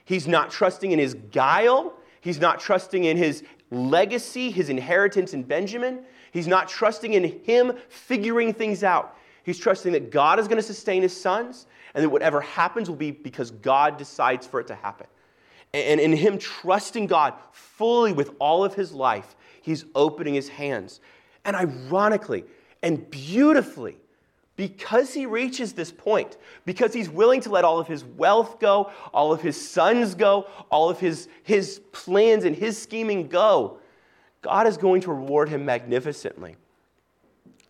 He's 0.06 0.28
not 0.28 0.52
trusting 0.52 0.92
in 0.92 1.00
his 1.00 1.16
guile, 1.32 1.94
he's 2.22 2.40
not 2.40 2.60
trusting 2.60 3.04
in 3.04 3.18
his 3.18 3.44
legacy, 3.72 4.52
his 4.52 4.70
inheritance 4.70 5.34
in 5.34 5.44
Benjamin. 5.44 6.04
He's 6.32 6.48
not 6.48 6.68
trusting 6.68 7.14
in 7.14 7.42
him 7.44 7.74
figuring 7.88 8.54
things 8.54 8.84
out. 8.84 9.18
He's 9.44 9.58
trusting 9.58 9.94
that 9.94 10.12
God 10.12 10.40
is 10.40 10.48
going 10.48 10.58
to 10.58 10.64
sustain 10.64 11.02
his 11.02 11.16
sons 11.16 11.66
and 11.94 12.04
that 12.04 12.10
whatever 12.10 12.42
happens 12.42 12.90
will 12.90 12.98
be 12.98 13.12
because 13.12 13.52
God 13.52 13.98
decides 13.98 14.46
for 14.46 14.60
it 14.60 14.68
to 14.68 14.76
happen. 14.76 15.08
And 15.74 16.00
in 16.00 16.14
him 16.14 16.38
trusting 16.38 17.08
God 17.08 17.34
fully 17.52 18.14
with 18.14 18.32
all 18.40 18.64
of 18.64 18.74
his 18.74 18.92
life, 18.92 19.36
he's 19.62 19.86
opening 19.94 20.34
his 20.34 20.50
hands. 20.50 21.00
And 21.44 21.56
ironically, 21.56 22.46
and 22.86 23.10
beautifully 23.10 23.98
because 24.56 25.14
he 25.14 25.26
reaches 25.26 25.74
this 25.74 25.92
point, 25.92 26.38
because 26.64 26.94
he's 26.94 27.10
willing 27.10 27.42
to 27.42 27.50
let 27.50 27.66
all 27.66 27.80
of 27.80 27.88
his 27.88 28.06
wealth 28.06 28.60
go, 28.60 28.92
all 29.12 29.34
of 29.34 29.42
his 29.42 29.70
sons 29.70 30.16
go, 30.16 30.48
all 30.70 30.90
of 30.90 31.00
his, 31.00 31.28
his 31.44 31.82
plans 31.92 32.46
and 32.46 32.56
his 32.56 32.82
scheming 32.82 33.28
go, 33.28 33.80
God 34.42 34.68
is 34.68 34.78
going 34.78 35.02
to 35.02 35.12
reward 35.12 35.50
him 35.50 35.66
magnificently. 35.66 36.56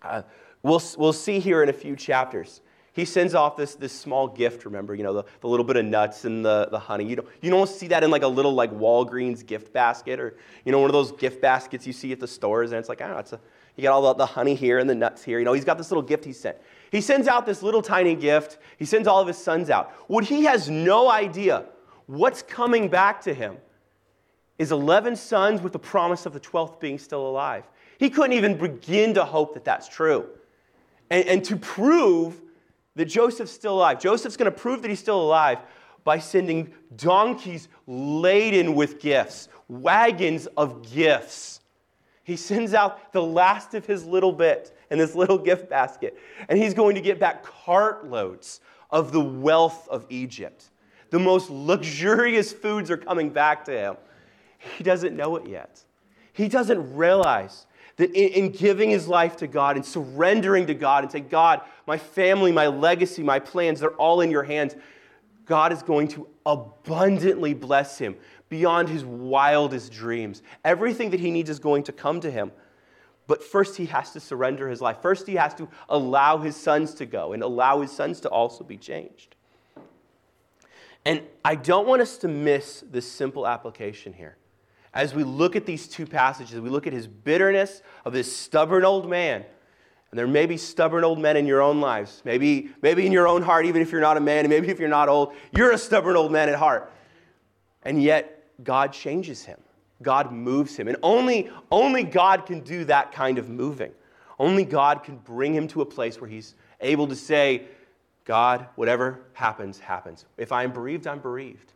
Uh, 0.02 0.22
we'll, 0.62 0.84
we'll 0.98 1.14
see 1.14 1.40
here 1.40 1.64
in 1.64 1.70
a 1.70 1.74
few 1.74 1.96
chapters. 1.96 2.62
He 2.92 3.06
sends 3.06 3.34
off 3.34 3.58
this, 3.58 3.76
this 3.76 3.94
small 3.94 4.28
gift, 4.28 4.66
remember, 4.66 4.96
you 4.96 5.04
know, 5.04 5.14
the, 5.14 5.24
the 5.40 5.48
little 5.48 5.66
bit 5.66 5.78
of 5.78 5.86
nuts 5.86 6.26
and 6.26 6.46
the, 6.46 6.68
the 6.70 6.80
honey. 6.80 7.06
You 7.06 7.16
don't, 7.16 7.28
you 7.42 7.50
don't 7.50 7.70
see 7.70 7.88
that 7.88 8.04
in 8.04 8.12
like 8.12 8.24
a 8.24 8.28
little 8.28 8.54
like 8.54 8.72
Walgreens 8.72 9.46
gift 9.46 9.74
basket 9.74 10.20
or, 10.20 10.36
you 10.66 10.72
know, 10.72 10.80
one 10.80 10.90
of 10.90 10.94
those 10.94 11.14
gift 11.14 11.42
baskets 11.42 11.88
you 11.88 11.94
see 11.94 12.12
at 12.12 12.20
the 12.20 12.28
stores 12.28 12.72
and 12.72 12.80
it's 12.80 12.90
like, 12.90 13.02
I 13.02 13.06
don't 13.06 13.16
know, 13.16 13.20
it's 13.22 13.34
a, 13.34 13.40
you 13.76 13.84
got 13.84 13.94
all 13.94 14.14
the, 14.14 14.14
the 14.14 14.26
honey 14.26 14.56
here 14.56 14.80
and 14.80 14.90
the 14.90 14.96
nuts 14.96 15.24
here. 15.24 15.40
You 15.40 15.46
know, 15.46 15.54
he's 15.54 15.66
got 15.66 15.78
this 15.78 15.92
little 15.92 16.04
gift 16.04 16.24
he 16.26 16.34
sent. 16.34 16.58
He 16.92 17.02
sends 17.02 17.28
out 17.28 17.46
this 17.46 17.62
little 17.62 17.82
tiny 17.82 18.16
gift. 18.16 18.58
He 18.78 18.86
sends 18.86 19.08
all 19.08 19.20
of 19.20 19.28
his 19.28 19.38
sons 19.38 19.70
out. 19.70 19.92
What 20.08 20.24
he 20.24 20.46
has 20.46 20.70
no 20.70 21.10
idea 21.10 21.66
what's 22.06 22.42
coming 22.42 22.88
back 22.88 23.22
to 23.22 23.34
him 23.34 23.58
is 24.58 24.72
11 24.72 25.16
sons 25.16 25.62
with 25.62 25.74
the 25.74 25.80
promise 25.80 26.26
of 26.26 26.34
the 26.34 26.40
12th 26.40 26.80
being 26.80 26.98
still 26.98 27.28
alive. 27.28 27.66
He 27.98 28.10
couldn't 28.10 28.34
even 28.34 28.58
begin 28.58 29.14
to 29.16 29.26
hope 29.26 29.54
that 29.56 29.66
that's 29.66 29.90
true. 29.90 30.28
And, 31.10 31.28
and 31.28 31.46
to 31.46 31.58
prove 31.58 32.42
that 32.96 33.06
Joseph's 33.06 33.52
still 33.52 33.76
alive, 33.76 34.00
Joseph's 34.00 34.38
going 34.38 34.52
to 34.52 34.58
prove 34.58 34.82
that 34.82 34.88
he's 34.88 35.00
still 35.00 35.22
alive 35.22 35.60
by 36.06 36.20
sending 36.20 36.72
donkeys 36.96 37.68
laden 37.88 38.76
with 38.76 39.00
gifts, 39.00 39.50
wagons 39.68 40.46
of 40.56 40.90
gifts 40.94 41.60
he 42.26 42.36
sends 42.36 42.74
out 42.74 43.14
the 43.14 43.22
last 43.22 43.76
of 43.76 43.86
his 43.86 44.04
little 44.04 44.32
bit 44.32 44.76
in 44.90 44.98
this 44.98 45.14
little 45.14 45.38
gift 45.50 45.70
basket, 45.70 46.18
and 46.50 46.60
he's 46.60 46.74
going 46.74 46.96
to 46.96 47.02
get 47.02 47.20
back 47.20 47.46
cartloads 47.46 48.60
of 48.90 49.12
the 49.12 49.22
wealth 49.22 49.88
of 49.90 50.06
Egypt. 50.10 50.72
The 51.12 51.20
most 51.20 51.52
luxurious 51.52 52.52
foods 52.52 52.90
are 52.90 52.98
coming 52.98 53.30
back 53.30 53.64
to 53.66 53.72
him. 53.72 53.96
He 54.58 54.84
doesn't 54.84 55.16
know 55.16 55.36
it 55.36 55.48
yet. 55.48 55.84
He 56.34 56.48
doesn't 56.48 56.96
realize 56.96 57.68
that 57.98 58.10
in, 58.12 58.46
in, 58.46 58.52
giving 58.52 58.90
his 58.90 59.08
life 59.08 59.38
to 59.38 59.48
God 59.48 59.76
and 59.76 59.86
surrendering 59.86 60.66
to 60.66 60.74
God 60.74 61.04
and 61.04 61.12
saying, 61.12 61.28
God, 61.30 61.62
my 61.86 61.98
family, 61.98 62.52
my 62.52 62.68
legacy, 62.68 63.22
my 63.22 63.40
plans, 63.40 63.80
they're 63.80 63.92
all 63.92 64.22
in 64.22 64.32
your 64.32 64.44
hands, 64.44 64.76
God 65.46 65.72
is 65.72 65.84
going 65.84 66.08
to 66.10 66.28
abundantly 66.46 67.54
bless 67.54 68.00
him 68.00 68.16
beyond 68.50 68.90
his 68.90 69.04
wildest 69.04 69.92
dreams. 69.92 70.42
Everything 70.64 71.10
that 71.12 71.20
he 71.20 71.32
needs 71.32 71.50
is 71.50 71.60
going 71.60 71.84
to 71.84 71.92
come 71.92 72.20
to 72.22 72.32
him. 72.32 72.52
But 73.28 73.44
first, 73.44 73.78
he 73.78 73.86
has 73.88 74.12
to 74.12 74.20
surrender 74.20 74.70
his 74.70 74.82
life. 74.82 74.98
First, 75.02 75.26
he 75.26 75.36
has 75.36 75.54
to 75.56 75.68
allow 75.90 76.38
his 76.38 76.56
sons 76.56 76.94
to 76.96 77.06
go 77.06 77.34
and 77.34 77.42
allow 77.42 77.82
his 77.82 77.92
sons 77.92 78.20
to 78.22 78.30
also 78.30 78.64
be 78.64 78.78
changed. 78.78 79.36
And 81.06 81.22
I 81.44 81.56
don't 81.56 81.88
want 81.88 82.02
us 82.02 82.18
to 82.20 82.28
miss 82.28 82.84
this 82.90 83.12
simple 83.12 83.48
application 83.48 84.14
here. 84.14 84.38
As 84.94 85.14
we 85.14 85.24
look 85.24 85.56
at 85.56 85.66
these 85.66 85.88
two 85.88 86.06
passages, 86.06 86.60
we 86.62 86.70
look 86.70 86.88
at 86.88 86.94
his 86.94 87.08
bitterness 87.08 87.82
of 88.06 88.14
this 88.14 88.36
stubborn 88.36 88.86
old 88.86 89.10
man. 89.10 89.44
And 90.12 90.20
there 90.20 90.28
may 90.28 90.46
be 90.46 90.56
stubborn 90.56 91.04
old 91.04 91.20
men 91.20 91.36
in 91.36 91.46
your 91.46 91.62
own 91.62 91.82
lives. 91.82 92.22
Maybe, 92.24 92.70
maybe 92.82 93.06
in 93.06 93.12
your 93.12 93.28
own 93.28 93.42
heart, 93.42 93.66
even 93.66 93.82
if 93.82 93.92
you're 93.92 94.02
not 94.02 94.18
a 94.18 94.22
man, 94.22 94.46
and 94.46 94.50
maybe 94.50 94.70
if 94.70 94.80
you're 94.80 94.88
not 94.88 95.10
old, 95.10 95.34
you're 95.56 95.72
a 95.72 95.78
stubborn 95.78 96.16
old 96.16 96.32
man 96.32 96.48
at 96.48 96.56
heart. 96.56 96.92
And 97.84 98.02
yet, 98.02 98.35
God 98.64 98.94
changes 98.94 99.44
him. 99.44 99.60
God 100.02 100.32
moves 100.32 100.76
him. 100.76 100.88
And 100.88 100.98
only, 101.04 101.50
only 101.72 102.04
God 102.04 102.46
can 102.46 102.60
do 102.62 102.86
that 102.86 103.12
kind 103.12 103.38
of 103.38 103.50
moving. 103.50 103.92
Only 104.38 104.66
God 104.66 105.04
can 105.04 105.18
bring 105.18 105.54
him 105.54 105.68
to 105.70 105.82
a 105.82 105.86
place 105.86 106.20
where 106.20 106.30
he's 106.30 106.56
able 106.82 107.08
to 107.08 107.16
say, 107.16 107.64
God, 108.26 108.68
whatever 108.76 109.22
happens, 109.34 109.80
happens. 109.80 110.26
If 110.38 110.52
I'm 110.52 110.72
bereaved, 110.72 111.08
I'm 111.08 111.20
bereaved. 111.20 111.74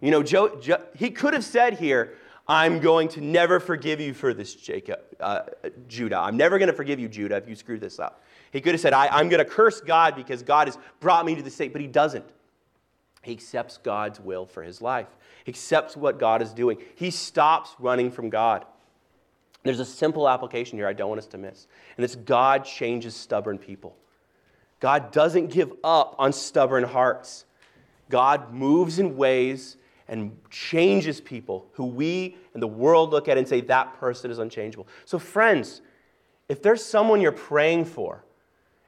You 0.00 0.10
know, 0.10 0.22
Joe, 0.22 0.56
Joe, 0.56 0.82
he 0.96 1.10
could 1.10 1.34
have 1.34 1.44
said 1.44 1.78
here, 1.78 2.14
I'm 2.46 2.80
going 2.80 3.08
to 3.08 3.20
never 3.20 3.60
forgive 3.60 4.00
you 4.00 4.14
for 4.14 4.32
this, 4.32 4.54
Jacob, 4.54 5.00
uh, 5.20 5.42
Judah. 5.86 6.18
I'm 6.18 6.36
never 6.36 6.58
going 6.58 6.68
to 6.68 6.74
forgive 6.74 6.98
you, 6.98 7.08
Judah, 7.08 7.36
if 7.36 7.48
you 7.48 7.54
screw 7.54 7.78
this 7.78 7.98
up. 7.98 8.22
He 8.52 8.62
could 8.62 8.72
have 8.72 8.80
said, 8.80 8.94
I, 8.94 9.08
I'm 9.08 9.28
going 9.28 9.44
to 9.44 9.50
curse 9.50 9.82
God 9.82 10.16
because 10.16 10.42
God 10.42 10.68
has 10.68 10.78
brought 11.00 11.26
me 11.26 11.34
to 11.34 11.42
the 11.42 11.50
state, 11.50 11.72
but 11.72 11.82
he 11.82 11.86
doesn't. 11.86 12.24
He 13.28 13.34
accepts 13.34 13.76
God's 13.76 14.18
will 14.18 14.46
for 14.46 14.62
his 14.62 14.80
life 14.80 15.08
He 15.44 15.52
accepts 15.52 15.96
what 15.96 16.18
God 16.18 16.40
is 16.40 16.52
doing. 16.52 16.78
He 16.94 17.10
stops 17.10 17.76
running 17.78 18.10
from 18.10 18.30
God. 18.30 18.64
There's 19.64 19.80
a 19.80 19.84
simple 19.84 20.28
application 20.28 20.78
here 20.78 20.86
I 20.86 20.94
don't 20.94 21.10
want 21.10 21.18
us 21.18 21.26
to 21.28 21.38
miss, 21.38 21.66
and 21.96 22.04
it's 22.04 22.16
God 22.16 22.64
changes 22.64 23.14
stubborn 23.14 23.58
people. 23.58 23.96
God 24.80 25.10
doesn't 25.12 25.48
give 25.48 25.72
up 25.84 26.14
on 26.18 26.32
stubborn 26.32 26.84
hearts. 26.84 27.44
God 28.08 28.54
moves 28.54 28.98
in 28.98 29.16
ways 29.16 29.76
and 30.06 30.34
changes 30.48 31.20
people 31.20 31.66
who 31.72 31.84
we 31.84 32.36
and 32.54 32.62
the 32.62 32.68
world 32.68 33.10
look 33.10 33.28
at 33.28 33.36
and 33.36 33.46
say, 33.46 33.60
that 33.62 33.98
person 34.00 34.30
is 34.30 34.38
unchangeable. 34.38 34.86
So, 35.04 35.18
friends, 35.18 35.82
if 36.48 36.62
there's 36.62 36.82
someone 36.82 37.20
you're 37.20 37.32
praying 37.32 37.86
for, 37.86 38.24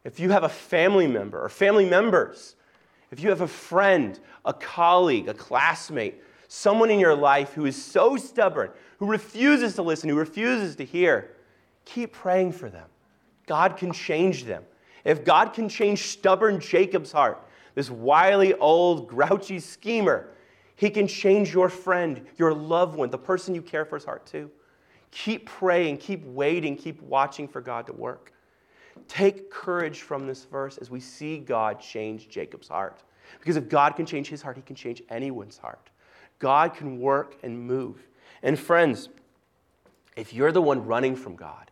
if 0.05 0.19
you 0.19 0.31
have 0.31 0.45
a 0.45 0.49
family 0.49 1.09
member 1.09 1.45
or 1.45 1.51
family 1.51 1.85
members 1.85 2.55
if 3.11 3.21
you 3.21 3.29
have 3.31 3.41
a 3.41 3.49
friend, 3.49 4.19
a 4.45 4.53
colleague, 4.53 5.29
a 5.29 5.35
classmate, 5.35 6.23
someone 6.49 6.91
in 6.91 6.99
your 6.99 7.15
life 7.15 7.53
who 7.53 7.67
is 7.67 7.83
so 7.83 8.17
stubborn, 8.17 8.71
who 8.99 9.07
refuses 9.07 9.75
to 9.75 9.83
listen, 9.83 10.09
who 10.09 10.17
refuses 10.17 10.77
to 10.77 10.85
hear, 10.85 11.31
keep 11.85 12.13
praying 12.13 12.53
for 12.53 12.69
them. 12.69 12.89
God 13.47 13.77
can 13.77 13.93
change 13.93 14.45
them. 14.45 14.65
If 15.05 15.25
God 15.25 15.53
can 15.53 15.69
change 15.69 16.09
stubborn 16.09 16.61
Jacob's 16.61 17.13
heart, 17.13 17.43
this 17.75 17.91
wily, 17.91 18.55
old, 18.55 19.09
grouchy 19.09 19.61
schemer, 19.61 20.29
he 20.77 20.91
can 20.91 21.07
change 21.07 21.53
your 21.53 21.69
friend, 21.69 22.27
your 22.37 22.55
loved 22.55 22.97
one, 22.97 23.11
the 23.11 23.19
person 23.19 23.55
you 23.55 23.63
care 23.63 23.85
for's 23.85 24.05
heart 24.05 24.27
too. 24.27 24.51
Keep 25.11 25.47
praying, 25.47 25.99
keep 25.99 26.25
waiting, 26.25 26.77
keep 26.77 27.03
watching 27.03 27.49
for 27.49 27.61
God 27.61 27.87
to 27.87 27.93
work. 27.93 28.33
Take 29.09 29.51
courage 29.51 30.03
from 30.03 30.27
this 30.27 30.45
verse 30.45 30.79
as 30.79 30.91
we 30.91 31.01
see 31.01 31.39
God 31.39 31.81
change 31.81 32.29
Jacob's 32.29 32.69
heart. 32.69 33.03
Because 33.39 33.57
if 33.57 33.69
God 33.69 33.97
can 33.97 34.07
change 34.07 34.29
his 34.29 34.43
heart, 34.43 34.57
he 34.57 34.63
can 34.63 34.77
change 34.77 35.03
anyone's 35.09 35.59
heart. 35.59 35.91
God 36.39 36.75
can 36.75 36.99
work 36.99 37.37
and 37.43 37.67
move. 37.67 38.07
And 38.43 38.59
friends, 38.59 39.09
if 40.17 40.33
you're 40.33 40.53
the 40.53 40.63
one 40.63 40.87
running 40.87 41.15
from 41.15 41.37
God, 41.37 41.71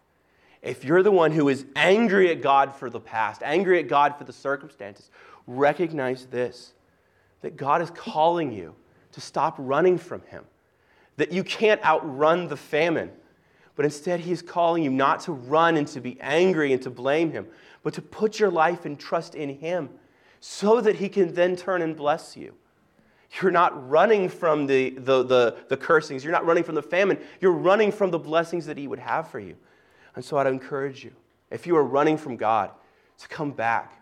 if 0.62 0.84
you're 0.84 1.02
the 1.02 1.10
one 1.10 1.32
who 1.32 1.48
is 1.48 1.64
angry 1.76 2.30
at 2.30 2.42
God 2.42 2.74
for 2.74 2.90
the 2.90 3.00
past, 3.00 3.42
angry 3.44 3.78
at 3.78 3.88
God 3.88 4.16
for 4.16 4.24
the 4.24 4.32
circumstances, 4.32 5.10
recognize 5.46 6.26
this 6.26 6.74
that 7.40 7.56
God 7.56 7.80
is 7.80 7.90
calling 7.90 8.52
you 8.52 8.74
to 9.12 9.20
stop 9.20 9.54
running 9.58 9.96
from 9.96 10.22
Him, 10.22 10.44
that 11.16 11.30
you 11.30 11.44
can't 11.44 11.82
outrun 11.84 12.48
the 12.48 12.56
famine, 12.56 13.12
but 13.76 13.84
instead 13.84 14.18
He 14.18 14.32
is 14.32 14.42
calling 14.42 14.82
you 14.82 14.90
not 14.90 15.20
to 15.20 15.32
run 15.32 15.76
and 15.76 15.86
to 15.88 16.00
be 16.00 16.20
angry 16.20 16.72
and 16.72 16.82
to 16.82 16.90
blame 16.90 17.30
Him, 17.30 17.46
but 17.84 17.94
to 17.94 18.02
put 18.02 18.40
your 18.40 18.50
life 18.50 18.84
and 18.86 18.98
trust 18.98 19.36
in 19.36 19.60
Him 19.60 19.88
so 20.40 20.80
that 20.80 20.96
He 20.96 21.08
can 21.08 21.34
then 21.34 21.56
turn 21.56 21.82
and 21.82 21.96
bless 21.96 22.36
you. 22.36 22.54
You're 23.40 23.50
not 23.50 23.88
running 23.88 24.28
from 24.28 24.66
the, 24.66 24.90
the, 24.90 25.22
the, 25.22 25.56
the 25.68 25.76
cursings, 25.76 26.24
you're 26.24 26.32
not 26.32 26.46
running 26.46 26.64
from 26.64 26.74
the 26.74 26.82
famine, 26.82 27.18
you're 27.40 27.52
running 27.52 27.92
from 27.92 28.10
the 28.10 28.18
blessings 28.18 28.66
that 28.66 28.78
He 28.78 28.88
would 28.88 28.98
have 28.98 29.28
for 29.30 29.38
you. 29.38 29.56
And 30.14 30.24
so 30.24 30.38
I'd 30.38 30.46
encourage 30.46 31.04
you, 31.04 31.12
if 31.50 31.66
you 31.66 31.76
are 31.76 31.84
running 31.84 32.16
from 32.16 32.36
God, 32.36 32.70
to 33.18 33.28
come 33.28 33.52
back. 33.52 33.94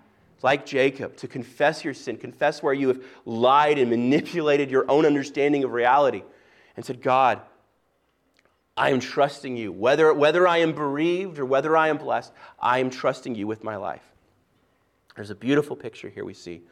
Like 0.43 0.67
Jacob, 0.67 1.17
to 1.17 1.29
confess 1.29 1.83
your 1.83 1.95
sin, 1.95 2.19
confess 2.19 2.63
where 2.63 2.75
you 2.75 2.89
have 2.89 3.03
lied 3.25 3.79
and 3.79 3.91
manipulated 3.91 4.71
your 4.71 4.89
own 4.91 5.07
understanding 5.07 5.65
of 5.65 5.73
reality, 5.73 6.23
and 6.77 6.85
said, 6.85 7.01
God, 7.01 7.41
I 8.77 8.91
am 8.91 9.01
trusting 9.01 9.57
you. 9.57 9.73
Whether, 9.73 10.13
whether 10.13 10.47
I 10.47 10.59
am 10.59 10.73
bereaved 10.73 11.39
or 11.39 11.47
whether 11.47 11.77
I 11.77 11.89
am 11.89 11.97
blessed, 11.97 12.33
I 12.61 12.79
am 12.79 12.91
trusting 12.91 13.35
you 13.35 13.47
with 13.47 13.65
my 13.65 13.77
life. 13.77 14.03
There's 15.17 15.31
a 15.31 15.35
beautiful 15.35 15.75
picture 15.75 16.09
here 16.09 16.25
we 16.25 16.35
see 16.35 16.63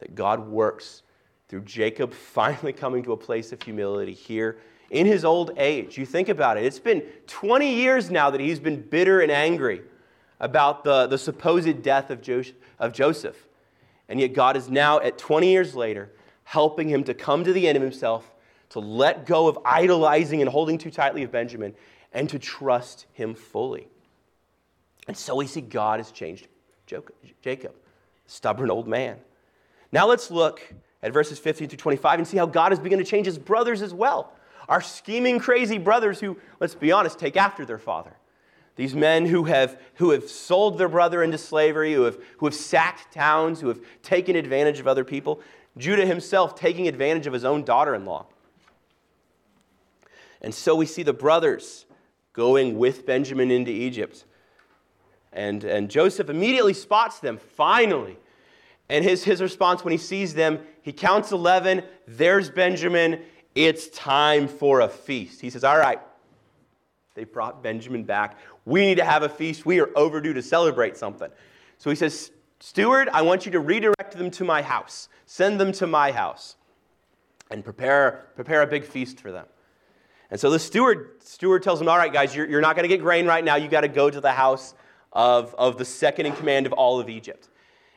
that 0.00 0.14
God 0.14 0.48
works 0.48 1.02
through 1.48 1.62
Jacob 1.62 2.12
finally 2.34 2.72
coming 2.72 3.02
to 3.04 3.12
a 3.12 3.16
place 3.16 3.52
of 3.52 3.62
humility 3.62 4.14
here 4.14 4.58
in 4.90 5.06
his 5.06 5.24
old 5.24 5.52
age. 5.56 5.96
You 5.96 6.06
think 6.06 6.28
about 6.28 6.56
it, 6.56 6.64
it's 6.64 6.78
been 6.78 7.02
20 7.26 7.74
years 7.74 8.10
now 8.10 8.30
that 8.30 8.40
he's 8.40 8.60
been 8.60 8.80
bitter 8.80 9.20
and 9.20 9.30
angry 9.30 9.82
about 10.40 10.84
the, 10.84 11.06
the 11.06 11.18
supposed 11.18 11.82
death 11.82 12.10
of, 12.10 12.20
jo- 12.20 12.42
of 12.78 12.92
Joseph. 12.92 13.46
And 14.08 14.20
yet, 14.20 14.34
God 14.34 14.56
is 14.56 14.68
now, 14.68 14.98
at 15.00 15.16
20 15.16 15.50
years 15.50 15.74
later, 15.74 16.12
helping 16.44 16.88
him 16.88 17.04
to 17.04 17.14
come 17.14 17.44
to 17.44 17.52
the 17.52 17.68
end 17.68 17.76
of 17.76 17.82
himself, 17.82 18.30
to 18.70 18.80
let 18.80 19.24
go 19.24 19.46
of 19.46 19.58
idolizing 19.64 20.42
and 20.42 20.50
holding 20.50 20.76
too 20.76 20.90
tightly 20.90 21.22
of 21.22 21.30
Benjamin, 21.30 21.74
and 22.12 22.28
to 22.28 22.38
trust 22.38 23.06
him 23.12 23.34
fully. 23.34 23.88
And 25.08 25.16
so 25.16 25.36
we 25.36 25.46
see 25.46 25.60
God 25.60 26.00
has 26.00 26.10
changed 26.10 26.48
Jacob, 27.42 27.74
stubborn 28.26 28.70
old 28.70 28.88
man. 28.88 29.18
Now 29.92 30.06
let's 30.06 30.30
look 30.30 30.62
at 31.02 31.12
verses 31.12 31.38
15 31.38 31.68
through 31.68 31.76
25 31.78 32.20
and 32.20 32.28
see 32.28 32.36
how 32.36 32.46
God 32.46 32.72
is 32.72 32.78
beginning 32.78 33.04
to 33.04 33.10
change 33.10 33.26
his 33.26 33.38
brothers 33.38 33.82
as 33.82 33.92
well. 33.92 34.32
Our 34.68 34.80
scheming, 34.80 35.38
crazy 35.38 35.78
brothers 35.78 36.20
who, 36.20 36.38
let's 36.60 36.74
be 36.74 36.92
honest, 36.92 37.18
take 37.18 37.36
after 37.36 37.64
their 37.64 37.78
father. 37.78 38.16
These 38.76 38.94
men 38.94 39.26
who 39.26 39.44
have, 39.44 39.78
who 39.94 40.10
have 40.10 40.30
sold 40.30 40.78
their 40.78 40.88
brother 40.88 41.22
into 41.22 41.36
slavery, 41.36 41.92
who 41.92 42.02
have, 42.02 42.18
who 42.38 42.46
have 42.46 42.54
sacked 42.54 43.12
towns, 43.12 43.60
who 43.60 43.68
have 43.68 43.80
taken 44.02 44.34
advantage 44.34 44.80
of 44.80 44.86
other 44.86 45.04
people. 45.04 45.40
Judah 45.76 46.06
himself 46.06 46.54
taking 46.54 46.88
advantage 46.88 47.26
of 47.26 47.32
his 47.32 47.44
own 47.44 47.64
daughter 47.64 47.94
in 47.94 48.06
law. 48.06 48.26
And 50.40 50.54
so 50.54 50.74
we 50.74 50.86
see 50.86 51.02
the 51.02 51.12
brothers 51.12 51.86
going 52.32 52.78
with 52.78 53.04
Benjamin 53.04 53.50
into 53.50 53.70
Egypt. 53.70 54.24
And, 55.32 55.64
and 55.64 55.90
Joseph 55.90 56.28
immediately 56.28 56.74
spots 56.74 57.18
them, 57.18 57.38
finally. 57.38 58.18
And 58.88 59.04
his, 59.04 59.24
his 59.24 59.40
response 59.40 59.84
when 59.84 59.92
he 59.92 59.98
sees 59.98 60.34
them, 60.34 60.60
he 60.82 60.92
counts 60.92 61.32
11. 61.32 61.82
There's 62.06 62.50
Benjamin. 62.50 63.22
It's 63.54 63.88
time 63.88 64.48
for 64.48 64.80
a 64.80 64.88
feast. 64.88 65.40
He 65.40 65.50
says, 65.50 65.64
All 65.64 65.78
right, 65.78 66.00
they 67.14 67.24
brought 67.24 67.62
Benjamin 67.62 68.04
back. 68.04 68.38
We 68.64 68.84
need 68.84 68.96
to 68.96 69.04
have 69.04 69.22
a 69.22 69.28
feast. 69.28 69.64
We 69.64 69.80
are 69.80 69.90
overdue 69.96 70.34
to 70.34 70.42
celebrate 70.42 70.96
something. 70.96 71.30
So 71.78 71.90
he 71.90 71.96
says, 71.96 72.30
Steward, 72.60 73.08
I 73.12 73.22
want 73.22 73.46
you 73.46 73.52
to 73.52 73.60
redirect 73.60 74.16
them 74.16 74.30
to 74.32 74.44
my 74.44 74.62
house. 74.62 75.08
Send 75.26 75.58
them 75.58 75.72
to 75.72 75.86
my 75.86 76.12
house 76.12 76.56
and 77.50 77.64
prepare, 77.64 78.26
prepare 78.34 78.62
a 78.62 78.66
big 78.66 78.84
feast 78.84 79.20
for 79.20 79.32
them. 79.32 79.46
And 80.30 80.38
so 80.38 80.48
the 80.48 80.58
steward, 80.58 81.22
steward 81.22 81.62
tells 81.62 81.80
him, 81.80 81.88
All 81.88 81.98
right, 81.98 82.12
guys, 82.12 82.34
you're, 82.34 82.48
you're 82.48 82.60
not 82.60 82.76
going 82.76 82.84
to 82.84 82.94
get 82.94 83.02
grain 83.02 83.26
right 83.26 83.44
now. 83.44 83.56
you 83.56 83.68
got 83.68 83.82
to 83.82 83.88
go 83.88 84.10
to 84.10 84.20
the 84.20 84.32
house 84.32 84.74
of, 85.12 85.54
of 85.56 85.78
the 85.78 85.84
second 85.84 86.26
in 86.26 86.32
command 86.32 86.66
of 86.66 86.72
all 86.72 87.00
of 87.00 87.08
Egypt. 87.08 87.48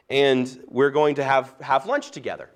And 0.09 0.63
we're 0.67 0.91
going 0.91 1.15
to 1.15 1.23
have, 1.23 1.55
have 1.61 1.85
lunch 1.85 2.11
together. 2.11 2.49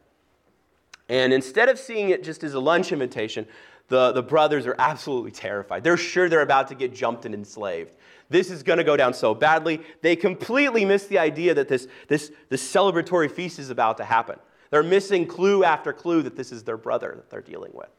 And 1.08 1.34
instead 1.34 1.70
of 1.70 1.80
seeing 1.80 2.10
it 2.10 2.24
just 2.24 2.44
as 2.44 2.54
a 2.54 2.60
lunch 2.60 2.92
invitation, 2.92 3.48
the, 3.88 4.12
the 4.12 4.22
brothers 4.22 4.68
are 4.68 4.76
absolutely 4.78 5.32
terrified. 5.32 5.84
They're 5.84 5.98
sure 5.98 6.30
they're 6.30 6.42
about 6.42 6.68
to 6.68 6.76
get 6.76 6.94
jumped 6.94 7.26
and 7.26 7.34
enslaved. 7.34 7.96
This 8.30 8.52
is 8.52 8.62
going 8.62 8.78
to 8.78 8.84
go 8.84 8.96
down 8.96 9.16
so 9.16 9.34
badly. 9.34 9.82
They 10.02 10.16
completely 10.16 10.86
miss 10.86 11.08
the 11.08 11.18
idea 11.18 11.56
that 11.56 11.68
this, 11.68 11.88
this, 12.08 12.32
this 12.50 12.72
celebratory 12.72 13.32
feast 13.32 13.58
is 13.58 13.72
about 13.72 13.98
to 13.98 14.06
happen. 14.06 14.38
They're 14.70 14.84
missing 14.84 15.26
clue 15.26 15.64
after 15.64 15.92
clue 15.92 16.22
that 16.22 16.36
this 16.36 16.52
is 16.52 16.64
their 16.64 16.78
brother 16.78 17.14
that 17.16 17.32
they're 17.32 17.42
dealing 17.42 17.72
with. 17.74 17.90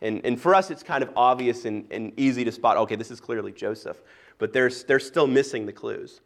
And, 0.00 0.20
and 0.24 0.40
for 0.40 0.54
us, 0.54 0.70
it's 0.70 0.82
kind 0.82 1.02
of 1.02 1.10
obvious 1.16 1.64
and, 1.64 1.86
and 1.92 2.12
easy 2.16 2.44
to 2.44 2.52
spot 2.52 2.76
okay, 2.76 2.96
this 2.96 3.10
is 3.10 3.20
clearly 3.20 3.52
Joseph. 3.52 4.00
But 4.38 4.52
they're, 4.52 4.70
they're 4.70 5.00
still 5.00 5.26
missing 5.26 5.66
the 5.66 5.72
clues. 5.72 6.20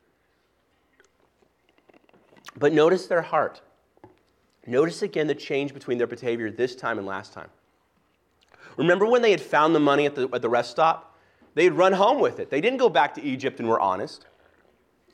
But 2.56 2.72
notice 2.72 3.06
their 3.06 3.22
heart. 3.22 3.62
Notice 4.66 5.02
again 5.02 5.26
the 5.26 5.34
change 5.34 5.74
between 5.74 5.98
their 5.98 6.06
behavior 6.06 6.50
this 6.50 6.76
time 6.76 6.98
and 6.98 7.06
last 7.06 7.32
time. 7.32 7.48
Remember 8.76 9.06
when 9.06 9.22
they 9.22 9.30
had 9.30 9.40
found 9.40 9.74
the 9.74 9.80
money 9.80 10.06
at 10.06 10.14
the, 10.14 10.28
at 10.32 10.42
the 10.42 10.48
rest 10.48 10.70
stop? 10.70 11.18
They 11.54 11.64
had 11.64 11.74
run 11.74 11.92
home 11.92 12.20
with 12.20 12.38
it. 12.38 12.50
They 12.50 12.60
didn't 12.60 12.78
go 12.78 12.88
back 12.88 13.14
to 13.14 13.22
Egypt 13.22 13.60
and 13.60 13.68
were 13.68 13.80
honest. 13.80 14.26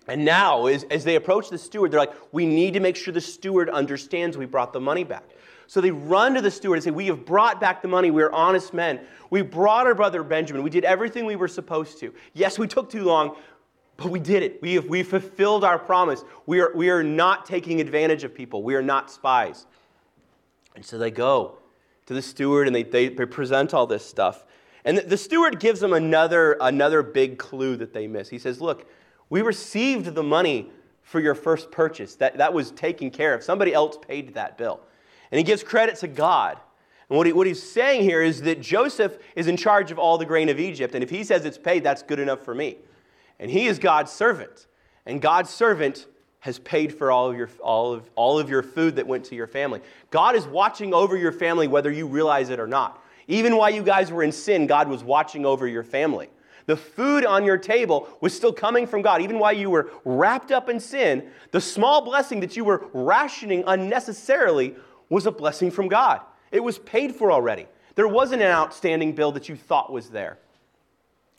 And 0.06 0.24
now, 0.24 0.66
as, 0.66 0.84
as 0.84 1.04
they 1.04 1.16
approach 1.16 1.50
the 1.50 1.58
steward, 1.58 1.90
they're 1.90 2.00
like, 2.00 2.14
we 2.32 2.46
need 2.46 2.74
to 2.74 2.80
make 2.80 2.96
sure 2.96 3.12
the 3.12 3.20
steward 3.20 3.68
understands 3.68 4.36
we 4.36 4.46
brought 4.46 4.72
the 4.72 4.80
money 4.80 5.04
back. 5.04 5.24
So 5.68 5.82
they 5.82 5.90
run 5.90 6.34
to 6.34 6.40
the 6.40 6.50
steward 6.50 6.78
and 6.78 6.82
say, 6.82 6.90
We 6.90 7.06
have 7.06 7.26
brought 7.26 7.60
back 7.60 7.82
the 7.82 7.88
money. 7.88 8.10
We're 8.10 8.32
honest 8.32 8.72
men. 8.72 9.00
We 9.28 9.42
brought 9.42 9.86
our 9.86 9.94
brother 9.94 10.24
Benjamin. 10.24 10.62
We 10.62 10.70
did 10.70 10.84
everything 10.84 11.26
we 11.26 11.36
were 11.36 11.46
supposed 11.46 12.00
to. 12.00 12.12
Yes, 12.32 12.58
we 12.58 12.66
took 12.66 12.90
too 12.90 13.04
long, 13.04 13.36
but 13.98 14.10
we 14.10 14.18
did 14.18 14.42
it. 14.42 14.62
We 14.62 14.74
have 14.74 14.86
we 14.86 15.02
fulfilled 15.02 15.64
our 15.64 15.78
promise. 15.78 16.24
We 16.46 16.60
are, 16.60 16.72
we 16.74 16.88
are 16.88 17.02
not 17.04 17.44
taking 17.44 17.82
advantage 17.82 18.24
of 18.24 18.34
people, 18.34 18.62
we 18.62 18.74
are 18.74 18.82
not 18.82 19.10
spies. 19.10 19.66
And 20.74 20.84
so 20.84 20.96
they 20.96 21.10
go 21.10 21.58
to 22.06 22.14
the 22.14 22.22
steward 22.22 22.66
and 22.66 22.74
they, 22.74 22.84
they, 22.84 23.08
they 23.08 23.26
present 23.26 23.74
all 23.74 23.86
this 23.86 24.06
stuff. 24.06 24.46
And 24.86 24.96
the, 24.96 25.02
the 25.02 25.16
steward 25.18 25.60
gives 25.60 25.80
them 25.80 25.92
another, 25.92 26.56
another 26.62 27.02
big 27.02 27.36
clue 27.36 27.76
that 27.76 27.92
they 27.92 28.06
miss. 28.06 28.30
He 28.30 28.38
says, 28.38 28.62
Look, 28.62 28.88
we 29.28 29.42
received 29.42 30.14
the 30.14 30.22
money 30.22 30.70
for 31.02 31.20
your 31.20 31.34
first 31.34 31.70
purchase. 31.70 32.14
That, 32.14 32.38
that 32.38 32.54
was 32.54 32.70
taken 32.70 33.10
care 33.10 33.34
of. 33.34 33.42
Somebody 33.42 33.74
else 33.74 33.98
paid 34.00 34.32
that 34.32 34.56
bill. 34.56 34.80
And 35.30 35.38
he 35.38 35.44
gives 35.44 35.62
credit 35.62 35.96
to 35.96 36.08
God. 36.08 36.58
And 37.08 37.16
what, 37.16 37.26
he, 37.26 37.32
what 37.32 37.46
he's 37.46 37.62
saying 37.62 38.02
here 38.02 38.22
is 38.22 38.42
that 38.42 38.60
Joseph 38.60 39.18
is 39.34 39.46
in 39.46 39.56
charge 39.56 39.90
of 39.90 39.98
all 39.98 40.18
the 40.18 40.26
grain 40.26 40.48
of 40.48 40.60
Egypt. 40.60 40.94
And 40.94 41.02
if 41.02 41.10
he 41.10 41.24
says 41.24 41.44
it's 41.44 41.58
paid, 41.58 41.82
that's 41.82 42.02
good 42.02 42.18
enough 42.18 42.44
for 42.44 42.54
me. 42.54 42.76
And 43.38 43.50
he 43.50 43.66
is 43.66 43.78
God's 43.78 44.12
servant. 44.12 44.66
And 45.06 45.22
God's 45.22 45.50
servant 45.50 46.06
has 46.40 46.58
paid 46.60 46.94
for 46.94 47.10
all 47.10 47.30
of, 47.30 47.36
your, 47.36 47.48
all, 47.60 47.92
of, 47.92 48.10
all 48.14 48.38
of 48.38 48.48
your 48.48 48.62
food 48.62 48.96
that 48.96 49.06
went 49.06 49.24
to 49.24 49.34
your 49.34 49.46
family. 49.46 49.80
God 50.10 50.36
is 50.36 50.46
watching 50.46 50.94
over 50.94 51.16
your 51.16 51.32
family 51.32 51.66
whether 51.66 51.90
you 51.90 52.06
realize 52.06 52.50
it 52.50 52.60
or 52.60 52.66
not. 52.66 53.02
Even 53.26 53.56
while 53.56 53.70
you 53.70 53.82
guys 53.82 54.12
were 54.12 54.22
in 54.22 54.32
sin, 54.32 54.66
God 54.66 54.88
was 54.88 55.02
watching 55.02 55.44
over 55.44 55.66
your 55.66 55.82
family. 55.82 56.28
The 56.66 56.76
food 56.76 57.24
on 57.24 57.44
your 57.44 57.56
table 57.56 58.08
was 58.20 58.34
still 58.34 58.52
coming 58.52 58.86
from 58.86 59.00
God. 59.00 59.22
Even 59.22 59.38
while 59.38 59.54
you 59.54 59.70
were 59.70 59.90
wrapped 60.04 60.52
up 60.52 60.68
in 60.68 60.78
sin, 60.78 61.30
the 61.50 61.60
small 61.60 62.02
blessing 62.02 62.40
that 62.40 62.56
you 62.56 62.64
were 62.64 62.86
rationing 62.92 63.64
unnecessarily 63.66 64.76
was 65.08 65.26
a 65.26 65.30
blessing 65.30 65.70
from 65.70 65.88
God. 65.88 66.20
It 66.50 66.62
was 66.62 66.78
paid 66.78 67.14
for 67.14 67.32
already. 67.32 67.66
There 67.94 68.08
wasn't 68.08 68.42
an 68.42 68.50
outstanding 68.50 69.12
bill 69.12 69.32
that 69.32 69.48
you 69.48 69.56
thought 69.56 69.92
was 69.92 70.10
there. 70.10 70.38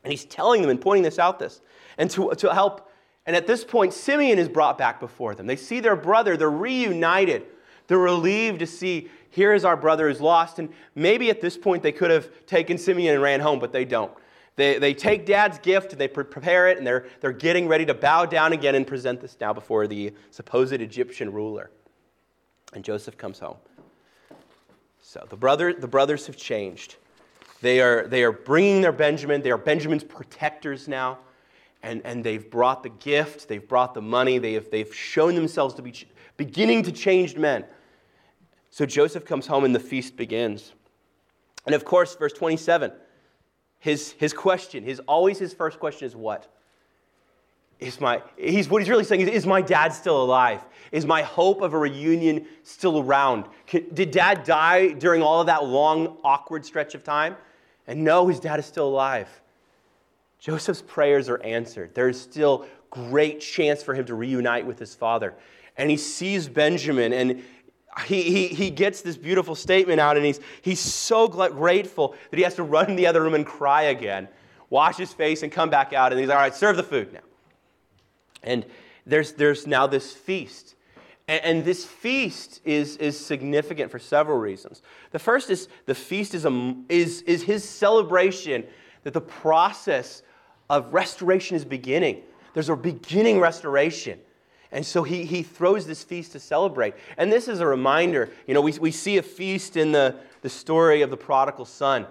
And 0.03 0.11
he's 0.11 0.25
telling 0.25 0.61
them 0.61 0.69
and 0.69 0.79
pointing 0.79 1.03
this 1.03 1.19
out 1.19 1.39
this. 1.39 1.61
And 1.97 2.09
to, 2.11 2.33
to 2.35 2.53
help 2.53 2.89
and 3.29 3.35
at 3.35 3.45
this 3.45 3.63
point, 3.63 3.93
Simeon 3.93 4.39
is 4.39 4.49
brought 4.49 4.75
back 4.75 4.99
before 4.99 5.35
them. 5.35 5.45
They 5.45 5.55
see 5.55 5.81
their 5.81 5.95
brother, 5.95 6.35
they're 6.35 6.49
reunited. 6.49 7.43
They're 7.85 7.99
relieved 7.99 8.57
to 8.59 8.65
see 8.65 9.07
here 9.29 9.53
is 9.53 9.63
our 9.63 9.77
brother 9.77 10.07
who's 10.07 10.19
lost. 10.19 10.57
And 10.57 10.69
maybe 10.95 11.29
at 11.29 11.39
this 11.39 11.55
point 11.55 11.83
they 11.83 11.91
could 11.91 12.09
have 12.09 12.27
taken 12.47 12.79
Simeon 12.79 13.13
and 13.13 13.21
ran 13.21 13.39
home, 13.39 13.59
but 13.59 13.71
they 13.71 13.85
don't. 13.85 14.11
They, 14.55 14.79
they 14.79 14.95
take 14.95 15.27
dad's 15.27 15.59
gift 15.59 15.91
and 15.91 16.01
they 16.01 16.07
prepare 16.07 16.69
it, 16.69 16.79
and 16.79 16.87
they're, 16.87 17.05
they're 17.21 17.31
getting 17.31 17.67
ready 17.67 17.85
to 17.85 17.93
bow 17.93 18.25
down 18.25 18.51
again 18.51 18.73
and 18.73 18.85
present 18.87 19.21
this 19.21 19.37
now 19.39 19.53
before 19.53 19.85
the 19.85 20.11
supposed 20.31 20.73
Egyptian 20.73 21.31
ruler. 21.31 21.69
And 22.73 22.83
Joseph 22.83 23.17
comes 23.17 23.39
home. 23.39 23.57
So 25.01 25.25
the, 25.29 25.35
brother, 25.35 25.73
the 25.73 25.87
brothers 25.87 26.27
have 26.27 26.37
changed. 26.37 26.97
They 27.61 27.81
are, 27.81 28.07
they 28.07 28.23
are 28.23 28.31
bringing 28.31 28.81
their 28.81 28.91
Benjamin. 28.91 29.41
They 29.41 29.51
are 29.51 29.57
Benjamin's 29.57 30.03
protectors 30.03 30.87
now. 30.87 31.19
And, 31.81 32.01
and 32.03 32.23
they've 32.23 32.49
brought 32.49 32.83
the 32.83 32.89
gift, 32.89 33.47
they've 33.47 33.65
brought 33.65 33.93
the 33.93 34.01
money, 34.01 34.37
they 34.37 34.53
have, 34.53 34.69
they've 34.69 34.93
shown 34.93 35.35
themselves 35.35 35.73
to 35.75 35.81
be 35.81 35.93
ch- 35.93 36.07
beginning 36.35 36.83
to 36.83 36.91
changed 36.91 37.37
men. 37.37 37.65
So 38.69 38.85
Joseph 38.85 39.25
comes 39.25 39.47
home 39.47 39.63
and 39.63 39.73
the 39.73 39.79
feast 39.79 40.17
begins. 40.17 40.73
And 41.65 41.73
of 41.73 41.85
course, 41.85 42.15
verse 42.15 42.33
27, 42.33 42.91
his, 43.79 44.11
his 44.11 44.33
question, 44.33 44.83
his 44.83 44.99
always 45.01 45.39
his 45.39 45.53
first 45.53 45.79
question 45.79 46.05
is 46.05 46.15
what? 46.15 46.53
Is 47.79 48.01
my, 48.01 48.21
he's, 48.35 48.67
what 48.69 48.81
he's 48.81 48.89
really 48.89 49.05
saying 49.05 49.21
is, 49.21 49.29
is 49.29 49.45
my 49.45 49.61
dad 49.61 49.93
still 49.93 50.21
alive? 50.21 50.61
Is 50.91 51.05
my 51.05 51.21
hope 51.21 51.61
of 51.61 51.73
a 51.73 51.77
reunion 51.77 52.45
still 52.63 52.99
around? 52.99 53.45
Did 53.67 54.11
dad 54.11 54.43
die 54.43 54.89
during 54.89 55.21
all 55.21 55.39
of 55.39 55.47
that 55.47 55.65
long, 55.65 56.17
awkward 56.23 56.65
stretch 56.65 56.93
of 56.93 57.03
time? 57.03 57.37
And 57.87 58.03
no, 58.03 58.27
his 58.27 58.39
dad 58.39 58.59
is 58.59 58.65
still 58.65 58.87
alive. 58.87 59.29
Joseph's 60.39 60.81
prayers 60.81 61.29
are 61.29 61.41
answered. 61.41 61.91
There's 61.93 62.19
still 62.19 62.65
great 62.89 63.39
chance 63.39 63.81
for 63.81 63.93
him 63.93 64.05
to 64.05 64.15
reunite 64.15 64.65
with 64.65 64.79
his 64.79 64.93
father. 64.93 65.35
And 65.77 65.89
he 65.89 65.97
sees 65.97 66.49
Benjamin, 66.49 67.13
and 67.13 67.43
he, 68.05 68.23
he, 68.23 68.47
he 68.47 68.69
gets 68.69 69.01
this 69.01 69.15
beautiful 69.15 69.55
statement 69.55 70.01
out, 70.01 70.17
and 70.17 70.25
he's, 70.25 70.39
he's 70.61 70.79
so 70.79 71.27
grateful 71.27 72.15
that 72.29 72.37
he 72.37 72.43
has 72.43 72.55
to 72.55 72.63
run 72.63 72.89
in 72.89 72.95
the 72.97 73.07
other 73.07 73.21
room 73.21 73.35
and 73.35 73.45
cry 73.45 73.83
again, 73.83 74.27
wash 74.69 74.97
his 74.97 75.13
face, 75.13 75.43
and 75.43 75.51
come 75.51 75.69
back 75.69 75.93
out. 75.93 76.11
And 76.11 76.19
he's 76.19 76.27
like, 76.27 76.37
All 76.37 76.43
right, 76.43 76.55
serve 76.55 76.75
the 76.75 76.83
food 76.83 77.13
now. 77.13 77.19
And 78.43 78.65
there's, 79.05 79.33
there's 79.33 79.67
now 79.67 79.87
this 79.87 80.13
feast. 80.13 80.75
And, 81.27 81.43
and 81.43 81.65
this 81.65 81.85
feast 81.85 82.61
is, 82.65 82.97
is 82.97 83.19
significant 83.19 83.91
for 83.91 83.99
several 83.99 84.37
reasons. 84.37 84.81
The 85.11 85.19
first 85.19 85.49
is 85.49 85.67
the 85.85 85.95
feast 85.95 86.33
is, 86.33 86.45
a, 86.45 86.75
is, 86.89 87.21
is 87.23 87.43
his 87.43 87.67
celebration 87.67 88.65
that 89.03 89.13
the 89.13 89.21
process 89.21 90.23
of 90.69 90.93
restoration 90.93 91.55
is 91.55 91.65
beginning. 91.65 92.21
There's 92.53 92.69
a 92.69 92.75
beginning 92.75 93.39
restoration. 93.39 94.19
And 94.71 94.85
so 94.85 95.01
he, 95.03 95.25
he 95.25 95.41
throws 95.41 95.87
this 95.87 96.03
feast 96.03 96.33
to 96.33 96.39
celebrate. 96.39 96.93
And 97.17 97.31
this 97.31 97.47
is 97.47 97.59
a 97.59 97.65
reminder. 97.65 98.29
You 98.45 98.53
know, 98.53 98.61
we, 98.61 98.73
we 98.73 98.91
see 98.91 99.17
a 99.17 99.23
feast 99.23 99.77
in 99.77 99.91
the, 99.91 100.15
the 100.41 100.49
story 100.49 101.01
of 101.01 101.09
the 101.09 101.17
prodigal 101.17 101.65
son, 101.65 102.05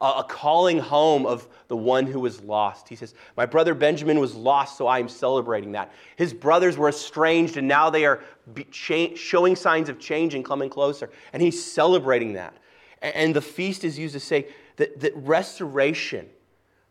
a, 0.00 0.24
calling 0.28 0.78
home 0.78 1.26
of 1.26 1.48
the 1.66 1.76
one 1.76 2.06
who 2.06 2.20
was 2.20 2.40
lost. 2.42 2.88
He 2.88 2.96
says, 2.96 3.14
My 3.36 3.46
brother 3.46 3.74
Benjamin 3.74 4.20
was 4.20 4.34
lost, 4.34 4.78
so 4.78 4.86
I 4.86 4.98
am 5.00 5.08
celebrating 5.08 5.72
that. 5.72 5.92
His 6.16 6.32
brothers 6.32 6.76
were 6.76 6.88
estranged, 6.88 7.56
and 7.56 7.66
now 7.66 7.90
they 7.90 8.04
are 8.04 8.22
showing 8.70 9.56
signs 9.56 9.88
of 9.88 9.98
change 9.98 10.34
and 10.34 10.44
coming 10.44 10.70
closer. 10.70 11.10
And 11.32 11.42
he's 11.42 11.62
celebrating 11.62 12.34
that. 12.34 12.56
And, 13.02 13.14
and 13.14 13.36
the 13.36 13.42
feast 13.42 13.84
is 13.84 13.98
used 13.98 14.14
to 14.14 14.20
say 14.20 14.48
that, 14.76 15.00
that 15.00 15.16
restoration, 15.16 16.28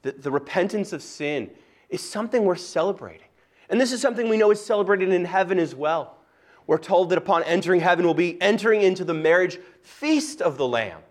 that 0.02 0.22
the 0.22 0.32
repentance 0.32 0.92
of 0.92 1.02
sin, 1.02 1.50
is 1.90 2.02
something 2.02 2.44
we're 2.44 2.56
celebrating. 2.56 3.28
And 3.70 3.80
this 3.80 3.92
is 3.92 4.02
something 4.02 4.28
we 4.28 4.38
know 4.38 4.52
is 4.52 4.64
celebrated 4.64 5.10
in 5.10 5.26
heaven 5.26 5.60
as 5.60 5.74
well. 5.74 6.18
We're 6.68 6.78
told 6.78 7.10
that 7.12 7.18
upon 7.18 7.44
entering 7.44 7.80
heaven, 7.80 8.04
we'll 8.04 8.14
be 8.14 8.42
entering 8.42 8.82
into 8.82 9.06
the 9.06 9.14
marriage 9.14 9.58
feast 9.82 10.42
of 10.42 10.58
the 10.58 10.68
Lamb. 10.68 11.02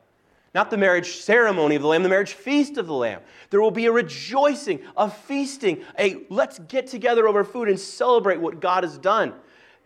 Not 0.56 0.70
the 0.70 0.78
marriage 0.78 1.18
ceremony 1.18 1.76
of 1.76 1.82
the 1.82 1.88
Lamb, 1.88 2.02
the 2.02 2.08
marriage 2.08 2.32
feast 2.32 2.78
of 2.78 2.86
the 2.86 2.94
Lamb. 2.94 3.20
There 3.50 3.60
will 3.60 3.70
be 3.70 3.84
a 3.84 3.92
rejoicing, 3.92 4.80
a 4.96 5.10
feasting, 5.10 5.84
a 5.98 6.22
let's 6.30 6.58
get 6.60 6.86
together 6.86 7.28
over 7.28 7.44
food 7.44 7.68
and 7.68 7.78
celebrate 7.78 8.40
what 8.40 8.58
God 8.58 8.82
has 8.82 8.96
done 8.96 9.34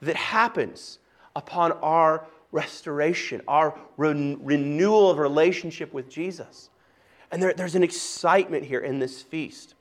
that 0.01 0.15
happens 0.15 1.01
upon 1.35 1.73
our 1.73 2.25
restoration, 2.53 3.43
our 3.49 3.77
re- 3.97 4.37
renewal 4.41 5.11
of 5.11 5.19
relationship 5.19 5.93
with 5.93 6.09
Jesus. 6.09 6.71
And 7.33 7.43
there, 7.43 7.53
there's 7.53 7.75
an 7.75 7.83
excitement 7.83 8.65
here 8.65 8.79
in 8.79 9.01
this 9.01 9.23
feast. 9.23 9.75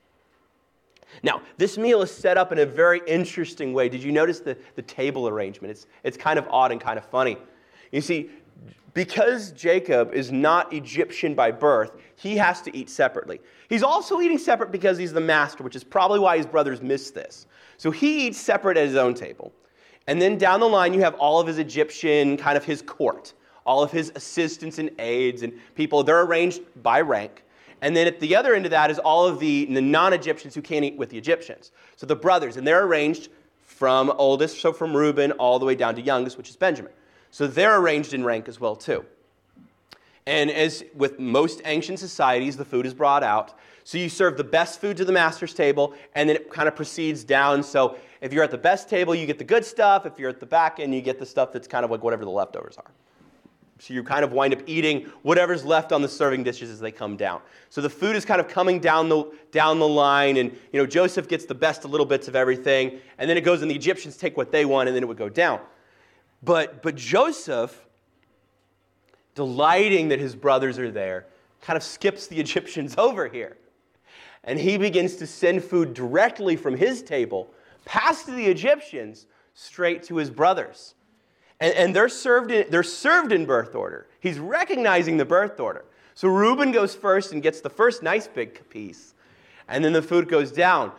Now, 1.21 1.43
this 1.57 1.77
meal 1.77 2.01
is 2.01 2.09
set 2.09 2.35
up 2.35 2.51
in 2.51 2.57
a 2.57 2.65
very 2.65 3.01
interesting 3.05 3.73
way. 3.73 3.89
Did 3.89 4.01
you 4.01 4.11
notice 4.11 4.39
the, 4.39 4.57
the 4.73 4.81
table 4.81 5.27
arrangement? 5.27 5.69
It's, 5.69 5.85
it's 6.03 6.17
kind 6.17 6.39
of 6.39 6.47
odd 6.49 6.71
and 6.71 6.81
kind 6.81 6.97
of 6.97 7.05
funny. 7.05 7.37
You 7.91 8.01
see, 8.01 8.29
because 8.93 9.51
Jacob 9.51 10.13
is 10.13 10.31
not 10.31 10.71
Egyptian 10.73 11.35
by 11.35 11.51
birth, 11.51 11.91
he 12.15 12.37
has 12.37 12.61
to 12.61 12.75
eat 12.75 12.89
separately. 12.89 13.39
He's 13.67 13.83
also 13.83 14.21
eating 14.21 14.37
separate 14.37 14.71
because 14.71 14.97
he's 14.97 15.13
the 15.13 15.21
master, 15.21 15.63
which 15.63 15.75
is 15.75 15.83
probably 15.83 16.19
why 16.19 16.37
his 16.37 16.45
brothers 16.45 16.81
missed 16.81 17.13
this. 17.13 17.45
So 17.77 17.91
he 17.91 18.27
eats 18.27 18.39
separate 18.39 18.77
at 18.77 18.87
his 18.87 18.95
own 18.95 19.13
table. 19.13 19.53
And 20.07 20.21
then 20.21 20.37
down 20.37 20.59
the 20.59 20.67
line, 20.67 20.93
you 20.93 21.01
have 21.01 21.13
all 21.15 21.39
of 21.39 21.47
his 21.47 21.59
Egyptian, 21.59 22.35
kind 22.35 22.57
of 22.57 22.65
his 22.65 22.81
court, 22.81 23.33
all 23.65 23.83
of 23.83 23.91
his 23.91 24.11
assistants 24.15 24.79
and 24.79 24.89
aides 24.99 25.43
and 25.43 25.53
people. 25.75 26.03
They're 26.03 26.23
arranged 26.23 26.61
by 26.81 27.01
rank. 27.01 27.43
And 27.81 27.95
then 27.95 28.07
at 28.07 28.19
the 28.19 28.35
other 28.35 28.55
end 28.55 28.65
of 28.65 28.71
that 28.71 28.91
is 28.91 28.99
all 28.99 29.25
of 29.25 29.39
the, 29.39 29.65
non 29.67 30.13
Egyptians 30.13 30.55
who 30.55 30.61
can't 30.61 30.83
eat 30.83 30.97
with 30.97 31.09
the 31.09 31.17
Egyptians. 31.17 31.71
So 31.95 32.05
the 32.05 32.15
brothers, 32.15 32.57
and 32.57 32.65
they're 32.65 32.83
arranged 32.83 33.29
from 33.61 34.11
oldest, 34.17 34.59
so 34.59 34.73
from 34.73 34.97
Reuben, 34.97 35.31
all 35.33 35.59
the 35.59 35.65
way 35.65 35.75
down 35.75 35.95
to 35.95 36.01
youngest, 36.01 36.37
which 36.37 36.49
is 36.49 36.55
Benjamin. 36.55 36.91
So 37.31 37.47
they're 37.47 37.77
arranged 37.79 38.13
in 38.13 38.23
rank 38.23 38.47
as 38.47 38.59
well, 38.59 38.75
too. 38.75 39.05
And 40.25 40.51
as 40.51 40.83
with 40.93 41.19
most 41.19 41.61
ancient 41.65 41.99
societies, 41.99 42.55
the 42.57 42.65
food 42.65 42.85
is 42.85 42.93
brought 42.93 43.23
out. 43.23 43.57
So 43.83 43.97
you 43.97 44.09
serve 44.09 44.37
the 44.37 44.43
best 44.43 44.79
food 44.79 44.97
to 44.97 45.05
the 45.05 45.11
master's 45.11 45.53
table, 45.53 45.95
and 46.13 46.29
then 46.29 46.35
it 46.35 46.51
kind 46.51 46.67
of 46.67 46.75
proceeds 46.75 47.23
down. 47.23 47.63
So 47.63 47.97
if 48.21 48.31
you're 48.31 48.43
at 48.43 48.51
the 48.51 48.57
best 48.57 48.89
table, 48.89 49.15
you 49.15 49.25
get 49.25 49.39
the 49.39 49.43
good 49.43 49.65
stuff. 49.65 50.05
If 50.05 50.19
you're 50.19 50.29
at 50.29 50.39
the 50.39 50.45
back 50.45 50.79
end, 50.79 50.93
you 50.93 51.01
get 51.01 51.17
the 51.17 51.25
stuff 51.25 51.51
that's 51.51 51.67
kind 51.67 51.83
of 51.83 51.89
like 51.89 52.03
whatever 52.03 52.25
the 52.25 52.31
leftovers 52.31 52.77
are. 52.77 52.91
So 53.79 53.93
you 53.93 54.03
kind 54.03 54.25
of 54.25 54.33
wind 54.33 54.53
up 54.53 54.59
eating 54.67 55.05
whatever's 55.23 55.63
left 55.63 55.93
on 55.93 56.01
the 56.01 56.09
serving 56.09 56.43
dishes 56.43 56.69
as 56.69 56.81
they 56.81 56.91
come 56.91 57.15
down. 57.15 57.41
So 57.69 57.79
the 57.79 57.89
food 57.89 58.15
is 58.15 58.25
kind 58.25 58.41
of 58.41 58.49
coming 58.49 58.79
down 58.79 59.07
the, 59.07 59.31
down 59.51 59.79
the 59.79 59.87
line, 59.87 60.37
and 60.37 60.51
you 60.73 60.79
know, 60.79 60.85
Joseph 60.85 61.29
gets 61.29 61.45
the 61.45 61.55
best 61.55 61.85
little 61.85 62.05
bits 62.05 62.27
of 62.27 62.35
everything, 62.35 62.99
and 63.17 63.29
then 63.29 63.37
it 63.37 63.41
goes 63.41 63.61
and 63.61 63.71
the 63.71 63.75
Egyptians 63.75 64.17
take 64.17 64.35
what 64.35 64.51
they 64.51 64.65
want, 64.65 64.89
and 64.89 64.95
then 64.95 65.01
it 65.01 65.07
would 65.07 65.17
go 65.17 65.29
down. 65.29 65.61
But, 66.41 66.81
but 66.81 66.95
Joseph, 66.95 67.85
delighting 69.35 70.09
that 70.09 70.19
his 70.19 70.35
brothers 70.35 70.79
are 70.79 70.91
there, 70.91 71.25
kind 71.61 71.77
of 71.77 71.83
skips 71.83 72.27
the 72.27 72.39
Egyptians 72.39 72.95
over 72.97 73.27
here. 73.27 73.57
And 74.43 74.57
he 74.57 74.77
begins 74.77 75.17
to 75.17 75.27
send 75.27 75.63
food 75.63 75.93
directly 75.93 76.55
from 76.55 76.77
his 76.77 77.01
table 77.01 77.49
past 77.85 78.27
the 78.27 78.45
Egyptians 78.45 79.27
straight 79.53 80.03
to 80.03 80.15
his 80.15 80.29
brothers. 80.29 80.95
And, 81.59 81.73
and 81.75 81.95
they're, 81.95 82.09
served 82.09 82.51
in, 82.51 82.69
they're 82.69 82.83
served 82.83 83.31
in 83.31 83.45
birth 83.45 83.75
order. 83.75 84.07
He's 84.21 84.39
recognizing 84.39 85.17
the 85.17 85.25
birth 85.25 85.59
order. 85.59 85.85
So 86.15 86.27
Reuben 86.29 86.71
goes 86.71 86.95
first 86.95 87.33
and 87.33 87.41
gets 87.41 87.61
the 87.61 87.69
first 87.69 88.03
nice 88.03 88.27
big 88.27 88.67
piece. 88.69 89.13
And 89.67 89.83
then 89.83 89.93
the 89.93 90.01
food 90.01 90.27
goes 90.27 90.51
down. 90.51 90.91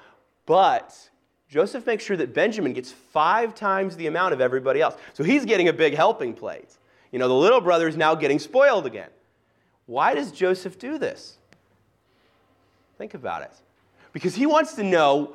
But 0.47 1.10
Joseph 1.51 1.85
makes 1.85 2.05
sure 2.05 2.17
that 2.17 2.33
Benjamin 2.33 2.73
gets 2.73 2.93
five 2.93 3.57
times 3.57 3.97
the 3.97 4.07
amount 4.07 4.33
of 4.33 4.41
everybody 4.41 4.81
else. 4.81 4.95
So 5.15 5.25
he's 5.25 5.45
getting 5.45 5.67
a 5.67 5.73
big 5.73 5.95
helping 5.95 6.33
plate. 6.33 6.79
You 7.11 7.19
know, 7.19 7.27
the 7.27 7.35
little 7.35 7.61
brother 7.61 7.89
is 7.89 7.97
now 7.97 8.15
getting 8.15 8.39
spoiled 8.39 8.87
again. 8.87 9.11
Why 9.87 10.15
does 10.15 10.31
Joseph 10.31 10.79
do 10.79 10.97
this? 10.97 11.39
Think 12.99 13.15
about 13.15 13.43
it. 13.43 13.51
Because 14.13 14.37
he 14.37 14.47
wants 14.47 14.75
to 14.75 14.85
know 14.85 15.35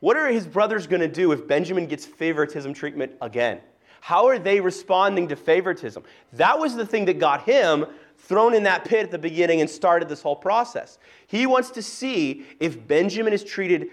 what 0.00 0.18
are 0.18 0.28
his 0.28 0.46
brothers 0.46 0.86
going 0.86 1.00
to 1.00 1.08
do 1.08 1.32
if 1.32 1.46
Benjamin 1.48 1.86
gets 1.86 2.04
favoritism 2.04 2.74
treatment 2.74 3.12
again? 3.22 3.60
How 4.02 4.26
are 4.26 4.38
they 4.38 4.60
responding 4.60 5.28
to 5.28 5.36
favoritism? 5.36 6.02
That 6.34 6.58
was 6.58 6.76
the 6.76 6.84
thing 6.84 7.06
that 7.06 7.18
got 7.18 7.44
him 7.44 7.86
thrown 8.18 8.52
in 8.52 8.64
that 8.64 8.84
pit 8.84 9.04
at 9.04 9.10
the 9.10 9.18
beginning 9.18 9.62
and 9.62 9.70
started 9.70 10.10
this 10.10 10.20
whole 10.20 10.36
process. 10.36 10.98
He 11.26 11.46
wants 11.46 11.70
to 11.70 11.80
see 11.80 12.44
if 12.60 12.86
Benjamin 12.86 13.32
is 13.32 13.42
treated 13.42 13.88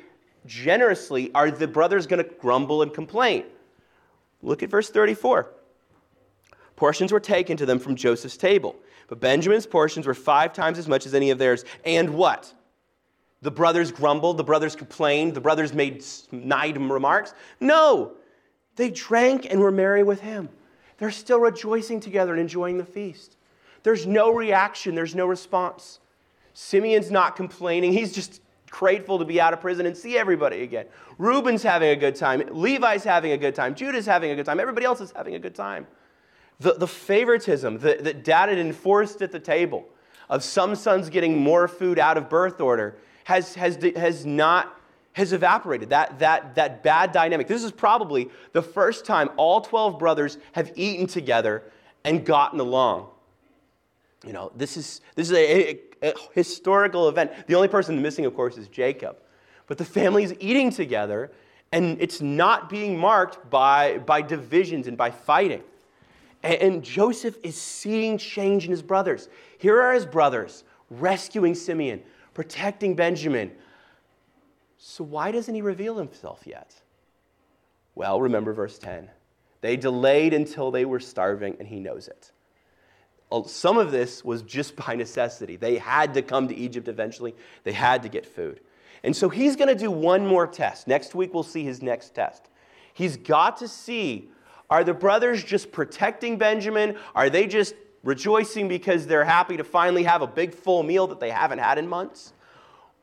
generously, 0.46 1.32
are 1.34 1.52
the 1.52 1.68
brothers 1.68 2.08
going 2.08 2.24
to 2.24 2.30
grumble 2.30 2.82
and 2.82 2.94
complain? 2.94 3.46
Look 4.42 4.64
at 4.64 4.70
verse 4.70 4.90
34. 4.90 5.48
Portions 6.76 7.12
were 7.12 7.20
taken 7.20 7.58
to 7.58 7.66
them 7.66 7.80
from 7.80 7.96
Joseph's 7.96 8.38
table, 8.38 8.76
but 9.08 9.20
Benjamin's 9.20 9.68
portions 9.68 10.08
were 10.08 10.14
five 10.14 10.54
times 10.54 10.80
as 10.80 10.88
much 10.88 11.06
as 11.06 11.14
any 11.14 11.30
of 11.30 11.38
theirs. 11.38 11.64
And 11.86 12.12
what? 12.12 12.54
The 13.42 13.52
brothers 13.52 13.92
grumbled, 13.92 14.38
the 14.38 14.44
brothers 14.44 14.76
complained, 14.76 15.34
the 15.34 15.42
brothers 15.42 15.74
made 15.74 16.04
snide 16.04 16.78
remarks? 16.78 17.34
No, 17.60 18.14
they 18.76 18.90
drank 18.90 19.46
and 19.50 19.60
were 19.60 19.72
merry 19.72 20.04
with 20.04 20.22
him. 20.22 20.50
They're 20.98 21.12
still 21.12 21.40
rejoicing 21.40 22.00
together 22.00 22.32
and 22.32 22.42
enjoying 22.42 22.78
the 22.78 22.86
feast. 22.86 23.38
There's 23.84 24.06
no 24.06 24.32
reaction, 24.32 24.94
there's 24.96 25.16
no 25.16 25.26
response. 25.26 26.00
Simeon's 26.54 27.10
not 27.10 27.36
complaining. 27.36 27.94
He's 27.94 28.14
just 28.14 28.42
grateful 28.72 29.20
to 29.20 29.26
be 29.26 29.40
out 29.40 29.54
of 29.54 29.62
prison 29.62 29.86
and 29.86 29.96
see 29.96 30.18
everybody 30.18 30.64
again. 30.64 30.88
Reuben's 31.20 31.62
having 31.62 31.90
a 31.90 31.96
good 31.96 32.16
time. 32.16 32.42
Levi's 32.52 33.04
having 33.04 33.34
a 33.34 33.38
good 33.38 33.54
time. 33.54 33.76
Judah's 33.76 34.08
having 34.08 34.32
a 34.32 34.36
good 34.36 34.46
time. 34.46 34.60
Everybody 34.60 34.86
else 34.86 35.02
is 35.02 35.12
having 35.12 35.36
a 35.36 35.40
good 35.40 35.54
time. 35.54 35.86
the, 36.60 36.74
the 36.74 36.88
favoritism 36.88 37.78
that, 37.80 38.04
that 38.04 38.24
dad 38.24 38.50
had 38.50 38.58
enforced 38.58 39.22
at 39.22 39.32
the 39.32 39.40
table 39.40 39.88
of 40.30 40.44
some 40.44 40.76
sons 40.76 41.10
getting 41.10 41.38
more 41.38 41.68
food 41.68 42.00
out 42.00 42.18
of 42.18 42.30
birth 42.30 42.60
order 42.62 42.98
has, 43.26 43.54
has, 43.54 43.78
has 43.96 44.26
not 44.26 44.78
has 45.14 45.34
evaporated 45.34 45.90
that, 45.90 46.20
that, 46.20 46.56
that 46.56 46.84
bad 46.84 47.12
dynamic 47.12 47.46
this 47.46 47.66
is 47.66 47.72
probably 47.72 48.30
the 48.54 48.62
first 48.62 49.06
time 49.06 49.30
all 49.36 49.60
12 49.60 50.00
brothers 50.00 50.38
have 50.54 50.72
eaten 50.76 51.06
together 51.06 51.64
and 52.06 52.26
gotten 52.26 52.62
along 52.62 53.10
you 54.26 54.34
know 54.34 54.52
this 54.56 54.78
is, 54.78 55.02
this 55.16 55.30
is 55.30 55.38
a, 55.38 55.70
a, 55.72 55.80
a 56.04 56.14
historical 56.34 57.10
event 57.10 57.32
the 57.48 57.56
only 57.56 57.68
person 57.68 58.02
missing 58.02 58.26
of 58.26 58.36
course 58.36 58.58
is 58.58 58.68
jacob 58.68 59.18
but 59.68 59.78
the 59.78 59.86
family 59.86 60.24
is 60.24 60.36
eating 60.40 60.70
together 60.70 61.32
and 61.72 62.02
it's 62.02 62.20
not 62.20 62.70
being 62.70 62.98
marked 62.98 63.50
by, 63.50 63.98
by 64.00 64.22
divisions 64.22 64.88
and 64.88 64.98
by 64.98 65.10
fighting 65.10 65.64
and 66.44 66.84
Joseph 66.84 67.38
is 67.44 67.56
seeing 67.56 68.18
change 68.18 68.66
in 68.66 68.72
his 68.72 68.82
brothers. 68.82 69.30
Here 69.58 69.80
are 69.80 69.94
his 69.94 70.06
brothers 70.06 70.64
rescuing 70.90 71.56
Simeon, 71.56 72.02
protecting 72.34 72.96
Benjamin. 72.96 73.52
So, 74.78 75.04
why 75.04 75.32
doesn't 75.32 75.54
he 75.54 75.62
reveal 75.62 75.98
himself 75.98 76.44
yet? 76.46 76.74
Well, 77.94 78.20
remember 78.20 78.54
verse 78.54 78.80
10. 78.80 79.10
They 79.62 79.78
delayed 79.78 80.34
until 80.34 80.72
they 80.72 80.86
were 80.86 81.00
starving, 81.00 81.56
and 81.60 81.68
he 81.68 81.80
knows 81.80 82.08
it. 82.08 82.32
Some 83.46 83.78
of 83.78 83.92
this 83.92 84.26
was 84.26 84.42
just 84.42 84.76
by 84.76 84.96
necessity. 84.96 85.56
They 85.56 85.78
had 85.78 86.14
to 86.16 86.22
come 86.22 86.48
to 86.48 86.56
Egypt 86.56 86.88
eventually, 86.88 87.36
they 87.64 87.72
had 87.72 88.04
to 88.04 88.10
get 88.10 88.26
food. 88.26 88.60
And 89.04 89.16
so 89.16 89.30
he's 89.30 89.56
going 89.56 89.70
to 89.70 89.76
do 89.76 89.90
one 89.90 90.28
more 90.28 90.46
test. 90.46 90.88
Next 90.88 91.16
week, 91.16 91.34
we'll 91.34 91.44
see 91.44 91.64
his 91.64 91.82
next 91.82 92.14
test. 92.14 92.50
He's 92.94 93.18
got 93.18 93.58
to 93.58 93.68
see 93.68 94.30
are 94.72 94.86
the 94.86 94.94
brothers 94.94 95.44
just 95.44 95.74
protecting 95.74 96.38
Benjamin? 96.38 96.96
Are 97.14 97.30
they 97.30 97.46
just 97.46 97.76
rejoicing 98.04 98.70
because 98.70 99.06
they're 99.06 99.26
happy 99.26 99.58
to 99.58 99.66
finally 99.66 100.04
have 100.04 100.22
a 100.22 100.28
big 100.28 100.54
full 100.54 100.82
meal 100.82 101.08
that 101.08 101.20
they 101.20 101.30
haven't 101.30 101.60
had 101.60 101.78
in 101.78 101.90
months? 101.90 102.32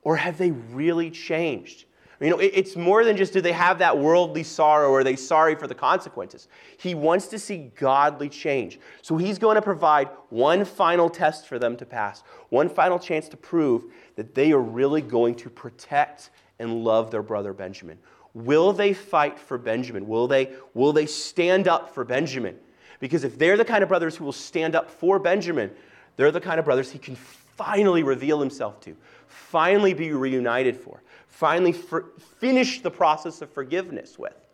Or 0.02 0.16
have 0.16 0.38
they 0.38 0.50
really 0.50 1.10
changed? 1.10 1.84
You 2.20 2.30
know, 2.30 2.38
it's 2.40 2.74
more 2.74 3.04
than 3.04 3.16
just 3.16 3.32
do 3.32 3.40
they 3.40 3.52
have 3.52 3.78
that 3.78 3.96
worldly 3.96 4.42
sorrow 4.42 4.90
or 4.90 5.00
are 5.00 5.04
they 5.04 5.14
sorry 5.14 5.54
for 5.54 5.68
the 5.68 5.74
consequences. 5.74 6.48
He 6.76 6.94
wants 6.94 7.28
to 7.28 7.38
see 7.38 7.70
godly 7.76 8.28
change. 8.28 8.80
So 9.02 9.16
he's 9.16 9.38
going 9.38 9.54
to 9.54 9.62
provide 9.62 10.08
one 10.28 10.64
final 10.64 11.08
test 11.08 11.46
for 11.46 11.60
them 11.60 11.76
to 11.76 11.86
pass, 11.86 12.24
one 12.48 12.68
final 12.68 12.98
chance 12.98 13.28
to 13.28 13.36
prove 13.36 13.84
that 14.16 14.34
they 14.34 14.50
are 14.50 14.60
really 14.60 15.00
going 15.00 15.36
to 15.36 15.48
protect 15.48 16.30
and 16.58 16.82
love 16.82 17.12
their 17.12 17.22
brother 17.22 17.52
Benjamin. 17.52 17.98
Will 18.34 18.72
they 18.72 18.92
fight 18.92 19.38
for 19.38 19.56
Benjamin? 19.56 20.08
Will 20.08 20.26
they, 20.26 20.52
will 20.74 20.92
they 20.92 21.06
stand 21.06 21.68
up 21.68 21.94
for 21.94 22.04
Benjamin? 22.04 22.56
Because 22.98 23.22
if 23.22 23.38
they're 23.38 23.56
the 23.56 23.64
kind 23.64 23.84
of 23.84 23.88
brothers 23.88 24.16
who 24.16 24.24
will 24.24 24.32
stand 24.32 24.74
up 24.74 24.90
for 24.90 25.20
Benjamin, 25.20 25.70
they're 26.16 26.32
the 26.32 26.40
kind 26.40 26.58
of 26.58 26.64
brothers 26.64 26.90
he 26.90 26.98
can 26.98 27.16
finally 27.58 28.04
reveal 28.04 28.40
himself 28.40 28.80
to, 28.80 28.96
finally 29.26 29.92
be 29.92 30.12
reunited 30.12 30.76
for, 30.76 31.02
finally 31.26 31.72
for, 31.72 32.06
finish 32.38 32.80
the 32.80 32.90
process 32.90 33.42
of 33.42 33.50
forgiveness 33.50 34.18
with. 34.18 34.46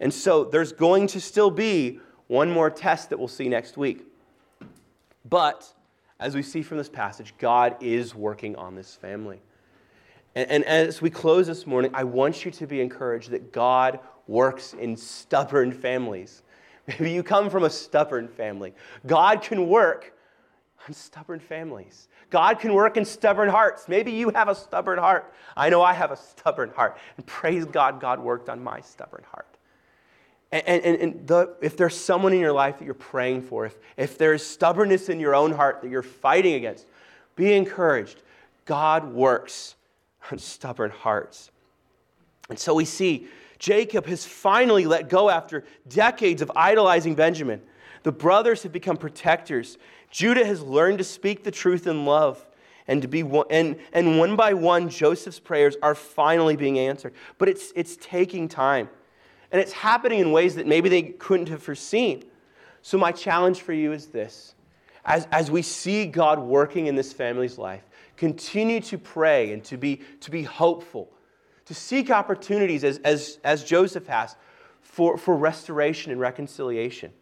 And 0.00 0.12
so 0.12 0.44
there's 0.44 0.72
going 0.72 1.06
to 1.08 1.20
still 1.20 1.50
be 1.50 2.00
one 2.26 2.50
more 2.50 2.70
test 2.70 3.10
that 3.10 3.18
we'll 3.18 3.28
see 3.28 3.48
next 3.48 3.76
week. 3.76 4.04
But 5.28 5.72
as 6.18 6.34
we 6.34 6.42
see 6.42 6.62
from 6.62 6.78
this 6.78 6.88
passage, 6.88 7.34
God 7.38 7.76
is 7.80 8.14
working 8.14 8.56
on 8.56 8.74
this 8.74 8.94
family. 8.94 9.40
And, 10.34 10.50
and 10.50 10.64
as 10.64 11.02
we 11.02 11.10
close 11.10 11.46
this 11.46 11.66
morning, 11.66 11.90
I 11.94 12.04
want 12.04 12.44
you 12.44 12.50
to 12.50 12.66
be 12.66 12.80
encouraged 12.80 13.30
that 13.30 13.52
God 13.52 14.00
works 14.26 14.72
in 14.72 14.96
stubborn 14.96 15.72
families. 15.72 16.42
Maybe 16.86 17.10
you 17.10 17.22
come 17.22 17.50
from 17.50 17.64
a 17.64 17.70
stubborn 17.70 18.26
family. 18.26 18.72
God 19.06 19.42
can 19.42 19.68
work 19.68 20.14
on 20.86 20.94
stubborn 20.94 21.40
families. 21.40 22.08
God 22.30 22.60
can 22.60 22.74
work 22.74 22.96
in 22.96 23.04
stubborn 23.04 23.48
hearts. 23.48 23.88
Maybe 23.88 24.12
you 24.12 24.30
have 24.30 24.48
a 24.48 24.54
stubborn 24.54 24.98
heart. 24.98 25.32
I 25.56 25.70
know 25.70 25.82
I 25.82 25.92
have 25.94 26.10
a 26.10 26.16
stubborn 26.16 26.70
heart. 26.70 26.98
And 27.16 27.26
praise 27.26 27.64
God, 27.64 28.00
God 28.00 28.20
worked 28.20 28.48
on 28.48 28.62
my 28.62 28.80
stubborn 28.80 29.24
heart. 29.30 29.46
And, 30.50 30.66
and, 30.66 30.96
and 31.00 31.26
the, 31.26 31.56
if 31.60 31.76
there's 31.76 31.96
someone 31.96 32.32
in 32.32 32.40
your 32.40 32.52
life 32.52 32.78
that 32.78 32.84
you're 32.84 32.94
praying 32.94 33.42
for, 33.42 33.66
if, 33.66 33.76
if 33.96 34.18
there's 34.18 34.44
stubbornness 34.44 35.08
in 35.08 35.20
your 35.20 35.34
own 35.34 35.52
heart 35.52 35.82
that 35.82 35.90
you're 35.90 36.02
fighting 36.02 36.54
against, 36.54 36.86
be 37.36 37.54
encouraged. 37.54 38.22
God 38.64 39.12
works 39.12 39.76
on 40.30 40.38
stubborn 40.38 40.90
hearts. 40.90 41.50
And 42.50 42.58
so 42.58 42.74
we 42.74 42.84
see 42.84 43.28
Jacob 43.58 44.06
has 44.06 44.24
finally 44.24 44.86
let 44.86 45.08
go 45.08 45.28
after 45.28 45.64
decades 45.88 46.42
of 46.42 46.50
idolizing 46.54 47.14
Benjamin. 47.14 47.60
The 48.04 48.12
brothers 48.12 48.62
have 48.62 48.72
become 48.72 48.96
protectors. 48.96 49.76
Judah 50.10 50.44
has 50.44 50.62
learned 50.62 50.98
to 50.98 51.04
speak 51.04 51.44
the 51.44 51.50
truth 51.50 51.86
in 51.86 52.04
love. 52.04 52.44
And, 52.86 53.02
to 53.02 53.08
be 53.08 53.22
one, 53.22 53.44
and, 53.50 53.76
and 53.92 54.18
one 54.18 54.34
by 54.34 54.54
one, 54.54 54.88
Joseph's 54.88 55.38
prayers 55.38 55.76
are 55.82 55.94
finally 55.94 56.56
being 56.56 56.78
answered. 56.78 57.12
But 57.36 57.50
it's, 57.50 57.70
it's 57.76 57.98
taking 58.00 58.48
time. 58.48 58.88
And 59.52 59.60
it's 59.60 59.72
happening 59.72 60.20
in 60.20 60.32
ways 60.32 60.54
that 60.54 60.66
maybe 60.66 60.88
they 60.88 61.02
couldn't 61.02 61.50
have 61.50 61.62
foreseen. 61.62 62.24
So, 62.80 62.96
my 62.96 63.12
challenge 63.12 63.60
for 63.60 63.74
you 63.74 63.92
is 63.92 64.06
this 64.06 64.54
as, 65.04 65.26
as 65.32 65.50
we 65.50 65.62
see 65.62 66.06
God 66.06 66.38
working 66.38 66.86
in 66.86 66.94
this 66.94 67.12
family's 67.12 67.58
life, 67.58 67.82
continue 68.16 68.80
to 68.82 68.98
pray 68.98 69.52
and 69.52 69.64
to 69.64 69.76
be, 69.78 70.02
to 70.20 70.30
be 70.30 70.42
hopeful, 70.42 71.10
to 71.64 71.74
seek 71.74 72.10
opportunities 72.10 72.84
as, 72.84 72.98
as, 72.98 73.38
as 73.42 73.64
Joseph 73.64 74.06
has 74.06 74.36
for, 74.82 75.16
for 75.16 75.34
restoration 75.34 76.12
and 76.12 76.20
reconciliation. 76.20 77.12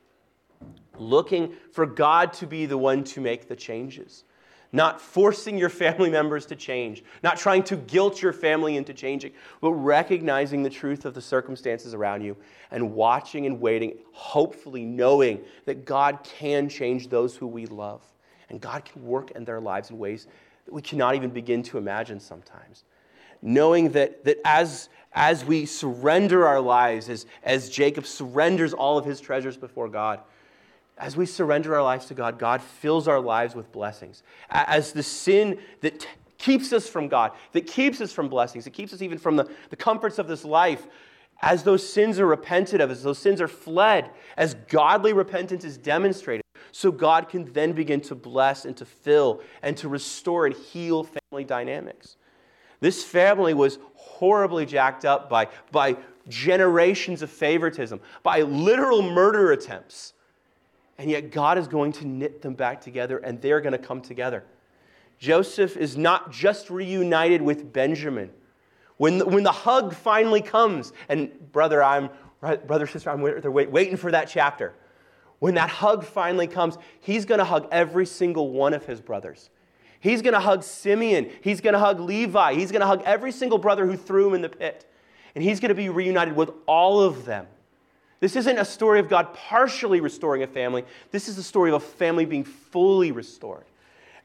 Looking 0.98 1.54
for 1.72 1.86
God 1.86 2.32
to 2.34 2.46
be 2.46 2.66
the 2.66 2.78
one 2.78 3.04
to 3.04 3.20
make 3.20 3.48
the 3.48 3.56
changes. 3.56 4.24
Not 4.72 5.00
forcing 5.00 5.56
your 5.56 5.68
family 5.68 6.10
members 6.10 6.44
to 6.46 6.56
change, 6.56 7.04
not 7.22 7.38
trying 7.38 7.62
to 7.64 7.76
guilt 7.76 8.20
your 8.20 8.32
family 8.32 8.76
into 8.76 8.92
changing, 8.92 9.32
but 9.60 9.72
recognizing 9.72 10.62
the 10.62 10.70
truth 10.70 11.04
of 11.04 11.14
the 11.14 11.20
circumstances 11.22 11.94
around 11.94 12.22
you 12.22 12.36
and 12.70 12.92
watching 12.92 13.46
and 13.46 13.60
waiting, 13.60 13.94
hopefully 14.12 14.84
knowing 14.84 15.40
that 15.66 15.84
God 15.84 16.18
can 16.24 16.68
change 16.68 17.08
those 17.08 17.36
who 17.36 17.46
we 17.46 17.66
love 17.66 18.02
and 18.48 18.60
God 18.60 18.84
can 18.84 19.04
work 19.04 19.30
in 19.32 19.44
their 19.44 19.60
lives 19.60 19.90
in 19.90 19.98
ways 19.98 20.26
that 20.64 20.74
we 20.74 20.82
cannot 20.82 21.14
even 21.14 21.30
begin 21.30 21.62
to 21.64 21.78
imagine 21.78 22.20
sometimes. 22.20 22.84
Knowing 23.42 23.90
that, 23.90 24.24
that 24.24 24.38
as, 24.44 24.88
as 25.12 25.44
we 25.44 25.66
surrender 25.66 26.46
our 26.46 26.60
lives, 26.60 27.08
as, 27.08 27.26
as 27.42 27.70
Jacob 27.70 28.06
surrenders 28.06 28.72
all 28.72 28.98
of 28.98 29.04
his 29.04 29.20
treasures 29.20 29.56
before 29.56 29.88
God, 29.88 30.20
as 30.98 31.16
we 31.16 31.26
surrender 31.26 31.74
our 31.74 31.82
lives 31.82 32.06
to 32.06 32.14
God, 32.14 32.38
God 32.38 32.62
fills 32.62 33.06
our 33.06 33.20
lives 33.20 33.54
with 33.54 33.70
blessings. 33.70 34.22
As 34.50 34.92
the 34.92 35.02
sin 35.02 35.58
that 35.82 36.00
t- 36.00 36.08
keeps 36.38 36.72
us 36.72 36.88
from 36.88 37.08
God, 37.08 37.32
that 37.52 37.66
keeps 37.66 38.00
us 38.00 38.12
from 38.12 38.28
blessings, 38.28 38.64
that 38.64 38.72
keeps 38.72 38.92
us 38.92 39.02
even 39.02 39.18
from 39.18 39.36
the, 39.36 39.50
the 39.70 39.76
comforts 39.76 40.18
of 40.18 40.26
this 40.26 40.44
life, 40.44 40.86
as 41.42 41.62
those 41.62 41.86
sins 41.86 42.18
are 42.18 42.26
repented 42.26 42.80
of, 42.80 42.90
as 42.90 43.02
those 43.02 43.18
sins 43.18 43.42
are 43.42 43.48
fled, 43.48 44.10
as 44.38 44.54
godly 44.68 45.12
repentance 45.12 45.64
is 45.64 45.76
demonstrated, 45.76 46.42
so 46.72 46.90
God 46.90 47.28
can 47.28 47.52
then 47.52 47.72
begin 47.72 48.00
to 48.02 48.14
bless 48.14 48.64
and 48.64 48.76
to 48.78 48.86
fill 48.86 49.42
and 49.62 49.76
to 49.76 49.88
restore 49.88 50.46
and 50.46 50.54
heal 50.54 51.04
family 51.04 51.44
dynamics. 51.44 52.16
This 52.80 53.04
family 53.04 53.54
was 53.54 53.78
horribly 53.94 54.64
jacked 54.64 55.04
up 55.04 55.28
by, 55.28 55.48
by 55.72 55.96
generations 56.28 57.20
of 57.22 57.30
favoritism, 57.30 58.00
by 58.22 58.42
literal 58.42 59.02
murder 59.02 59.52
attempts. 59.52 60.14
And 60.98 61.10
yet 61.10 61.30
God 61.30 61.58
is 61.58 61.68
going 61.68 61.92
to 61.92 62.06
knit 62.06 62.42
them 62.42 62.54
back 62.54 62.80
together 62.80 63.18
and 63.18 63.40
they're 63.40 63.60
going 63.60 63.72
to 63.72 63.78
come 63.78 64.00
together. 64.00 64.44
Joseph 65.18 65.76
is 65.76 65.96
not 65.96 66.30
just 66.30 66.70
reunited 66.70 67.42
with 67.42 67.72
Benjamin. 67.72 68.30
When 68.96 69.18
the, 69.18 69.26
when 69.26 69.42
the 69.42 69.52
hug 69.52 69.94
finally 69.94 70.40
comes, 70.40 70.92
and 71.08 71.52
brother, 71.52 71.82
I'm 71.82 72.10
brother, 72.40 72.86
sister, 72.86 73.10
I'm 73.10 73.20
waiting 73.20 73.96
for 73.96 74.10
that 74.12 74.28
chapter 74.28 74.74
when 75.38 75.54
that 75.54 75.68
hug 75.68 76.04
finally 76.04 76.46
comes, 76.46 76.78
he's 77.00 77.24
going 77.24 77.38
to 77.38 77.44
hug 77.44 77.68
every 77.70 78.06
single 78.06 78.50
one 78.50 78.72
of 78.72 78.86
his 78.86 79.00
brothers. 79.00 79.50
He's 80.00 80.22
going 80.22 80.34
to 80.34 80.40
hug 80.40 80.62
Simeon. 80.62 81.30
He's 81.42 81.60
going 81.60 81.72
to 81.72 81.78
hug 81.78 82.00
Levi. 82.00 82.54
He's 82.54 82.70
going 82.70 82.80
to 82.80 82.86
hug 82.86 83.02
every 83.04 83.32
single 83.32 83.58
brother 83.58 83.86
who 83.86 83.96
threw 83.96 84.28
him 84.28 84.34
in 84.34 84.42
the 84.42 84.48
pit. 84.48 84.90
And 85.34 85.42
he's 85.42 85.60
going 85.60 85.70
to 85.70 85.74
be 85.74 85.88
reunited 85.88 86.36
with 86.36 86.50
all 86.66 87.00
of 87.00 87.24
them. 87.24 87.46
This 88.20 88.36
isn't 88.36 88.58
a 88.58 88.64
story 88.64 88.98
of 88.98 89.08
God 89.08 89.34
partially 89.34 90.00
restoring 90.00 90.42
a 90.42 90.46
family. 90.46 90.84
This 91.10 91.28
is 91.28 91.36
the 91.36 91.42
story 91.42 91.70
of 91.70 91.74
a 91.76 91.80
family 91.80 92.24
being 92.24 92.44
fully 92.44 93.12
restored. 93.12 93.64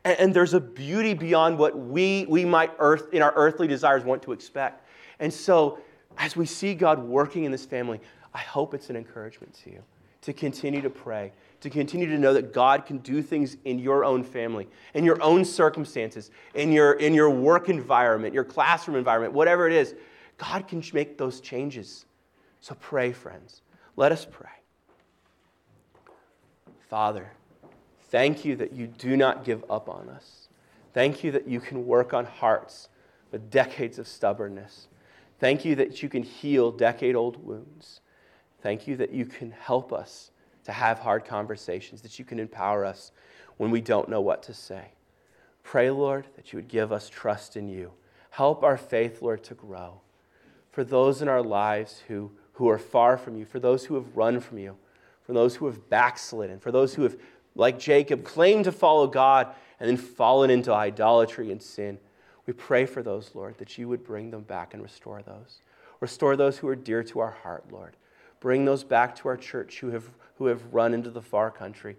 And, 0.03 0.19
and 0.19 0.33
there's 0.33 0.53
a 0.53 0.59
beauty 0.59 1.13
beyond 1.13 1.57
what 1.57 1.77
we, 1.77 2.25
we 2.29 2.45
might 2.45 2.71
earth, 2.79 3.13
in 3.13 3.21
our 3.21 3.33
earthly 3.35 3.67
desires 3.67 4.03
want 4.03 4.23
to 4.23 4.31
expect. 4.31 4.87
And 5.19 5.33
so, 5.33 5.79
as 6.17 6.35
we 6.35 6.45
see 6.45 6.73
God 6.73 6.99
working 6.99 7.43
in 7.43 7.51
this 7.51 7.65
family, 7.65 7.99
I 8.33 8.39
hope 8.39 8.73
it's 8.73 8.89
an 8.89 8.95
encouragement 8.95 9.53
to 9.63 9.71
you 9.71 9.83
to 10.21 10.33
continue 10.33 10.81
to 10.81 10.89
pray, 10.89 11.31
to 11.61 11.69
continue 11.69 12.07
to 12.07 12.17
know 12.17 12.33
that 12.33 12.53
God 12.53 12.85
can 12.85 12.99
do 12.99 13.21
things 13.21 13.57
in 13.65 13.79
your 13.79 14.05
own 14.05 14.23
family, 14.23 14.67
in 14.93 15.03
your 15.03 15.21
own 15.21 15.43
circumstances, 15.43 16.29
in 16.53 16.71
your, 16.71 16.93
in 16.93 17.13
your 17.13 17.29
work 17.29 17.69
environment, 17.69 18.33
your 18.33 18.43
classroom 18.43 18.97
environment, 18.97 19.33
whatever 19.33 19.67
it 19.67 19.73
is. 19.73 19.95
God 20.37 20.67
can 20.67 20.83
make 20.93 21.17
those 21.17 21.39
changes. 21.39 22.05
So 22.61 22.75
pray, 22.79 23.11
friends. 23.11 23.61
Let 23.95 24.11
us 24.11 24.25
pray. 24.29 24.49
Father, 26.89 27.31
thank 28.09 28.43
you 28.43 28.55
that 28.57 28.73
you 28.73 28.87
do 28.87 29.15
not 29.15 29.43
give 29.45 29.63
up 29.69 29.89
on 29.89 30.09
us. 30.09 30.47
Thank 30.93 31.23
you 31.23 31.31
that 31.31 31.47
you 31.47 31.59
can 31.59 31.85
work 31.85 32.13
on 32.13 32.25
hearts 32.25 32.89
with 33.31 33.49
decades 33.49 33.97
of 33.97 34.07
stubbornness. 34.07 34.87
Thank 35.39 35.63
you 35.63 35.75
that 35.75 36.03
you 36.03 36.09
can 36.09 36.23
heal 36.23 36.71
decade 36.71 37.15
old 37.15 37.43
wounds. 37.45 38.01
Thank 38.61 38.87
you 38.87 38.97
that 38.97 39.11
you 39.11 39.25
can 39.25 39.51
help 39.51 39.93
us 39.93 40.31
to 40.65 40.71
have 40.71 40.99
hard 40.99 41.25
conversations, 41.25 42.01
that 42.01 42.19
you 42.19 42.25
can 42.25 42.39
empower 42.39 42.85
us 42.85 43.11
when 43.57 43.71
we 43.71 43.81
don't 43.81 44.09
know 44.09 44.21
what 44.21 44.43
to 44.43 44.53
say. 44.53 44.91
Pray, 45.63 45.89
Lord, 45.89 46.27
that 46.35 46.51
you 46.51 46.57
would 46.57 46.67
give 46.67 46.91
us 46.91 47.09
trust 47.09 47.55
in 47.55 47.67
you. 47.67 47.91
Help 48.31 48.63
our 48.63 48.77
faith, 48.77 49.21
Lord, 49.21 49.43
to 49.45 49.53
grow. 49.53 50.01
For 50.71 50.83
those 50.83 51.21
in 51.21 51.27
our 51.27 51.41
lives 51.41 52.03
who, 52.07 52.31
who 52.53 52.69
are 52.69 52.77
far 52.77 53.17
from 53.17 53.37
you, 53.37 53.45
for 53.45 53.59
those 53.59 53.85
who 53.85 53.95
have 53.95 54.15
run 54.15 54.39
from 54.39 54.57
you, 54.57 54.75
for 55.23 55.33
those 55.33 55.55
who 55.55 55.65
have 55.65 55.89
backslidden, 55.89 56.59
for 56.59 56.71
those 56.71 56.95
who 56.95 57.03
have, 57.03 57.15
like 57.55 57.79
Jacob, 57.79 58.23
claimed 58.23 58.65
to 58.65 58.71
follow 58.71 59.07
God 59.07 59.47
and 59.79 59.89
then 59.89 59.97
fallen 59.97 60.49
into 60.49 60.73
idolatry 60.73 61.51
and 61.51 61.61
sin, 61.61 61.97
we 62.45 62.53
pray 62.53 62.85
for 62.85 63.03
those, 63.03 63.31
Lord, 63.33 63.57
that 63.59 63.77
you 63.77 63.87
would 63.87 64.03
bring 64.03 64.31
them 64.31 64.41
back 64.41 64.73
and 64.73 64.81
restore 64.81 65.21
those. 65.21 65.59
Restore 65.99 66.35
those 66.35 66.57
who 66.57 66.67
are 66.67 66.75
dear 66.75 67.03
to 67.03 67.19
our 67.19 67.31
heart, 67.31 67.65
Lord. 67.71 67.95
Bring 68.39 68.65
those 68.65 68.83
back 68.83 69.15
to 69.17 69.27
our 69.27 69.37
church 69.37 69.79
who 69.79 69.89
have, 69.89 70.09
who 70.37 70.47
have 70.47 70.73
run 70.73 70.93
into 70.93 71.11
the 71.11 71.21
far 71.21 71.51
country. 71.51 71.95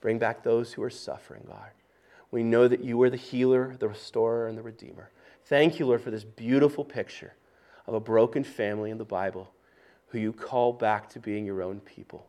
Bring 0.00 0.18
back 0.18 0.42
those 0.42 0.72
who 0.72 0.82
are 0.82 0.90
suffering, 0.90 1.42
God. 1.46 1.70
We 2.30 2.44
know 2.44 2.68
that 2.68 2.84
you 2.84 3.02
are 3.02 3.10
the 3.10 3.16
healer, 3.16 3.76
the 3.78 3.88
restorer, 3.88 4.46
and 4.46 4.56
the 4.56 4.62
redeemer. 4.62 5.10
Thank 5.46 5.80
you, 5.80 5.86
Lord, 5.86 6.00
for 6.00 6.12
this 6.12 6.22
beautiful 6.22 6.84
picture 6.84 7.34
of 7.88 7.94
a 7.94 8.00
broken 8.00 8.44
family 8.44 8.92
in 8.92 8.98
the 8.98 9.04
Bible 9.04 9.52
who 10.10 10.18
you 10.18 10.32
call 10.32 10.72
back 10.72 11.08
to 11.10 11.20
being 11.20 11.46
your 11.46 11.62
own 11.62 11.80
people. 11.80 12.26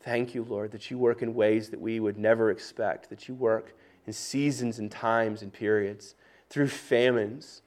Thank 0.00 0.34
you, 0.34 0.44
Lord, 0.44 0.70
that 0.72 0.90
you 0.90 0.98
work 0.98 1.22
in 1.22 1.34
ways 1.34 1.70
that 1.70 1.80
we 1.80 2.00
would 2.00 2.18
never 2.18 2.50
expect, 2.50 3.10
that 3.10 3.28
you 3.28 3.34
work 3.34 3.74
in 4.06 4.12
seasons 4.12 4.78
and 4.78 4.90
times 4.90 5.42
and 5.42 5.52
periods, 5.52 6.14
through 6.48 6.68
famines, 6.68 7.62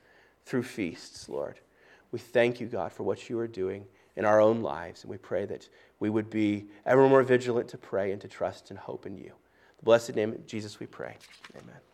through 0.45 0.63
feasts, 0.63 1.29
Lord. 1.29 1.59
We 2.11 2.19
thank 2.19 2.59
you, 2.59 2.67
God, 2.67 2.91
for 2.91 3.03
what 3.03 3.29
you 3.29 3.37
are 3.39 3.47
doing 3.47 3.85
in 4.15 4.25
our 4.25 4.41
own 4.41 4.61
lives, 4.61 5.03
and 5.03 5.11
we 5.11 5.17
pray 5.17 5.45
that 5.45 5.69
we 5.99 6.09
would 6.09 6.29
be 6.29 6.65
ever 6.85 7.07
more 7.07 7.23
vigilant 7.23 7.67
to 7.69 7.77
pray 7.77 8.11
and 8.11 8.21
to 8.21 8.27
trust 8.27 8.69
and 8.69 8.79
hope 8.79 9.05
in 9.05 9.17
you. 9.17 9.31
The 9.77 9.85
blessed 9.85 10.15
name 10.15 10.31
of 10.31 10.45
Jesus, 10.45 10.79
we 10.79 10.87
pray. 10.87 11.15
Amen. 11.55 11.90